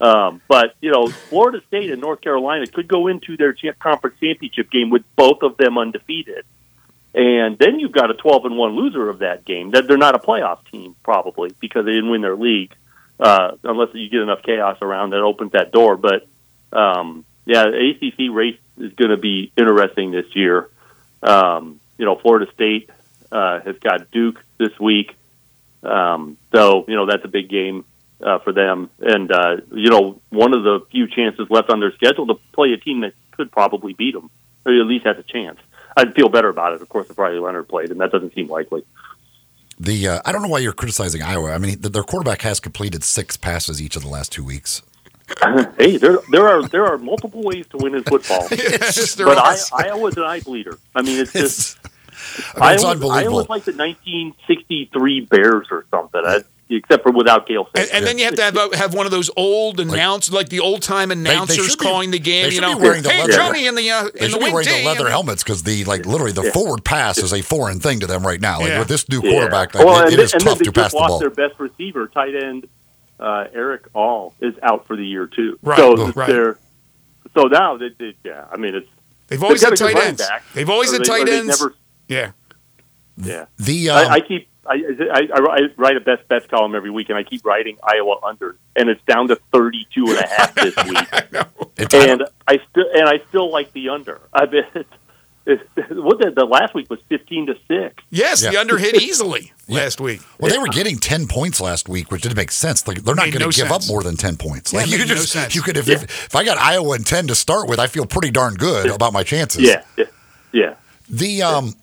Um, 0.00 0.40
but 0.48 0.74
you 0.80 0.92
know, 0.92 1.08
Florida 1.08 1.60
State 1.66 1.90
and 1.90 2.00
North 2.00 2.20
Carolina 2.20 2.66
could 2.68 2.86
go 2.88 3.08
into 3.08 3.36
their 3.36 3.54
conference 3.80 4.16
championship 4.20 4.70
game 4.70 4.90
with 4.90 5.02
both 5.16 5.42
of 5.42 5.56
them 5.56 5.76
undefeated, 5.76 6.44
and 7.14 7.58
then 7.58 7.78
you've 7.80 7.92
got 7.92 8.10
a 8.10 8.14
twelve 8.14 8.44
and 8.44 8.56
one 8.56 8.76
loser 8.76 9.08
of 9.08 9.18
that 9.18 9.44
game. 9.44 9.70
That 9.72 9.86
they're 9.88 9.96
not 9.98 10.14
a 10.14 10.18
playoff 10.18 10.58
team 10.70 10.94
probably 11.02 11.52
because 11.60 11.84
they 11.84 11.92
didn't 11.92 12.10
win 12.10 12.20
their 12.20 12.36
league, 12.36 12.72
uh, 13.22 13.52
unless 13.62 13.90
you 13.94 14.10
get 14.10 14.20
enough 14.20 14.42
chaos 14.42 14.78
around 14.82 15.10
that 15.10 15.20
opens 15.20 15.52
that 15.52 15.70
door. 15.70 15.96
But 15.96 16.26
um, 16.76 17.24
yeah, 17.46 17.64
the 17.64 17.90
ACC 17.90 18.34
race 18.34 18.58
is 18.78 18.92
going 18.94 19.10
to 19.10 19.16
be 19.16 19.52
interesting 19.56 20.10
this 20.10 20.26
year. 20.34 20.68
Um, 21.22 21.80
you 21.98 22.04
know, 22.04 22.16
Florida 22.16 22.50
State 22.52 22.90
uh, 23.30 23.60
has 23.60 23.78
got 23.78 24.10
Duke 24.10 24.42
this 24.58 24.78
week, 24.80 25.16
um, 25.84 26.36
so 26.52 26.84
you 26.88 26.96
know 26.96 27.06
that's 27.06 27.24
a 27.24 27.28
big 27.28 27.48
game 27.48 27.84
uh, 28.20 28.40
for 28.40 28.52
them. 28.52 28.90
And 28.98 29.30
uh, 29.30 29.56
you 29.72 29.90
know, 29.90 30.20
one 30.30 30.52
of 30.52 30.64
the 30.64 30.80
few 30.90 31.06
chances 31.06 31.46
left 31.48 31.70
on 31.70 31.78
their 31.78 31.92
schedule 31.92 32.26
to 32.26 32.34
play 32.52 32.72
a 32.72 32.76
team 32.76 33.02
that 33.02 33.14
could 33.30 33.52
probably 33.52 33.92
beat 33.92 34.14
them, 34.14 34.30
or 34.66 34.72
at 34.72 34.86
least 34.86 35.06
has 35.06 35.16
a 35.18 35.22
chance. 35.22 35.60
I'd 35.96 36.14
feel 36.14 36.28
better 36.28 36.48
about 36.48 36.72
it, 36.72 36.82
of 36.82 36.88
course, 36.88 37.08
if 37.08 37.18
Riley 37.18 37.38
Leonard 37.38 37.68
played, 37.68 37.90
and 37.90 38.00
that 38.00 38.10
doesn't 38.10 38.34
seem 38.34 38.48
likely. 38.48 38.84
The 39.82 40.06
uh, 40.06 40.20
I 40.24 40.30
don't 40.30 40.42
know 40.42 40.48
why 40.48 40.60
you're 40.60 40.72
criticizing 40.72 41.22
Iowa. 41.22 41.50
I 41.50 41.58
mean, 41.58 41.80
th- 41.80 41.92
their 41.92 42.04
quarterback 42.04 42.42
has 42.42 42.60
completed 42.60 43.02
six 43.02 43.36
passes 43.36 43.82
each 43.82 43.96
of 43.96 44.02
the 44.02 44.08
last 44.08 44.30
two 44.30 44.44
weeks. 44.44 44.80
hey, 45.78 45.96
there 45.96 46.18
there 46.30 46.46
are 46.46 46.62
there 46.68 46.86
are 46.86 46.98
multiple 46.98 47.42
ways 47.42 47.66
to 47.70 47.78
win 47.78 47.96
in 47.96 48.04
football, 48.04 48.46
yes, 48.50 49.16
but 49.16 49.38
I. 49.38 49.56
Iowa's 49.72 50.16
an 50.16 50.22
eye 50.22 50.40
bleeder. 50.40 50.78
I 50.94 51.02
mean, 51.02 51.18
it's 51.18 51.32
just. 51.32 51.78
It's, 51.84 51.92
I 52.54 52.60
mean, 52.60 52.74
it's 52.74 52.84
Iowa's, 52.84 52.84
unbelievable. 52.84 53.34
Iowa's 53.34 53.48
like 53.48 53.64
the 53.64 53.72
1963 53.72 55.20
Bears 55.22 55.66
or 55.72 55.84
something, 55.90 56.22
except 56.76 57.02
for 57.02 57.12
without 57.12 57.46
Gale. 57.46 57.68
And, 57.74 57.86
Sayers. 57.86 57.90
and 57.90 58.06
then 58.06 58.18
you 58.18 58.24
have 58.24 58.34
to 58.36 58.42
have, 58.42 58.56
a, 58.56 58.76
have 58.76 58.94
one 58.94 59.06
of 59.06 59.12
those 59.12 59.30
old 59.36 59.78
announce 59.80 60.30
like 60.32 60.48
the 60.48 60.60
old 60.60 60.82
time 60.82 61.10
announcers 61.10 61.66
should 61.66 61.78
be- 61.78 61.84
calling 61.84 62.10
the 62.10 62.18
game. 62.18 62.48
they 62.48 62.54
You 62.54 62.60
know, 62.60 62.76
be 62.76 62.82
wearing 62.82 63.02
the 63.02 63.10
hey 63.10 63.20
leather- 63.20 63.32
Johnny 63.32 63.66
in 63.66 63.74
the 63.74 63.90
uh, 63.90 64.02
they 64.02 64.08
in 64.08 64.12
the 64.12 64.28
should 64.30 64.38
be 64.38 64.44
wing 64.44 64.52
wearing 64.54 64.68
the 64.68 64.84
leather 64.84 65.08
helmets 65.10 65.42
because 65.42 65.62
the 65.62 65.84
like 65.84 66.06
literally 66.06 66.32
the 66.32 66.50
forward 66.52 66.84
pass 66.84 67.18
is 67.18 67.32
a 67.32 67.42
foreign 67.42 67.80
thing 67.80 68.00
to 68.00 68.06
them 68.06 68.26
right 68.26 68.40
now. 68.40 68.58
Like 68.60 68.68
Yeah. 68.70 68.78
with 68.80 68.88
this 68.88 69.08
new 69.08 69.20
Yeah. 69.22 69.30
quarterback, 69.32 69.74
like, 69.74 69.84
Well, 69.84 69.98
it- 69.98 70.04
and 70.04 70.12
it 70.14 70.16
then- 70.16 70.24
is 70.24 70.32
and 70.32 70.40
then 70.40 70.48
tough 70.48 70.58
they 70.58 70.64
to 70.64 70.72
just 70.72 70.82
pass 70.84 70.90
the 70.92 70.96
lost 70.98 71.08
ball. 71.08 71.18
Their 71.20 71.30
best 71.30 71.58
receiver, 71.60 72.08
tight 72.08 72.34
end 72.34 72.66
uh, 73.20 73.44
Erick 73.54 73.82
All, 73.94 74.34
is 74.40 74.54
out 74.62 74.86
for 74.86 74.96
the 74.96 75.04
year 75.06 75.26
too. 75.26 75.58
Right, 75.62 75.78
So 75.78 76.06
right. 76.12 76.26
they're 76.28 76.58
so 77.34 77.44
now 77.44 77.76
they, 77.76 77.90
they, 77.98 78.14
yeah. 78.24 78.44
I 78.52 78.56
mean, 78.56 78.74
it's 78.74 78.88
They've 79.28 79.42
always 79.42 79.62
had 79.62 79.72
a 79.72 79.76
tight 79.76 79.94
running 79.94 80.08
ends. 80.08 80.26
back, 80.26 80.42
They've 80.54 80.68
always 80.68 80.92
had 80.92 81.04
tight 81.04 81.28
ends. 81.28 81.60
Never, 81.60 81.74
Yeah. 82.08 82.32
yeah. 83.16 83.46
The 83.58 83.90
um, 83.90 83.96
I, 83.96 84.14
I 84.16 84.20
keep 84.20 84.48
I, 84.64 84.74
I, 85.12 85.28
I 85.34 85.60
write 85.76 85.96
a 85.96 86.00
best 86.00 86.28
bets 86.28 86.46
column 86.46 86.74
every 86.74 86.90
week, 86.90 87.08
and 87.08 87.18
I 87.18 87.24
keep 87.24 87.44
writing 87.44 87.78
Iowa 87.82 88.16
under, 88.22 88.56
and 88.76 88.88
it's 88.88 89.02
down 89.08 89.28
to 89.28 89.36
32 89.52 90.04
and 90.06 90.18
a 90.18 90.26
half 90.28 90.54
this 90.56 90.76
week. 90.84 91.12
I 91.12 91.20
don't- 91.30 91.48
and 91.94 92.22
I 92.46 92.58
still 92.70 92.84
and 92.94 93.08
I 93.08 93.20
still 93.28 93.50
like 93.50 93.72
the 93.72 93.88
under. 93.88 94.20
I 94.32 94.44
bet 94.46 94.86
it's, 95.44 95.62
what 95.90 96.18
the, 96.20 96.30
the 96.36 96.44
last 96.44 96.74
week 96.74 96.88
was 96.88 97.00
15 97.08 97.46
to 97.46 97.54
six. 97.66 98.04
Yes, 98.10 98.42
the 98.42 98.56
under 98.56 98.78
hit 98.78 99.02
easily 99.02 99.52
last 99.68 100.00
week. 100.00 100.20
well, 100.38 100.52
they 100.52 100.58
were 100.58 100.68
getting 100.68 100.98
ten 100.98 101.26
points 101.26 101.60
last 101.60 101.88
week, 101.88 102.12
which 102.12 102.22
didn't 102.22 102.36
make 102.36 102.52
sense. 102.52 102.86
Like 102.86 103.02
they're 103.02 103.16
not 103.16 103.22
going 103.32 103.32
to 103.32 103.38
no 103.46 103.50
give 103.50 103.72
up 103.72 103.82
more 103.88 104.02
than 104.04 104.16
ten 104.16 104.36
points. 104.36 104.72
Yeah, 104.72 104.80
Like 104.80 104.88
it 104.88 104.92
you 104.92 104.98
made 104.98 105.02
could 105.08 105.14
no 105.16 105.20
just 105.22 105.32
sense. 105.32 105.54
you 105.56 105.62
could 105.62 105.76
if, 105.76 105.88
Yeah. 105.88 105.94
if 105.96 106.04
if 106.26 106.36
I 106.36 106.44
got 106.44 106.58
Iowa 106.58 106.94
in 106.94 107.02
ten 107.02 107.26
to 107.26 107.34
start 107.34 107.68
with, 107.68 107.80
I 107.80 107.88
feel 107.88 108.06
pretty 108.06 108.30
darn 108.30 108.54
good 108.54 108.88
about 108.90 109.12
my 109.12 109.24
chances. 109.24 109.62
Yeah, 109.62 109.82
yeah, 109.96 110.04
yeah. 110.52 110.74
The 111.10 111.42
um 111.42 111.74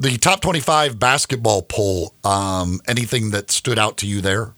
the 0.00 0.16
top 0.16 0.40
twenty 0.40 0.60
five 0.60 0.98
basketball 0.98 1.62
poll. 1.62 2.14
Um, 2.24 2.80
anything 2.88 3.30
that 3.30 3.50
stood 3.50 3.78
out 3.78 3.98
to 3.98 4.06
you 4.06 4.20
there? 4.20 4.54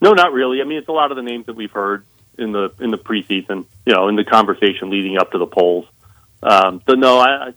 No, 0.00 0.12
not 0.12 0.32
really. 0.32 0.60
I 0.60 0.64
mean, 0.64 0.78
it's 0.78 0.88
a 0.88 0.92
lot 0.92 1.10
of 1.10 1.16
the 1.16 1.22
names 1.22 1.46
that 1.46 1.56
we've 1.56 1.70
heard 1.70 2.04
in 2.38 2.52
the 2.52 2.72
in 2.80 2.90
the 2.90 2.98
preseason. 2.98 3.66
You 3.84 3.94
know, 3.94 4.08
in 4.08 4.16
the 4.16 4.24
conversation 4.24 4.90
leading 4.90 5.18
up 5.18 5.32
to 5.32 5.38
the 5.38 5.46
polls. 5.46 5.86
Um, 6.42 6.82
no, 6.88 7.18
I. 7.18 7.48
I 7.48 7.54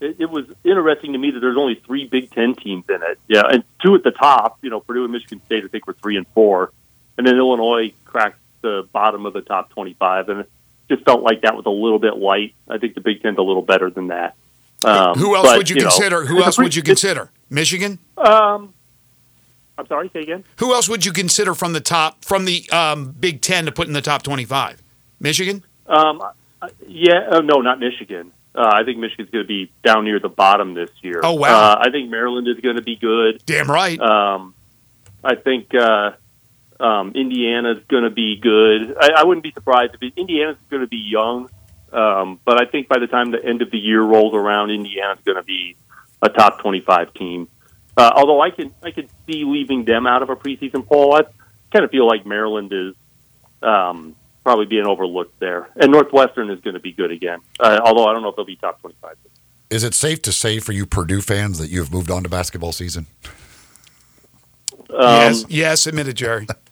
it, 0.00 0.16
it 0.18 0.30
was 0.30 0.46
interesting 0.64 1.12
to 1.12 1.18
me 1.18 1.30
that 1.30 1.40
there's 1.40 1.58
only 1.58 1.74
three 1.74 2.06
Big 2.06 2.30
Ten 2.30 2.54
teams 2.54 2.86
in 2.88 3.02
it. 3.02 3.18
Yeah, 3.28 3.42
and 3.46 3.62
two 3.84 3.94
at 3.94 4.02
the 4.02 4.10
top. 4.10 4.58
You 4.62 4.70
know, 4.70 4.80
Purdue 4.80 5.04
and 5.04 5.12
Michigan 5.12 5.42
State. 5.44 5.62
I 5.64 5.68
think 5.68 5.86
were 5.86 5.92
three 5.92 6.16
and 6.16 6.26
four, 6.28 6.72
and 7.18 7.26
then 7.26 7.36
Illinois 7.36 7.92
cracked 8.06 8.38
the 8.62 8.88
bottom 8.92 9.26
of 9.26 9.32
the 9.32 9.40
top 9.40 9.70
25, 9.70 10.28
and 10.28 10.40
it 10.40 10.50
just 10.88 11.04
felt 11.04 11.22
like 11.22 11.42
that 11.42 11.56
was 11.56 11.66
a 11.66 11.70
little 11.70 11.98
bit 11.98 12.16
light. 12.16 12.54
I 12.68 12.78
think 12.78 12.94
the 12.94 13.00
Big 13.00 13.22
Ten's 13.22 13.38
a 13.38 13.42
little 13.42 13.62
better 13.62 13.90
than 13.90 14.08
that. 14.08 14.36
Um, 14.82 15.18
Who 15.18 15.36
else 15.36 15.46
but, 15.46 15.58
would 15.58 15.70
you, 15.70 15.76
know, 15.76 15.82
consider? 15.82 16.24
Who 16.24 16.42
else 16.42 16.58
would 16.58 16.74
you 16.74 16.82
consider? 16.82 17.30
Michigan. 17.50 17.98
Um, 18.16 18.72
I'm 19.76 19.86
sorry. 19.86 20.10
Say 20.12 20.20
again. 20.20 20.44
Who 20.58 20.72
else 20.74 20.88
would 20.88 21.04
you 21.04 21.12
consider 21.12 21.54
from 21.54 21.72
the 21.72 21.80
top 21.80 22.24
from 22.24 22.44
the 22.44 22.68
um, 22.70 23.12
Big 23.12 23.40
Ten 23.40 23.66
to 23.66 23.72
put 23.72 23.86
in 23.86 23.92
the 23.92 24.02
top 24.02 24.22
twenty-five? 24.22 24.82
Michigan. 25.20 25.64
Um, 25.86 26.22
yeah, 26.86 27.28
uh, 27.30 27.40
no, 27.40 27.60
not 27.60 27.78
Michigan. 27.78 28.32
Uh, 28.54 28.70
I 28.72 28.84
think 28.84 28.98
Michigan's 28.98 29.30
going 29.30 29.44
to 29.44 29.48
be 29.48 29.70
down 29.84 30.04
near 30.04 30.18
the 30.18 30.28
bottom 30.28 30.74
this 30.74 30.90
year. 31.02 31.20
Oh, 31.22 31.34
wow. 31.34 31.72
Uh, 31.72 31.82
I 31.86 31.90
think 31.90 32.10
Maryland 32.10 32.48
is 32.48 32.58
going 32.60 32.76
to 32.76 32.82
be 32.82 32.96
good. 32.96 33.42
Damn 33.46 33.70
right. 33.70 33.98
Um, 34.00 34.54
I 35.22 35.36
think 35.36 35.72
uh, 35.74 36.12
um, 36.80 37.12
Indiana's 37.14 37.82
going 37.88 38.04
to 38.04 38.10
be 38.10 38.38
good. 38.40 38.96
I, 39.00 39.10
I 39.18 39.24
wouldn't 39.24 39.44
be 39.44 39.52
surprised 39.52 39.94
if 39.94 40.02
it, 40.02 40.14
Indiana's 40.16 40.56
going 40.68 40.82
to 40.82 40.88
be 40.88 40.96
young, 40.96 41.48
um, 41.92 42.40
but 42.44 42.60
I 42.60 42.66
think 42.66 42.88
by 42.88 42.98
the 42.98 43.06
time 43.06 43.30
the 43.30 43.44
end 43.44 43.62
of 43.62 43.70
the 43.70 43.78
year 43.78 44.02
rolls 44.02 44.34
around, 44.34 44.70
Indiana's 44.70 45.18
going 45.24 45.36
to 45.36 45.42
be 45.42 45.76
a 46.22 46.28
top 46.28 46.60
twenty-five 46.60 47.14
team. 47.14 47.48
Uh, 47.96 48.10
although 48.14 48.40
I 48.40 48.50
can 48.50 48.72
I 48.82 48.90
can 48.90 49.08
see 49.26 49.44
leaving 49.44 49.84
them 49.84 50.06
out 50.06 50.22
of 50.22 50.30
a 50.30 50.36
preseason 50.36 50.86
poll. 50.86 51.14
I 51.14 51.22
kind 51.72 51.84
of 51.84 51.90
feel 51.90 52.06
like 52.06 52.26
Maryland 52.26 52.72
is 52.72 52.94
um, 53.62 54.16
probably 54.44 54.66
being 54.66 54.86
overlooked 54.86 55.38
there, 55.40 55.68
and 55.76 55.90
Northwestern 55.90 56.50
is 56.50 56.60
going 56.60 56.74
to 56.74 56.80
be 56.80 56.92
good 56.92 57.10
again. 57.10 57.40
Uh, 57.58 57.80
although 57.84 58.06
I 58.06 58.12
don't 58.12 58.22
know 58.22 58.28
if 58.28 58.36
they'll 58.36 58.44
be 58.44 58.56
top 58.56 58.80
twenty-five. 58.80 59.16
Is 59.70 59.84
it 59.84 59.94
safe 59.94 60.20
to 60.22 60.32
say 60.32 60.58
for 60.58 60.72
you 60.72 60.84
Purdue 60.84 61.20
fans 61.20 61.58
that 61.58 61.70
you 61.70 61.78
have 61.80 61.92
moved 61.92 62.10
on 62.10 62.24
to 62.24 62.28
basketball 62.28 62.72
season? 62.72 63.06
Um, 64.90 64.98
yes, 64.98 65.44
yes, 65.48 65.86
admitted 65.86 66.16
Jerry. 66.16 66.46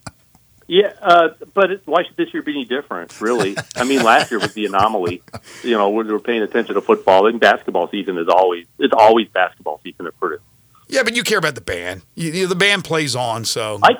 Yeah, 0.71 0.93
uh, 1.01 1.31
but 1.55 1.71
it, 1.71 1.83
why 1.87 2.05
should 2.05 2.17
this 2.17 2.33
year 2.35 2.43
be 2.43 2.53
any 2.53 2.67
different? 2.67 3.21
Really, 3.23 3.57
I 3.75 3.85
mean, 3.85 4.03
last 4.03 4.31
year 4.31 4.39
was 4.39 4.53
the 4.53 4.67
anomaly. 4.67 5.23
You 5.65 5.71
know, 5.79 5.89
when 5.89 6.07
we're 6.07 6.19
paying 6.19 6.43
attention 6.43 6.75
to 6.75 6.83
football, 6.83 7.27
and 7.27 7.41
basketball 7.41 7.89
season 7.89 8.19
is 8.19 8.29
always 8.29 8.67
it's 8.79 8.93
always 8.97 9.29
basketball 9.29 9.81
season 9.83 10.07
at 10.07 10.19
Purdue. 10.21 10.39
Yeah, 10.87 11.03
but 11.05 11.17
you 11.17 11.23
care 11.23 11.39
about 11.39 11.55
the 11.55 11.63
band. 11.63 12.03
You, 12.15 12.31
you- 12.33 12.47
the 12.47 12.55
band 12.55 12.85
plays 12.85 13.17
on, 13.17 13.47
so 13.47 13.79
I, 13.83 13.93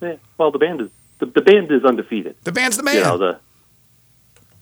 eh, 0.00 0.16
well, 0.38 0.50
the 0.50 0.58
band 0.58 0.80
is 0.80 0.88
the, 1.18 1.26
the 1.26 1.42
band 1.42 1.70
is 1.70 1.84
undefeated. 1.84 2.36
the 2.44 2.52
band's 2.52 2.78
the 2.78 2.82
man. 2.82 2.94
You 2.96 3.02
know 3.02 3.18
the 3.18 3.38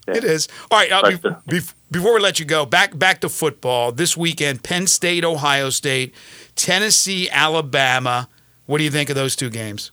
It 0.08 0.24
is. 0.24 0.48
All 0.70 0.78
right. 0.80 0.90
Uh, 0.90 1.10
be- 1.46 1.58
uh, 1.58 1.62
before 1.92 2.14
we 2.14 2.20
let 2.20 2.40
you 2.40 2.44
go, 2.44 2.66
back 2.66 2.98
back 2.98 3.20
to 3.20 3.28
football 3.28 3.92
this 3.92 4.16
weekend. 4.16 4.64
Penn 4.64 4.88
State, 4.88 5.24
Ohio 5.24 5.70
State, 5.70 6.12
Tennessee, 6.56 7.28
Alabama. 7.30 8.28
What 8.66 8.78
do 8.78 8.84
you 8.84 8.90
think 8.90 9.10
of 9.10 9.14
those 9.16 9.36
two 9.36 9.50
games? 9.50 9.92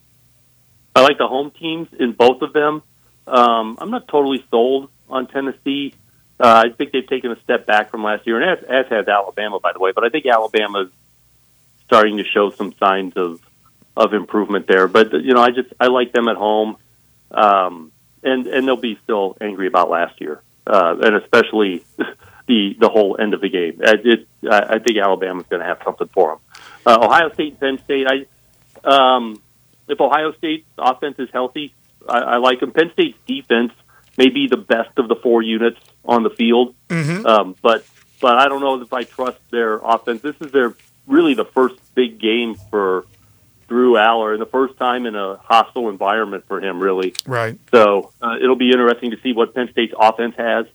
I 0.97 1.01
like 1.01 1.19
the 1.19 1.27
home 1.27 1.51
teams 1.51 1.89
in 1.99 2.13
both 2.13 2.41
of 2.41 2.53
them. 2.53 2.81
Um, 3.27 3.77
I'm 3.79 3.91
not 3.91 4.07
totally 4.07 4.43
sold 4.49 4.89
on 5.07 5.27
Tennessee. 5.27 5.93
Uh, 6.39 6.63
I 6.65 6.73
think 6.75 6.91
they've 6.91 7.07
taken 7.07 7.31
a 7.31 7.39
step 7.41 7.67
back 7.67 7.91
from 7.91 8.03
last 8.03 8.25
year, 8.25 8.41
and 8.41 8.59
as, 8.59 8.63
as 8.63 8.85
has 8.89 9.07
Alabama, 9.07 9.59
by 9.59 9.73
the 9.73 9.79
way. 9.79 9.91
But 9.93 10.05
I 10.05 10.09
think 10.09 10.25
Alabama's 10.25 10.89
starting 11.85 12.17
to 12.17 12.23
show 12.23 12.49
some 12.49 12.73
signs 12.73 13.13
of 13.15 13.39
of 13.95 14.13
improvement 14.13 14.65
there. 14.67 14.87
But 14.87 15.13
you 15.13 15.35
know, 15.35 15.41
I 15.41 15.51
just 15.51 15.71
I 15.79 15.87
like 15.87 16.13
them 16.13 16.27
at 16.27 16.35
home, 16.35 16.77
um, 17.29 17.91
and 18.23 18.47
and 18.47 18.67
they'll 18.67 18.75
be 18.75 18.99
still 19.03 19.37
angry 19.39 19.67
about 19.67 19.91
last 19.91 20.19
year, 20.19 20.41
uh, 20.65 20.95
and 20.99 21.15
especially 21.15 21.83
the 22.47 22.75
the 22.79 22.89
whole 22.89 23.17
end 23.19 23.35
of 23.35 23.41
the 23.41 23.49
game. 23.49 23.81
I, 23.85 23.95
it, 24.03 24.27
I 24.49 24.75
I 24.75 24.79
think 24.79 24.97
Alabama's 24.97 25.45
going 25.47 25.61
to 25.61 25.67
have 25.67 25.79
something 25.83 26.07
for 26.07 26.29
them. 26.31 26.39
Uh, 26.85 27.05
Ohio 27.05 27.31
State, 27.33 27.59
Penn 27.59 27.77
State. 27.83 28.07
I 28.07 28.25
um, 28.83 29.41
if 29.87 29.99
Ohio 29.99 30.33
State's 30.33 30.67
offense 30.77 31.17
is 31.19 31.29
healthy, 31.31 31.73
I, 32.07 32.19
I 32.19 32.37
like 32.37 32.59
them. 32.59 32.71
Penn 32.71 32.91
State's 32.93 33.17
defense 33.27 33.71
may 34.17 34.29
be 34.29 34.47
the 34.47 34.57
best 34.57 34.97
of 34.97 35.07
the 35.07 35.15
four 35.15 35.41
units 35.41 35.79
on 36.03 36.23
the 36.23 36.29
field, 36.29 36.75
um, 37.25 37.55
but 37.61 37.85
but 38.19 38.35
I 38.35 38.47
don't 38.47 38.61
know 38.61 38.81
if 38.81 38.93
I 38.93 39.03
trust 39.03 39.39
their 39.51 39.77
offense. 39.77 40.21
This 40.21 40.35
is 40.41 40.51
their 40.51 40.75
really 41.05 41.33
the 41.33 41.45
first 41.45 41.75
big 41.95 42.19
game 42.19 42.55
for 42.69 43.05
Drew 43.67 43.93
Allar, 43.93 44.33
and 44.33 44.41
the 44.41 44.47
first 44.47 44.77
time 44.77 45.05
in 45.05 45.15
a 45.15 45.37
hostile 45.37 45.89
environment 45.89 46.45
for 46.47 46.61
him, 46.61 46.79
really. 46.79 47.13
Right. 47.25 47.59
So 47.71 48.11
uh, 48.21 48.35
it'll 48.41 48.55
be 48.55 48.71
interesting 48.71 49.11
to 49.11 49.19
see 49.21 49.33
what 49.33 49.53
Penn 49.53 49.69
State's 49.71 49.93
offense 49.97 50.35
has. 50.37 50.65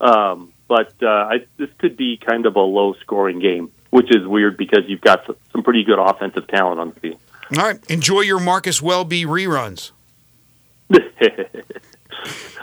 Um, 0.00 0.52
but 0.68 0.94
uh, 1.02 1.06
I, 1.06 1.46
this 1.56 1.70
could 1.78 1.96
be 1.96 2.18
kind 2.18 2.46
of 2.46 2.56
a 2.56 2.60
low 2.60 2.94
scoring 2.94 3.40
game, 3.40 3.70
which 3.90 4.14
is 4.14 4.26
weird 4.26 4.56
because 4.56 4.80
you've 4.86 5.00
got 5.00 5.26
some 5.52 5.62
pretty 5.62 5.84
good 5.84 5.98
offensive 5.98 6.46
talent 6.48 6.80
on 6.80 6.90
the 6.90 7.00
field. 7.00 7.20
All 7.56 7.64
right. 7.64 7.90
Enjoy 7.90 8.22
your 8.22 8.40
Marcus 8.40 8.82
Welby 8.82 9.24
reruns. 9.24 9.92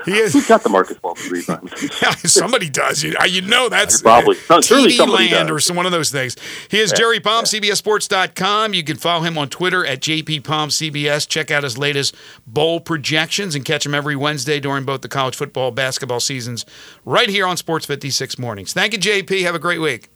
He 0.06 0.12
Who's 0.12 0.36
is. 0.36 0.48
got 0.48 0.64
the 0.64 0.70
Marcus 0.70 1.02
Welby 1.02 1.22
rebounds? 1.30 2.32
somebody 2.34 2.70
does. 2.70 3.04
You, 3.04 3.16
uh, 3.20 3.26
you 3.26 3.42
know 3.42 3.70
that's 3.70 4.02
Probably. 4.02 4.36
TV 4.36 4.98
land 5.08 5.48
does. 5.48 5.52
or 5.52 5.60
some 5.60 5.76
one 5.76 5.86
of 5.86 5.92
those 5.92 6.12
things. 6.12 6.36
He 6.70 6.80
is 6.80 6.92
Jerry 6.92 7.20
Palm, 7.20 7.46
CBSSports.com. 7.46 8.74
You 8.74 8.84
can 8.84 8.98
follow 8.98 9.24
him 9.24 9.38
on 9.38 9.50
Twitter 9.50 9.86
at 9.86 10.02
JP 10.02 10.44
Palm 10.44 10.70
CBS. 10.70 11.28
Check 11.28 11.52
out 11.52 11.64
his 11.64 11.78
latest 11.78 12.16
bowl 12.46 12.80
projections 12.80 13.56
and 13.56 13.64
catch 13.64 13.86
him 13.86 13.94
every 13.96 14.16
Wednesday 14.16 14.60
during 14.60 14.84
both 14.84 15.02
the 15.02 15.10
college 15.10 15.36
football, 15.36 15.72
basketball 15.72 16.20
seasons 16.20 16.66
right 17.06 17.30
here 17.30 17.48
on 17.48 17.56
Sports 17.56 17.86
56 17.86 18.38
Mornings. 18.38 18.74
Thank 18.74 18.94
you, 18.94 19.00
JP. 19.00 19.44
Have 19.44 19.56
a 19.56 19.60
great 19.60 19.80
week. 19.80 20.10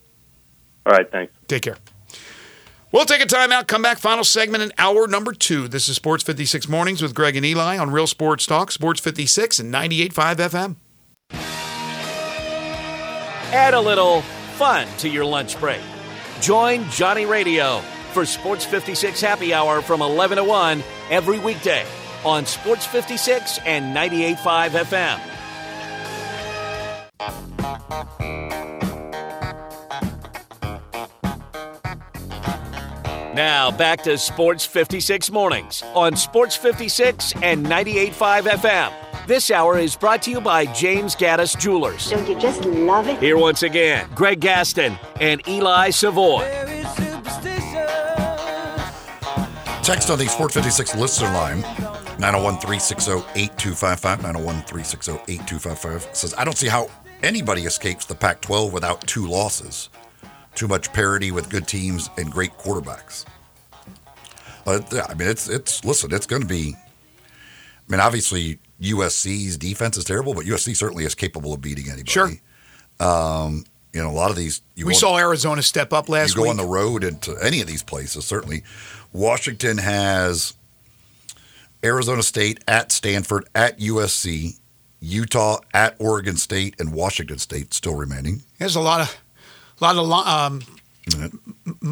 All 0.86 0.94
right, 0.94 1.10
thanks. 1.10 1.34
Take 1.48 1.64
care. 1.64 1.78
We'll 2.92 3.06
take 3.06 3.22
a 3.22 3.26
timeout, 3.26 3.68
come 3.68 3.82
back, 3.82 3.98
final 3.98 4.24
segment 4.24 4.64
in 4.64 4.72
hour 4.78 5.08
number 5.08 5.34
two. 5.34 5.68
This 5.68 5.90
is 5.90 5.98
Sports 5.98 6.24
56 6.24 6.70
Mornings 6.70 7.02
with 7.02 7.14
Greg 7.14 7.36
and 7.36 7.46
Eli 7.46 7.78
on 7.78 7.92
Real 7.92 8.08
Sports 8.08 8.46
Talk, 8.46 8.72
Sports 8.72 9.02
56 9.02 9.60
and 9.60 9.74
98.5 9.74 10.36
FM. 10.38 10.76
Add 13.54 13.74
a 13.74 13.82
little 13.82 14.22
fun 14.58 14.88
to 15.00 15.10
your 15.10 15.26
lunch 15.26 15.60
break. 15.60 15.82
Join 16.40 16.90
Johnny 16.90 17.26
Radio 17.26 17.80
for 18.14 18.26
Sports 18.26 18.64
56 18.64 19.20
Happy 19.20 19.54
Hour 19.54 19.82
from 19.82 20.02
11 20.02 20.38
to 20.38 20.44
1 20.46 20.82
every 21.10 21.40
weekday 21.40 21.86
on 22.24 22.46
Sports 22.46 22.86
56 22.86 23.60
and 23.66 23.96
98.5 23.96 24.70
FM. 24.70 25.37
Now 33.38 33.70
back 33.70 34.02
to 34.06 34.18
Sports 34.18 34.66
56 34.66 35.30
Mornings 35.30 35.84
on 35.94 36.16
Sports 36.16 36.56
56 36.56 37.34
and 37.44 37.64
98.5 37.68 38.42
FM. 38.42 39.28
This 39.28 39.52
hour 39.52 39.78
is 39.78 39.96
brought 39.96 40.24
to 40.24 40.32
you 40.32 40.42
by 40.42 40.66
James 40.66 41.16
Gattas 41.16 41.56
Jewelers. 41.56 42.10
Don't 42.10 42.28
you 42.28 42.40
just 42.40 42.66
love 42.66 43.08
it? 43.08 43.20
Here 43.20 43.38
once 43.38 43.62
again, 43.62 44.10
Greg 44.16 44.40
Gaston 44.40 44.98
and 45.22 45.48
Eli 45.48 45.92
Savoy. 45.92 46.46
Text 49.84 50.10
on 50.10 50.18
the 50.18 50.26
Sport 50.28 50.52
56 50.52 50.96
listener 50.96 51.32
line 51.34 51.62
901 52.18 52.58
360 52.58 53.12
8255. 53.36 54.24
901 54.24 54.56
360 54.64 55.12
8255 55.12 56.16
says, 56.16 56.34
I 56.40 56.44
don't 56.44 56.58
see 56.58 56.70
how 56.70 56.90
anybody 57.22 57.66
escapes 57.66 58.06
the 58.06 58.16
Pac 58.16 58.42
12 58.42 58.74
without 58.74 59.02
two 59.02 59.28
losses. 59.28 59.90
Too 60.58 60.68
much 60.68 60.92
parity 60.92 61.30
with 61.30 61.50
good 61.52 61.68
teams 61.68 62.10
and 62.18 62.32
great 62.32 62.58
quarterbacks. 62.58 63.26
But 64.66 64.92
I 65.08 65.14
mean, 65.14 65.28
it's, 65.30 65.48
it's, 65.48 65.86
listen, 65.86 66.12
it's 66.12 66.26
going 66.26 66.42
to 66.42 66.48
be, 66.48 66.76
I 66.76 67.92
mean, 67.92 68.00
obviously 68.00 68.58
USC's 68.82 69.56
defense 69.56 69.98
is 69.98 70.04
terrible, 70.04 70.34
but 70.34 70.46
USC 70.46 70.76
certainly 70.76 71.06
is 71.06 71.14
capable 71.14 71.54
of 71.54 71.62
beating 71.62 71.86
anybody. 71.86 72.10
Sure. 72.12 72.32
Um, 73.00 73.66
you 73.94 74.02
know, 74.02 74.10
a 74.10 74.12
lot 74.12 74.32
of 74.32 74.36
these, 74.36 74.62
you 74.76 74.88
We 74.88 74.94
go- 74.94 75.00
saw 75.00 75.18
Arizona 75.20 75.62
step 75.62 75.94
up 75.94 76.10
last 76.10 76.32
you 76.32 76.38
go 76.38 76.42
week. 76.42 76.50
on 76.50 76.58
the 76.58 76.66
road 76.66 77.04
into 77.04 77.38
any 77.38 77.62
of 77.62 77.68
these 77.68 77.84
places. 77.84 78.26
Certainly, 78.26 78.64
Washington 79.14 79.78
has 79.78 80.56
Arizona 81.84 82.24
State 82.24 82.64
at 82.68 82.92
Stanford 82.92 83.48
at 83.54 83.80
USC, 83.80 84.58
Utah 85.02 85.60
at 85.74 85.96
Oregon 86.00 86.36
State, 86.36 86.76
and 86.80 86.92
Washington 86.94 87.38
State 87.38 87.76
still 87.76 87.94
remaining. 87.96 88.42
There's 88.58 88.76
a 88.76 88.82
lot 88.82 89.02
of, 89.02 89.18
lot 89.80 89.98
of, 89.98 90.12
um, 90.12 90.62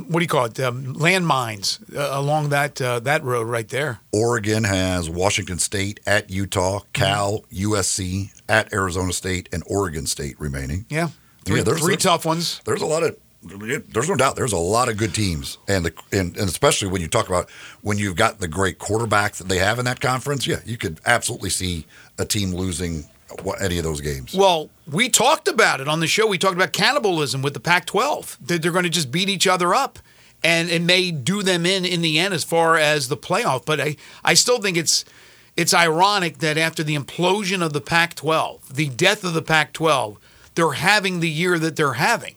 what 0.10 0.20
do 0.20 0.22
you 0.22 0.28
call 0.28 0.46
it? 0.46 0.60
Um, 0.60 0.96
landmines 0.96 1.80
uh, 1.96 2.10
along 2.20 2.50
that 2.50 2.82
uh, 2.82 3.00
that 3.02 3.24
road 3.24 3.48
right 3.48 3.68
there. 3.70 4.00
Oregon 4.12 4.64
has 4.64 5.10
Washington 5.10 5.60
State 5.60 6.00
at 6.06 6.30
Utah, 6.30 6.82
Cal, 6.94 7.44
USC 7.54 8.32
at 8.50 8.74
Arizona 8.74 9.14
State, 9.14 9.50
and 9.54 9.64
Oregon 9.68 10.06
State 10.06 10.40
remaining. 10.40 10.86
Yeah, 10.90 11.10
three, 11.46 11.58
Yeah, 11.58 11.64
there's- 11.64 11.80
three 11.82 11.94
there's- 11.94 12.04
tough 12.04 12.26
ones. 12.26 12.62
There's 12.66 12.82
a 12.82 12.86
lot 12.86 13.04
of 13.04 13.18
there's 13.48 14.10
no 14.10 14.16
doubt 14.16 14.36
there's 14.36 14.54
a 14.54 14.58
lot 14.58 14.90
of 14.90 14.98
good 14.98 15.14
teams 15.14 15.60
and 15.68 15.86
the 15.86 15.94
and, 16.12 16.36
and 16.36 16.50
especially 16.50 16.88
when 16.88 17.00
you 17.00 17.08
talk 17.08 17.28
about 17.28 17.48
when 17.84 18.00
you've 18.00 18.16
got 18.16 18.40
the 18.40 18.48
great 18.48 18.80
quarterback 18.80 19.34
that 19.36 19.48
they 19.48 19.60
have 19.60 19.78
in 19.78 19.86
that 19.86 20.00
conference 20.02 20.48
yeah 20.48 20.62
you 20.66 20.78
could 20.78 21.00
absolutely 21.06 21.52
see 21.52 21.86
a 22.18 22.26
team 22.26 22.56
losing 22.56 23.06
any 23.60 23.78
of 23.78 23.84
those 23.84 24.02
games 24.02 24.34
Well, 24.34 24.70
we 24.92 25.10
talked 25.10 25.48
about 25.48 25.82
it 25.82 25.88
on 25.88 26.00
the 26.00 26.08
show. 26.08 26.28
We 26.28 26.38
talked 26.38 26.56
about 26.56 26.74
cannibalism 26.74 27.42
with 27.42 27.54
the 27.54 27.60
Pac-12. 27.60 28.38
That 28.46 28.62
they're 28.62 28.72
going 28.72 28.84
to 28.84 28.90
just 28.90 29.12
beat 29.12 29.30
each 29.30 29.48
other 29.48 29.74
up, 29.74 30.00
and 30.44 30.70
it 30.70 30.82
may 30.82 31.12
do 31.12 31.42
them 31.44 31.66
in 31.66 31.86
in 31.86 32.02
the 32.02 32.20
end 32.20 32.34
as 32.34 32.44
far 32.44 32.78
as 32.78 33.08
the 33.08 33.18
playoff. 33.18 33.66
But 33.66 33.80
I, 33.82 33.96
I 34.24 34.34
still 34.36 34.60
think 34.60 34.78
it's 34.78 35.06
it's 35.58 35.74
ironic 35.74 36.40
that 36.40 36.58
after 36.58 36.84
the 36.84 36.96
implosion 36.96 37.66
of 37.66 37.74
the 37.74 37.82
Pac-12, 37.82 38.68
the 38.68 38.90
death 38.90 39.24
of 39.24 39.34
the 39.34 39.42
Pac-12, 39.42 40.18
they're 40.56 40.72
having 40.72 41.20
the 41.20 41.30
year 41.30 41.58
that 41.60 41.76
they're 41.76 41.94
having, 41.94 42.36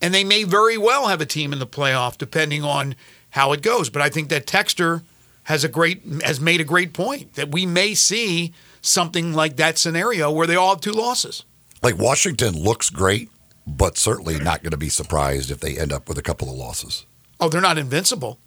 and 0.00 0.14
they 0.14 0.24
may 0.24 0.44
very 0.44 0.78
well 0.78 1.08
have 1.08 1.20
a 1.20 1.26
team 1.26 1.52
in 1.52 1.58
the 1.58 1.66
playoff 1.66 2.18
depending 2.18 2.64
on 2.64 2.96
how 3.30 3.52
it 3.52 3.62
goes. 3.62 3.90
But 3.90 4.02
I 4.02 4.08
think 4.08 4.28
that 4.30 4.46
Texter 4.46 5.02
has 5.44 5.62
a 5.62 5.68
great 5.68 6.02
has 6.22 6.40
made 6.40 6.60
a 6.60 6.64
great 6.64 6.92
point 6.92 7.34
that 7.34 7.52
we 7.52 7.66
may 7.66 7.94
see 7.94 8.52
something 8.84 9.32
like 9.32 9.56
that 9.56 9.78
scenario 9.78 10.30
where 10.30 10.46
they 10.46 10.56
all 10.56 10.70
have 10.70 10.80
two 10.80 10.92
losses. 10.92 11.44
like 11.82 11.96
Washington 11.98 12.54
looks 12.54 12.90
great 12.90 13.30
but 13.66 13.96
certainly 13.96 14.38
not 14.38 14.62
going 14.62 14.72
to 14.72 14.76
be 14.76 14.90
surprised 14.90 15.50
if 15.50 15.58
they 15.60 15.78
end 15.78 15.90
up 15.92 16.06
with 16.08 16.18
a 16.18 16.22
couple 16.22 16.48
of 16.50 16.54
losses 16.56 17.06
Oh, 17.40 17.48
they're 17.48 17.60
not 17.60 17.78
invincible. 17.78 18.38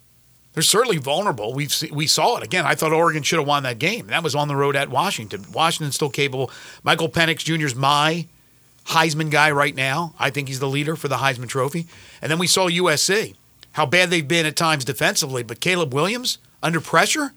They're 0.54 0.62
certainly 0.62 0.96
vulnerable. 0.96 1.52
We've 1.52 1.72
se- 1.72 1.90
we 1.92 2.06
saw 2.06 2.38
it 2.38 2.42
again. 2.42 2.64
I 2.64 2.74
thought 2.74 2.92
Oregon 2.92 3.22
should 3.22 3.38
have 3.38 3.46
won 3.46 3.64
that 3.64 3.78
game. 3.78 4.06
That 4.06 4.22
was 4.24 4.34
on 4.34 4.48
the 4.48 4.56
road 4.56 4.76
at 4.76 4.88
Washington. 4.88 5.44
Washington's 5.52 5.94
still 5.94 6.08
capable. 6.08 6.50
Michael 6.82 7.08
Penix 7.10 7.38
Jr. 7.44 7.66
is 7.66 7.74
my 7.76 8.26
Heisman 8.86 9.30
guy 9.30 9.50
right 9.50 9.74
now. 9.74 10.14
I 10.18 10.30
think 10.30 10.48
he's 10.48 10.58
the 10.58 10.68
leader 10.68 10.96
for 10.96 11.06
the 11.08 11.16
Heisman 11.18 11.48
Trophy. 11.48 11.86
And 12.22 12.30
then 12.30 12.38
we 12.38 12.46
saw 12.46 12.68
USC, 12.68 13.34
how 13.72 13.84
bad 13.86 14.08
they've 14.10 14.26
been 14.26 14.46
at 14.46 14.56
times 14.56 14.84
defensively. 14.86 15.42
But 15.42 15.60
Caleb 15.60 15.92
Williams 15.92 16.38
under 16.62 16.80
pressure. 16.80 17.32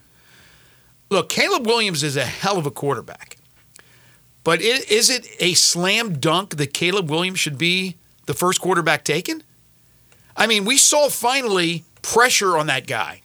Look, 1.12 1.28
Caleb 1.28 1.66
Williams 1.66 2.02
is 2.02 2.16
a 2.16 2.24
hell 2.24 2.56
of 2.56 2.64
a 2.64 2.70
quarterback. 2.70 3.36
But 4.44 4.62
is 4.62 5.10
it 5.10 5.28
a 5.40 5.52
slam 5.52 6.14
dunk 6.18 6.56
that 6.56 6.72
Caleb 6.72 7.10
Williams 7.10 7.38
should 7.38 7.58
be 7.58 7.96
the 8.24 8.32
first 8.32 8.62
quarterback 8.62 9.04
taken? 9.04 9.42
I 10.34 10.46
mean, 10.46 10.64
we 10.64 10.78
saw 10.78 11.10
finally 11.10 11.84
pressure 12.00 12.56
on 12.56 12.66
that 12.68 12.86
guy, 12.86 13.20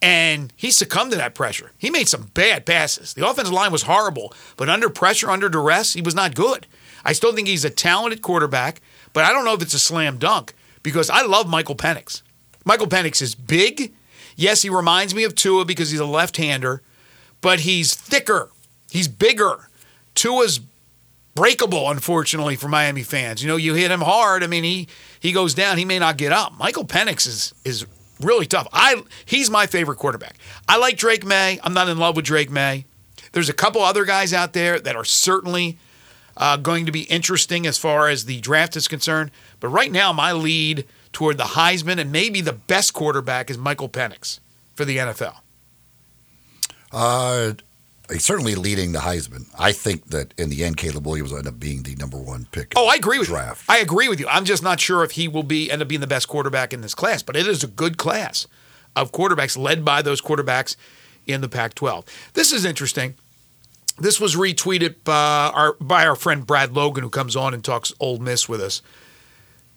and 0.00 0.52
he 0.56 0.70
succumbed 0.70 1.10
to 1.10 1.16
that 1.16 1.34
pressure. 1.34 1.72
He 1.78 1.90
made 1.90 2.08
some 2.08 2.30
bad 2.32 2.64
passes. 2.64 3.12
The 3.14 3.28
offensive 3.28 3.52
line 3.52 3.72
was 3.72 3.82
horrible, 3.82 4.32
but 4.56 4.68
under 4.68 4.88
pressure, 4.88 5.32
under 5.32 5.48
duress, 5.48 5.94
he 5.94 6.02
was 6.02 6.14
not 6.14 6.36
good. 6.36 6.68
I 7.04 7.12
still 7.12 7.34
think 7.34 7.48
he's 7.48 7.64
a 7.64 7.70
talented 7.70 8.22
quarterback, 8.22 8.80
but 9.12 9.24
I 9.24 9.32
don't 9.32 9.44
know 9.44 9.54
if 9.54 9.62
it's 9.62 9.74
a 9.74 9.80
slam 9.80 10.18
dunk 10.18 10.54
because 10.84 11.10
I 11.10 11.22
love 11.22 11.48
Michael 11.48 11.74
Penix. 11.74 12.22
Michael 12.64 12.86
Penix 12.86 13.20
is 13.20 13.34
big. 13.34 13.92
Yes, 14.36 14.62
he 14.62 14.70
reminds 14.70 15.12
me 15.12 15.24
of 15.24 15.34
Tua 15.34 15.64
because 15.64 15.90
he's 15.90 15.98
a 15.98 16.06
left 16.06 16.36
hander, 16.36 16.82
but 17.40 17.60
he's 17.60 17.94
thicker, 17.94 18.50
he's 18.90 19.08
bigger. 19.08 19.68
Tua's 20.14 20.60
breakable, 21.34 21.88
unfortunately, 21.90 22.56
for 22.56 22.68
Miami 22.68 23.02
fans. 23.02 23.42
You 23.42 23.48
know, 23.48 23.56
you 23.56 23.74
hit 23.74 23.90
him 23.90 24.00
hard. 24.00 24.42
I 24.42 24.46
mean, 24.46 24.64
he 24.64 24.88
he 25.18 25.32
goes 25.32 25.54
down. 25.54 25.78
He 25.78 25.84
may 25.84 25.98
not 25.98 26.16
get 26.16 26.32
up. 26.32 26.56
Michael 26.58 26.84
Penix 26.84 27.26
is 27.26 27.54
is 27.64 27.86
really 28.20 28.46
tough. 28.46 28.68
I 28.72 29.02
he's 29.24 29.50
my 29.50 29.66
favorite 29.66 29.96
quarterback. 29.96 30.36
I 30.68 30.76
like 30.76 30.96
Drake 30.96 31.24
Maye. 31.24 31.58
I'm 31.62 31.72
not 31.72 31.88
in 31.88 31.98
love 31.98 32.16
with 32.16 32.24
Drake 32.24 32.50
Maye. 32.50 32.84
There's 33.32 33.48
a 33.48 33.54
couple 33.54 33.82
other 33.82 34.04
guys 34.04 34.32
out 34.32 34.52
there 34.52 34.80
that 34.80 34.96
are 34.96 35.04
certainly 35.04 35.78
uh, 36.36 36.56
going 36.56 36.86
to 36.86 36.92
be 36.92 37.02
interesting 37.02 37.66
as 37.66 37.78
far 37.78 38.08
as 38.08 38.24
the 38.24 38.40
draft 38.40 38.76
is 38.76 38.88
concerned. 38.88 39.30
But 39.60 39.68
right 39.68 39.92
now, 39.92 40.12
my 40.12 40.32
lead 40.32 40.84
toward 41.12 41.38
the 41.38 41.44
Heisman 41.44 41.98
and 41.98 42.10
maybe 42.10 42.40
the 42.40 42.52
best 42.52 42.92
quarterback 42.92 43.50
is 43.50 43.58
Michael 43.58 43.88
Penix 43.88 44.40
for 44.74 44.84
the 44.84 44.96
NFL. 44.96 45.36
Uh, 46.92 47.52
he's 48.10 48.24
certainly 48.24 48.54
leading 48.54 48.92
the 48.92 49.00
Heisman. 49.00 49.46
I 49.58 49.72
think 49.72 50.06
that 50.08 50.34
in 50.38 50.50
the 50.50 50.64
end, 50.64 50.76
Caleb 50.76 51.06
Williams 51.06 51.30
will 51.30 51.38
end 51.38 51.48
up 51.48 51.60
being 51.60 51.82
the 51.82 51.94
number 51.96 52.18
one 52.18 52.46
pick. 52.52 52.72
Oh, 52.76 52.88
I 52.88 52.94
agree 52.96 53.18
with 53.18 53.28
draft. 53.28 53.68
you. 53.68 53.74
I 53.74 53.78
agree 53.78 54.08
with 54.08 54.20
you. 54.20 54.26
I'm 54.28 54.44
just 54.44 54.62
not 54.62 54.80
sure 54.80 55.04
if 55.04 55.12
he 55.12 55.28
will 55.28 55.42
be 55.42 55.70
end 55.70 55.82
up 55.82 55.88
being 55.88 56.00
the 56.00 56.06
best 56.06 56.28
quarterback 56.28 56.72
in 56.72 56.80
this 56.80 56.94
class, 56.94 57.22
but 57.22 57.36
it 57.36 57.46
is 57.46 57.62
a 57.62 57.68
good 57.68 57.96
class 57.96 58.46
of 58.96 59.12
quarterbacks 59.12 59.56
led 59.56 59.84
by 59.84 60.02
those 60.02 60.20
quarterbacks 60.20 60.76
in 61.26 61.40
the 61.40 61.48
Pac-12. 61.48 62.04
This 62.32 62.52
is 62.52 62.64
interesting. 62.64 63.14
This 63.98 64.18
was 64.18 64.34
retweeted 64.34 64.96
by 65.04 65.50
our, 65.54 65.74
by 65.74 66.06
our 66.06 66.16
friend 66.16 66.46
Brad 66.46 66.72
Logan, 66.72 67.04
who 67.04 67.10
comes 67.10 67.36
on 67.36 67.54
and 67.54 67.62
talks 67.62 67.92
Ole 68.00 68.18
Miss 68.18 68.48
with 68.48 68.60
us. 68.60 68.82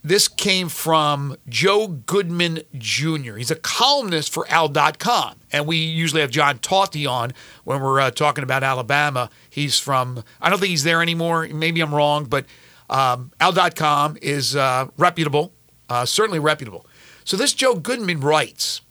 This 0.06 0.28
came 0.28 0.68
from 0.68 1.38
Joe 1.48 1.88
Goodman 1.88 2.64
Jr. 2.78 3.36
He's 3.36 3.52
a 3.52 3.56
columnist 3.56 4.34
for 4.34 4.46
Al.com. 4.50 5.36
And 5.50 5.66
we 5.66 5.78
usually 5.78 6.20
have 6.20 6.30
John 6.30 6.60
Talty 6.60 7.10
on 7.10 7.32
when 7.64 7.80
we're 7.82 8.02
uh, 8.02 8.12
talking 8.12 8.44
about 8.44 8.64
Alabama. 8.64 9.30
He's 9.50 9.80
from, 9.80 10.26
I 10.42 10.50
don't 10.50 10.60
think 10.60 10.72
he's 10.72 10.84
there 10.84 11.02
anymore. 11.02 11.48
Maybe 11.48 11.80
I'm 11.80 11.96
wrong, 11.96 12.26
but 12.26 12.46
um, 12.90 13.32
Al.com 13.40 14.18
is 14.22 14.58
uh, 14.58 14.88
reputable, 14.98 15.54
uh, 15.88 16.04
certainly 16.04 16.40
reputable. 16.40 16.86
So 17.24 17.38
this 17.38 17.54
Joe 17.54 17.76
Goodman 17.76 18.20
writes, 18.20 18.82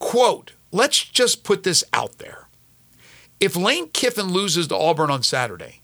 quote, 0.00 0.54
let's 0.72 1.04
just 1.04 1.44
put 1.44 1.62
this 1.62 1.84
out 1.92 2.18
there. 2.18 2.48
If 3.38 3.54
Lane 3.54 3.90
Kiffin 3.90 4.32
loses 4.32 4.66
to 4.68 4.76
Auburn 4.76 5.10
on 5.10 5.22
Saturday, 5.22 5.82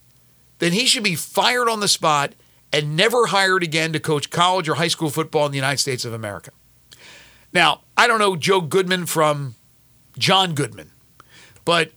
then 0.58 0.72
he 0.72 0.86
should 0.86 1.04
be 1.04 1.14
fired 1.14 1.68
on 1.68 1.78
the 1.78 1.88
spot 1.88 2.34
and 2.72 2.96
never 2.96 3.26
hired 3.26 3.62
again 3.62 3.92
to 3.92 4.00
coach 4.00 4.30
college 4.30 4.68
or 4.68 4.76
high 4.76 4.88
school 4.88 5.10
football 5.10 5.46
in 5.46 5.52
the 5.52 5.58
United 5.58 5.78
States 5.78 6.04
of 6.04 6.12
America. 6.12 6.50
Now, 7.52 7.80
I 7.96 8.06
don't 8.06 8.18
know 8.18 8.36
Joe 8.36 8.60
Goodman 8.60 9.06
from 9.06 9.56
John 10.18 10.54
Goodman, 10.54 10.90
but 11.64 11.92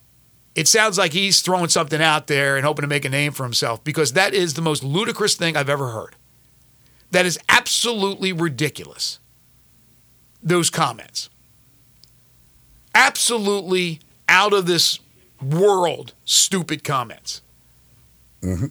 it 0.55 0.67
sounds 0.67 0.97
like 0.97 1.13
he's 1.13 1.41
throwing 1.41 1.69
something 1.69 2.01
out 2.01 2.27
there 2.27 2.55
and 2.57 2.65
hoping 2.65 2.83
to 2.83 2.87
make 2.87 3.05
a 3.05 3.09
name 3.09 3.31
for 3.31 3.43
himself 3.43 3.83
because 3.83 4.13
that 4.13 4.33
is 4.33 4.53
the 4.53 4.61
most 4.61 4.83
ludicrous 4.83 5.35
thing 5.35 5.55
I've 5.55 5.69
ever 5.69 5.89
heard. 5.89 6.15
That 7.11 7.25
is 7.25 7.39
absolutely 7.49 8.33
ridiculous. 8.33 9.19
Those 10.41 10.69
comments. 10.69 11.29
Absolutely 12.95 13.99
out 14.27 14.53
of 14.53 14.65
this 14.65 14.99
world 15.41 16.13
stupid 16.25 16.83
comments. 16.83 17.41
Mm-hmm. 18.41 18.67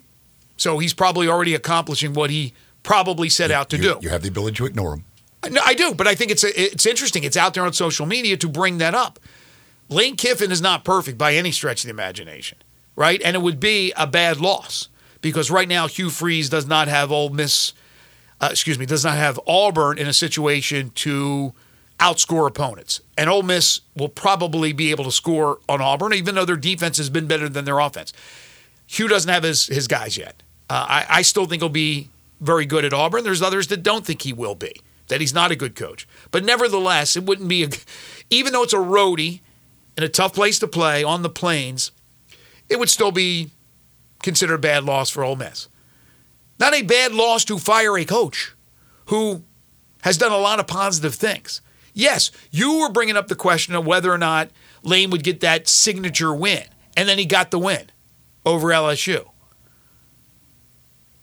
So 0.56 0.78
he's 0.78 0.94
probably 0.94 1.28
already 1.28 1.54
accomplishing 1.54 2.12
what 2.12 2.30
he 2.30 2.52
probably 2.82 3.28
set 3.28 3.50
out 3.50 3.68
to 3.70 3.76
you, 3.76 3.82
do. 3.82 3.98
You 4.02 4.08
have 4.10 4.22
the 4.22 4.28
ability 4.28 4.56
to 4.56 4.66
ignore 4.66 4.94
him. 4.94 5.04
No, 5.50 5.60
I 5.64 5.74
do, 5.74 5.94
but 5.94 6.06
I 6.06 6.14
think 6.14 6.30
it's 6.30 6.44
it's 6.44 6.86
interesting. 6.86 7.24
It's 7.24 7.36
out 7.36 7.54
there 7.54 7.64
on 7.64 7.72
social 7.72 8.06
media 8.06 8.36
to 8.36 8.48
bring 8.48 8.78
that 8.78 8.94
up. 8.94 9.18
Lane 9.88 10.16
Kiffin 10.16 10.52
is 10.52 10.62
not 10.62 10.84
perfect 10.84 11.18
by 11.18 11.34
any 11.34 11.50
stretch 11.50 11.82
of 11.82 11.88
the 11.88 11.90
imagination, 11.90 12.58
right? 12.94 13.20
And 13.24 13.34
it 13.34 13.40
would 13.40 13.58
be 13.58 13.92
a 13.96 14.06
bad 14.06 14.40
loss 14.40 14.88
because 15.20 15.50
right 15.50 15.68
now 15.68 15.88
Hugh 15.88 16.10
Freeze 16.10 16.48
does 16.48 16.66
not 16.66 16.88
have 16.88 17.10
Ole 17.10 17.30
Miss, 17.30 17.72
uh, 18.40 18.48
excuse 18.50 18.78
me, 18.78 18.86
does 18.86 19.04
not 19.04 19.16
have 19.16 19.38
Auburn 19.46 19.98
in 19.98 20.06
a 20.06 20.12
situation 20.12 20.90
to 20.90 21.52
outscore 21.98 22.48
opponents. 22.48 23.00
And 23.18 23.28
Ole 23.28 23.42
Miss 23.42 23.80
will 23.96 24.08
probably 24.08 24.72
be 24.72 24.90
able 24.90 25.04
to 25.04 25.12
score 25.12 25.58
on 25.68 25.80
Auburn, 25.80 26.14
even 26.14 26.34
though 26.34 26.44
their 26.44 26.56
defense 26.56 26.96
has 26.96 27.10
been 27.10 27.26
better 27.26 27.48
than 27.48 27.64
their 27.64 27.78
offense. 27.78 28.12
Hugh 28.92 29.08
doesn't 29.08 29.32
have 29.32 29.42
his 29.42 29.68
his 29.68 29.88
guys 29.88 30.18
yet. 30.18 30.42
Uh, 30.68 30.84
I, 30.86 31.06
I 31.08 31.22
still 31.22 31.46
think 31.46 31.62
he'll 31.62 31.70
be 31.70 32.10
very 32.40 32.66
good 32.66 32.84
at 32.84 32.92
Auburn. 32.92 33.24
There's 33.24 33.40
others 33.40 33.68
that 33.68 33.82
don't 33.82 34.04
think 34.04 34.20
he 34.20 34.34
will 34.34 34.54
be, 34.54 34.82
that 35.08 35.18
he's 35.18 35.32
not 35.32 35.50
a 35.50 35.56
good 35.56 35.74
coach. 35.74 36.06
But 36.30 36.44
nevertheless, 36.44 37.16
it 37.16 37.24
wouldn't 37.24 37.48
be, 37.48 37.64
a, 37.64 37.68
even 38.28 38.52
though 38.52 38.62
it's 38.62 38.74
a 38.74 38.76
roadie 38.76 39.40
and 39.96 40.04
a 40.04 40.10
tough 40.10 40.34
place 40.34 40.58
to 40.58 40.68
play 40.68 41.02
on 41.02 41.22
the 41.22 41.30
plains, 41.30 41.90
it 42.68 42.78
would 42.78 42.90
still 42.90 43.12
be 43.12 43.50
considered 44.22 44.56
a 44.56 44.58
bad 44.58 44.84
loss 44.84 45.08
for 45.08 45.24
Ole 45.24 45.36
Miss. 45.36 45.68
Not 46.58 46.74
a 46.74 46.82
bad 46.82 47.12
loss 47.12 47.46
to 47.46 47.56
fire 47.58 47.96
a 47.96 48.04
coach 48.04 48.52
who 49.06 49.42
has 50.02 50.18
done 50.18 50.32
a 50.32 50.36
lot 50.36 50.60
of 50.60 50.66
positive 50.66 51.14
things. 51.14 51.62
Yes, 51.94 52.30
you 52.50 52.80
were 52.80 52.90
bringing 52.90 53.16
up 53.16 53.28
the 53.28 53.36
question 53.36 53.74
of 53.74 53.86
whether 53.86 54.12
or 54.12 54.18
not 54.18 54.50
Lane 54.82 55.08
would 55.10 55.24
get 55.24 55.40
that 55.40 55.66
signature 55.66 56.34
win, 56.34 56.64
and 56.94 57.08
then 57.08 57.16
he 57.16 57.24
got 57.24 57.50
the 57.50 57.58
win 57.58 57.90
over 58.44 58.68
LSU. 58.68 59.28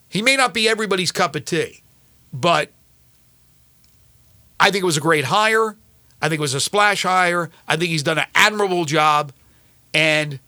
He 0.08 0.22
may 0.22 0.36
not 0.36 0.54
be 0.54 0.68
everybody's 0.68 1.12
cup 1.12 1.36
of 1.36 1.46
tea, 1.46 1.84
but 2.34 2.72
I 4.60 4.72
think 4.72 4.82
it 4.82 4.86
was 4.86 4.98
a 4.98 5.02
great 5.02 5.26
hire. 5.26 5.78
I 6.22 6.28
think 6.28 6.40
it 6.40 6.42
was 6.42 6.54
a 6.54 6.60
splash 6.60 7.04
hire. 7.04 7.50
I 7.68 7.78
think 7.78 7.92
he's 7.92 8.04
done 8.04 8.18
an 8.18 8.26
admirable 8.36 8.86
job. 8.86 9.32
And 9.94 10.40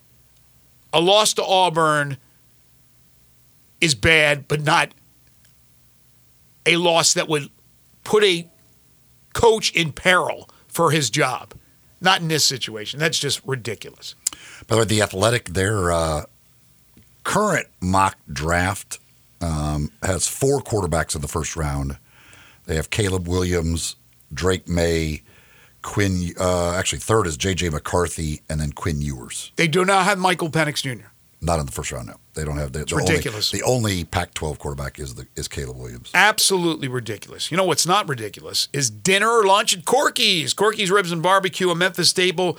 a 0.92 1.00
loss 1.00 1.34
to 1.34 1.44
Auburn 1.44 2.18
is 3.80 3.94
bad, 3.94 4.46
but 4.48 4.62
not 4.62 4.92
a 6.66 6.76
loss 6.76 7.14
that 7.14 7.28
would 7.28 7.48
put 8.04 8.22
a 8.22 8.48
coach 9.32 9.72
in 9.72 9.92
peril 9.92 10.48
for 10.68 10.90
his 10.90 11.08
job. 11.08 11.54
Not 12.00 12.20
in 12.20 12.28
this 12.28 12.44
situation. 12.44 12.98
That's 12.98 13.18
just 13.18 13.40
ridiculous. 13.46 14.14
By 14.66 14.76
the 14.76 14.80
way, 14.80 14.84
the 14.86 15.02
Athletic, 15.02 15.50
their 15.50 15.92
uh, 15.92 16.24
current 17.24 17.66
mock 17.80 18.16
draft 18.32 18.98
um, 19.40 19.90
has 20.02 20.28
four 20.28 20.60
quarterbacks 20.60 21.14
in 21.14 21.20
the 21.20 21.28
first 21.28 21.56
round. 21.56 21.98
They 22.66 22.76
have 22.76 22.90
Caleb 22.90 23.26
Williams, 23.26 23.96
Drake 24.32 24.68
Maye, 24.68 25.22
Quinn. 25.82 26.32
Uh, 26.38 26.74
actually, 26.74 27.00
third 27.00 27.26
is 27.26 27.36
J.J. 27.36 27.70
McCarthy, 27.70 28.42
and 28.48 28.60
then 28.60 28.72
Quinn 28.72 29.00
Ewers. 29.02 29.52
They 29.56 29.68
do 29.68 29.84
not 29.84 30.04
have 30.04 30.18
Michael 30.18 30.48
Penix 30.48 30.82
Jr. 30.82 31.06
Not 31.40 31.58
in 31.58 31.66
the 31.66 31.72
first 31.72 31.90
round. 31.90 32.06
No, 32.06 32.14
they 32.34 32.44
don't 32.44 32.56
have. 32.56 32.72
The, 32.72 32.82
it's 32.82 32.92
ridiculous. 32.92 33.52
Only, 33.52 33.60
the 33.60 33.66
only 33.66 34.04
Pac-12 34.04 34.58
quarterback 34.58 35.00
is 35.00 35.16
the 35.16 35.26
is 35.34 35.48
Caleb 35.48 35.76
Williams. 35.76 36.12
Absolutely 36.14 36.86
ridiculous. 36.86 37.50
You 37.50 37.56
know 37.56 37.64
what's 37.64 37.84
not 37.84 38.08
ridiculous 38.08 38.68
is 38.72 38.90
dinner 38.90 39.28
or 39.28 39.44
lunch 39.44 39.76
at 39.76 39.84
Corky's. 39.84 40.54
Corky's 40.54 40.92
Ribs 40.92 41.10
and 41.10 41.20
Barbecue, 41.20 41.68
a 41.68 41.74
Memphis 41.74 42.10
staple 42.10 42.58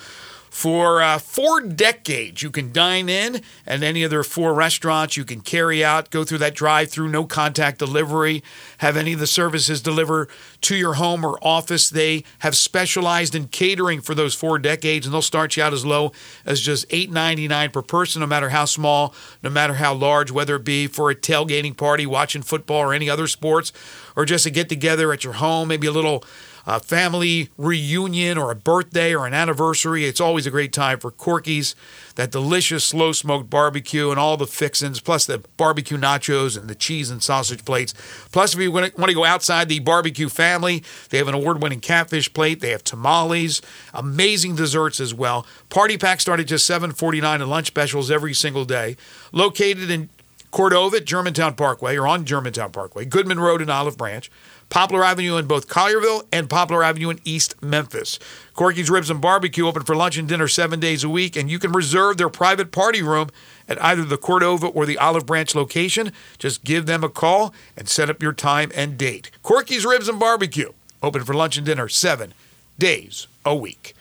for 0.54 1.02
uh, 1.02 1.18
four 1.18 1.62
decades. 1.62 2.44
You 2.44 2.52
can 2.52 2.72
dine 2.72 3.10
in 3.10 3.42
at 3.66 3.82
any 3.82 4.04
of 4.04 4.12
their 4.12 4.24
four 4.24 4.54
restaurants. 4.54 5.18
You 5.18 5.26
can 5.26 5.42
carry 5.42 5.84
out, 5.84 6.12
go 6.12 6.24
through 6.24 6.38
that 6.38 6.54
drive 6.54 6.92
through, 6.92 7.10
no 7.10 7.26
contact 7.26 7.80
delivery, 7.80 8.44
have 8.78 8.96
any 8.96 9.14
of 9.14 9.20
the 9.20 9.26
services 9.26 9.82
deliver 9.82 10.28
to 10.62 10.76
your 10.76 10.94
home 10.94 11.26
or 11.26 11.40
office. 11.42 11.90
They 11.90 12.24
have 12.40 12.56
specialized 12.56 13.34
in 13.34 13.48
catering 13.48 14.00
for 14.00 14.14
those 14.14 14.36
four 14.36 14.60
decades, 14.60 15.08
and 15.08 15.14
they'll 15.14 15.24
start 15.24 15.58
you 15.58 15.64
out 15.64 15.74
as 15.74 15.88
low 15.88 16.12
as 16.46 16.62
just 16.62 16.88
$8.99 16.90 17.74
per 17.74 17.82
person, 17.82 18.20
no 18.20 18.28
matter 18.28 18.50
how 18.50 18.66
small, 18.66 19.16
no 19.42 19.50
matter 19.50 19.74
how 19.74 19.96
large, 19.96 20.30
whether 20.30 20.58
it 20.58 20.64
be 20.64 20.86
for 20.86 21.10
a 21.10 21.16
tailgating 21.16 21.76
party, 21.76 22.06
watching 22.06 22.44
football, 22.44 22.84
or 22.84 22.94
any 22.94 23.10
other 23.10 23.26
sports, 23.26 23.74
or 24.16 24.24
just 24.24 24.46
a 24.46 24.52
get 24.52 24.70
together 24.70 25.12
at 25.12 25.24
your 25.24 25.34
home, 25.34 25.70
maybe 25.70 25.88
a 25.88 25.92
little 25.92 26.24
a 26.66 26.80
family 26.80 27.50
reunion 27.58 28.38
or 28.38 28.52
a 28.52 28.56
birthday 28.56 29.14
or 29.14 29.26
an 29.28 29.34
anniversary. 29.34 30.06
It's 30.06 30.22
always 30.22 30.46
a 30.46 30.52
great 30.52 30.72
time 30.72 31.00
for 31.00 31.12
Corky's, 31.12 31.76
that 32.16 32.32
delicious 32.32 32.86
slow 32.86 33.12
smoked 33.12 33.50
barbecue 33.50 34.10
and 34.12 34.20
all 34.20 34.38
the 34.38 34.48
fixins, 34.48 35.00
plus 35.00 35.26
the 35.26 35.44
barbecue 35.58 35.98
nachos 35.98 36.58
and 36.58 36.70
the 36.70 36.76
cheese 36.76 37.10
and 37.10 37.22
sausage 37.22 37.66
plates. 37.66 37.94
Plus, 38.32 38.54
if 38.54 38.60
you 38.60 38.72
want 38.72 38.96
to 38.96 39.14
go 39.14 39.26
outside 39.26 39.68
the 39.68 39.80
barbecue 39.80 40.30
family, 40.30 40.84
they 41.10 41.18
have 41.18 41.28
an 41.28 41.34
award 41.34 41.62
winning 41.62 41.80
catfish 41.80 42.32
plate. 42.34 42.62
They 42.62 42.72
have 42.72 42.84
tamales, 42.84 43.62
amazing 43.94 44.56
desserts 44.56 45.00
as 45.00 45.14
well. 45.14 45.46
Party 45.70 45.98
packs 45.98 46.24
start 46.24 46.40
at 46.40 46.48
just 46.48 46.70
$7.49 46.70 47.36
and 47.36 47.50
lunch 47.50 47.68
specials 47.68 48.10
every 48.10 48.34
single 48.34 48.66
day. 48.66 48.96
Located 49.32 49.90
in 49.90 50.10
Cordova 50.52 50.98
at 50.98 51.06
Germantown 51.06 51.56
Parkway 51.56 51.98
or 51.98 52.06
on 52.08 52.26
Germantown 52.26 52.72
Parkway, 52.72 53.06
Goodman 53.06 53.40
Road 53.40 53.60
and 53.60 53.72
Olive 53.72 53.98
Branch. 53.98 54.30
Poplar 54.74 55.04
Avenue 55.04 55.38
in 55.38 55.46
both 55.46 55.68
Collierville 55.68 56.26
and 56.32 56.50
Poplar 56.50 56.84
Avenue 56.84 57.12
in 57.12 57.20
East 57.24 57.54
Memphis. 57.62 58.18
Corky's 58.56 58.90
Ribs 58.90 59.12
and 59.12 59.22
Barbecue 59.22 59.68
open 59.68 59.84
for 59.84 59.96
lunch 59.96 60.18
and 60.18 60.28
dinner 60.28 60.48
seven 60.48 60.80
days 60.80 61.04
a 61.04 61.10
week, 61.10 61.36
and 61.36 61.48
you 61.48 61.60
can 61.60 61.72
reserve 61.74 62.18
their 62.18 62.28
private 62.28 62.72
party 62.72 63.04
room 63.04 63.30
at 63.70 63.80
either 63.84 64.04
the 64.04 64.18
Cordova 64.18 64.66
or 64.66 64.88
the 64.88 64.98
Olive 64.98 65.28
Branch 65.28 65.54
location. 65.54 66.12
Just 66.40 66.64
give 66.64 66.88
them 66.88 67.04
a 67.04 67.10
call 67.10 67.54
and 67.78 67.88
set 67.88 68.10
up 68.10 68.24
your 68.24 68.34
time 68.34 68.72
and 68.74 68.98
date. 68.98 69.30
Corky's 69.44 69.86
Ribs 69.86 70.08
and 70.08 70.20
Barbecue 70.20 70.72
open 71.04 71.24
for 71.24 71.36
lunch 71.36 71.56
and 71.56 71.68
dinner 71.68 71.88
seven 71.88 72.34
days 72.80 73.28
a 73.46 73.56
week. 73.56 73.94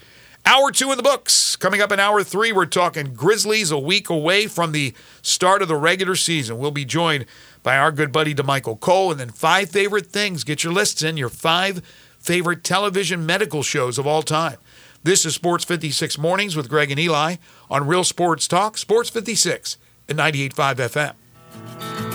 Hour 0.47 0.73
two 0.73 0.91
in 0.91 0.97
the 0.97 1.05
books. 1.05 1.55
Coming 1.55 1.81
up 1.83 1.93
in 1.93 2.01
hour 2.01 2.25
three, 2.25 2.51
we're 2.51 2.67
talking 2.67 3.15
Grizzlies 3.15 3.71
a 3.71 3.79
week 3.79 4.09
away 4.09 4.47
from 4.47 4.73
the 4.73 4.95
start 5.21 5.63
of 5.63 5.69
the 5.69 5.77
regular 5.77 6.17
season. 6.17 6.59
We'll 6.59 6.73
be 6.73 6.85
joined 6.87 7.27
by 7.63 7.77
our 7.77 7.93
good 7.93 8.13
buddy 8.13 8.35
Damichael 8.35 8.79
Cole. 8.79 9.11
And 9.11 9.21
then 9.21 9.31
five 9.31 9.71
favorite 9.71 10.07
things. 10.07 10.45
Get 10.45 10.65
your 10.65 10.73
lists 10.73 11.03
in, 11.03 11.17
your 11.17 11.29
five 11.29 11.83
favorite 12.19 12.65
television 12.65 13.27
medical 13.27 13.63
shows 13.63 13.99
of 13.99 14.07
all 14.07 14.23
time. 14.23 14.59
This 15.05 15.27
is 15.27 15.35
Sports 15.35 15.65
56 15.65 16.17
Mornings 16.19 16.55
with 16.55 16.69
Greg 16.69 16.91
and 16.91 17.01
Eli 17.01 17.37
on 17.69 17.87
Real 17.87 18.05
Sports 18.05 18.47
Talk, 18.47 18.79
Sports 18.79 19.11
56 19.11 19.77
at 20.09 20.17
98.5 20.17 21.15
FM. 21.57 22.12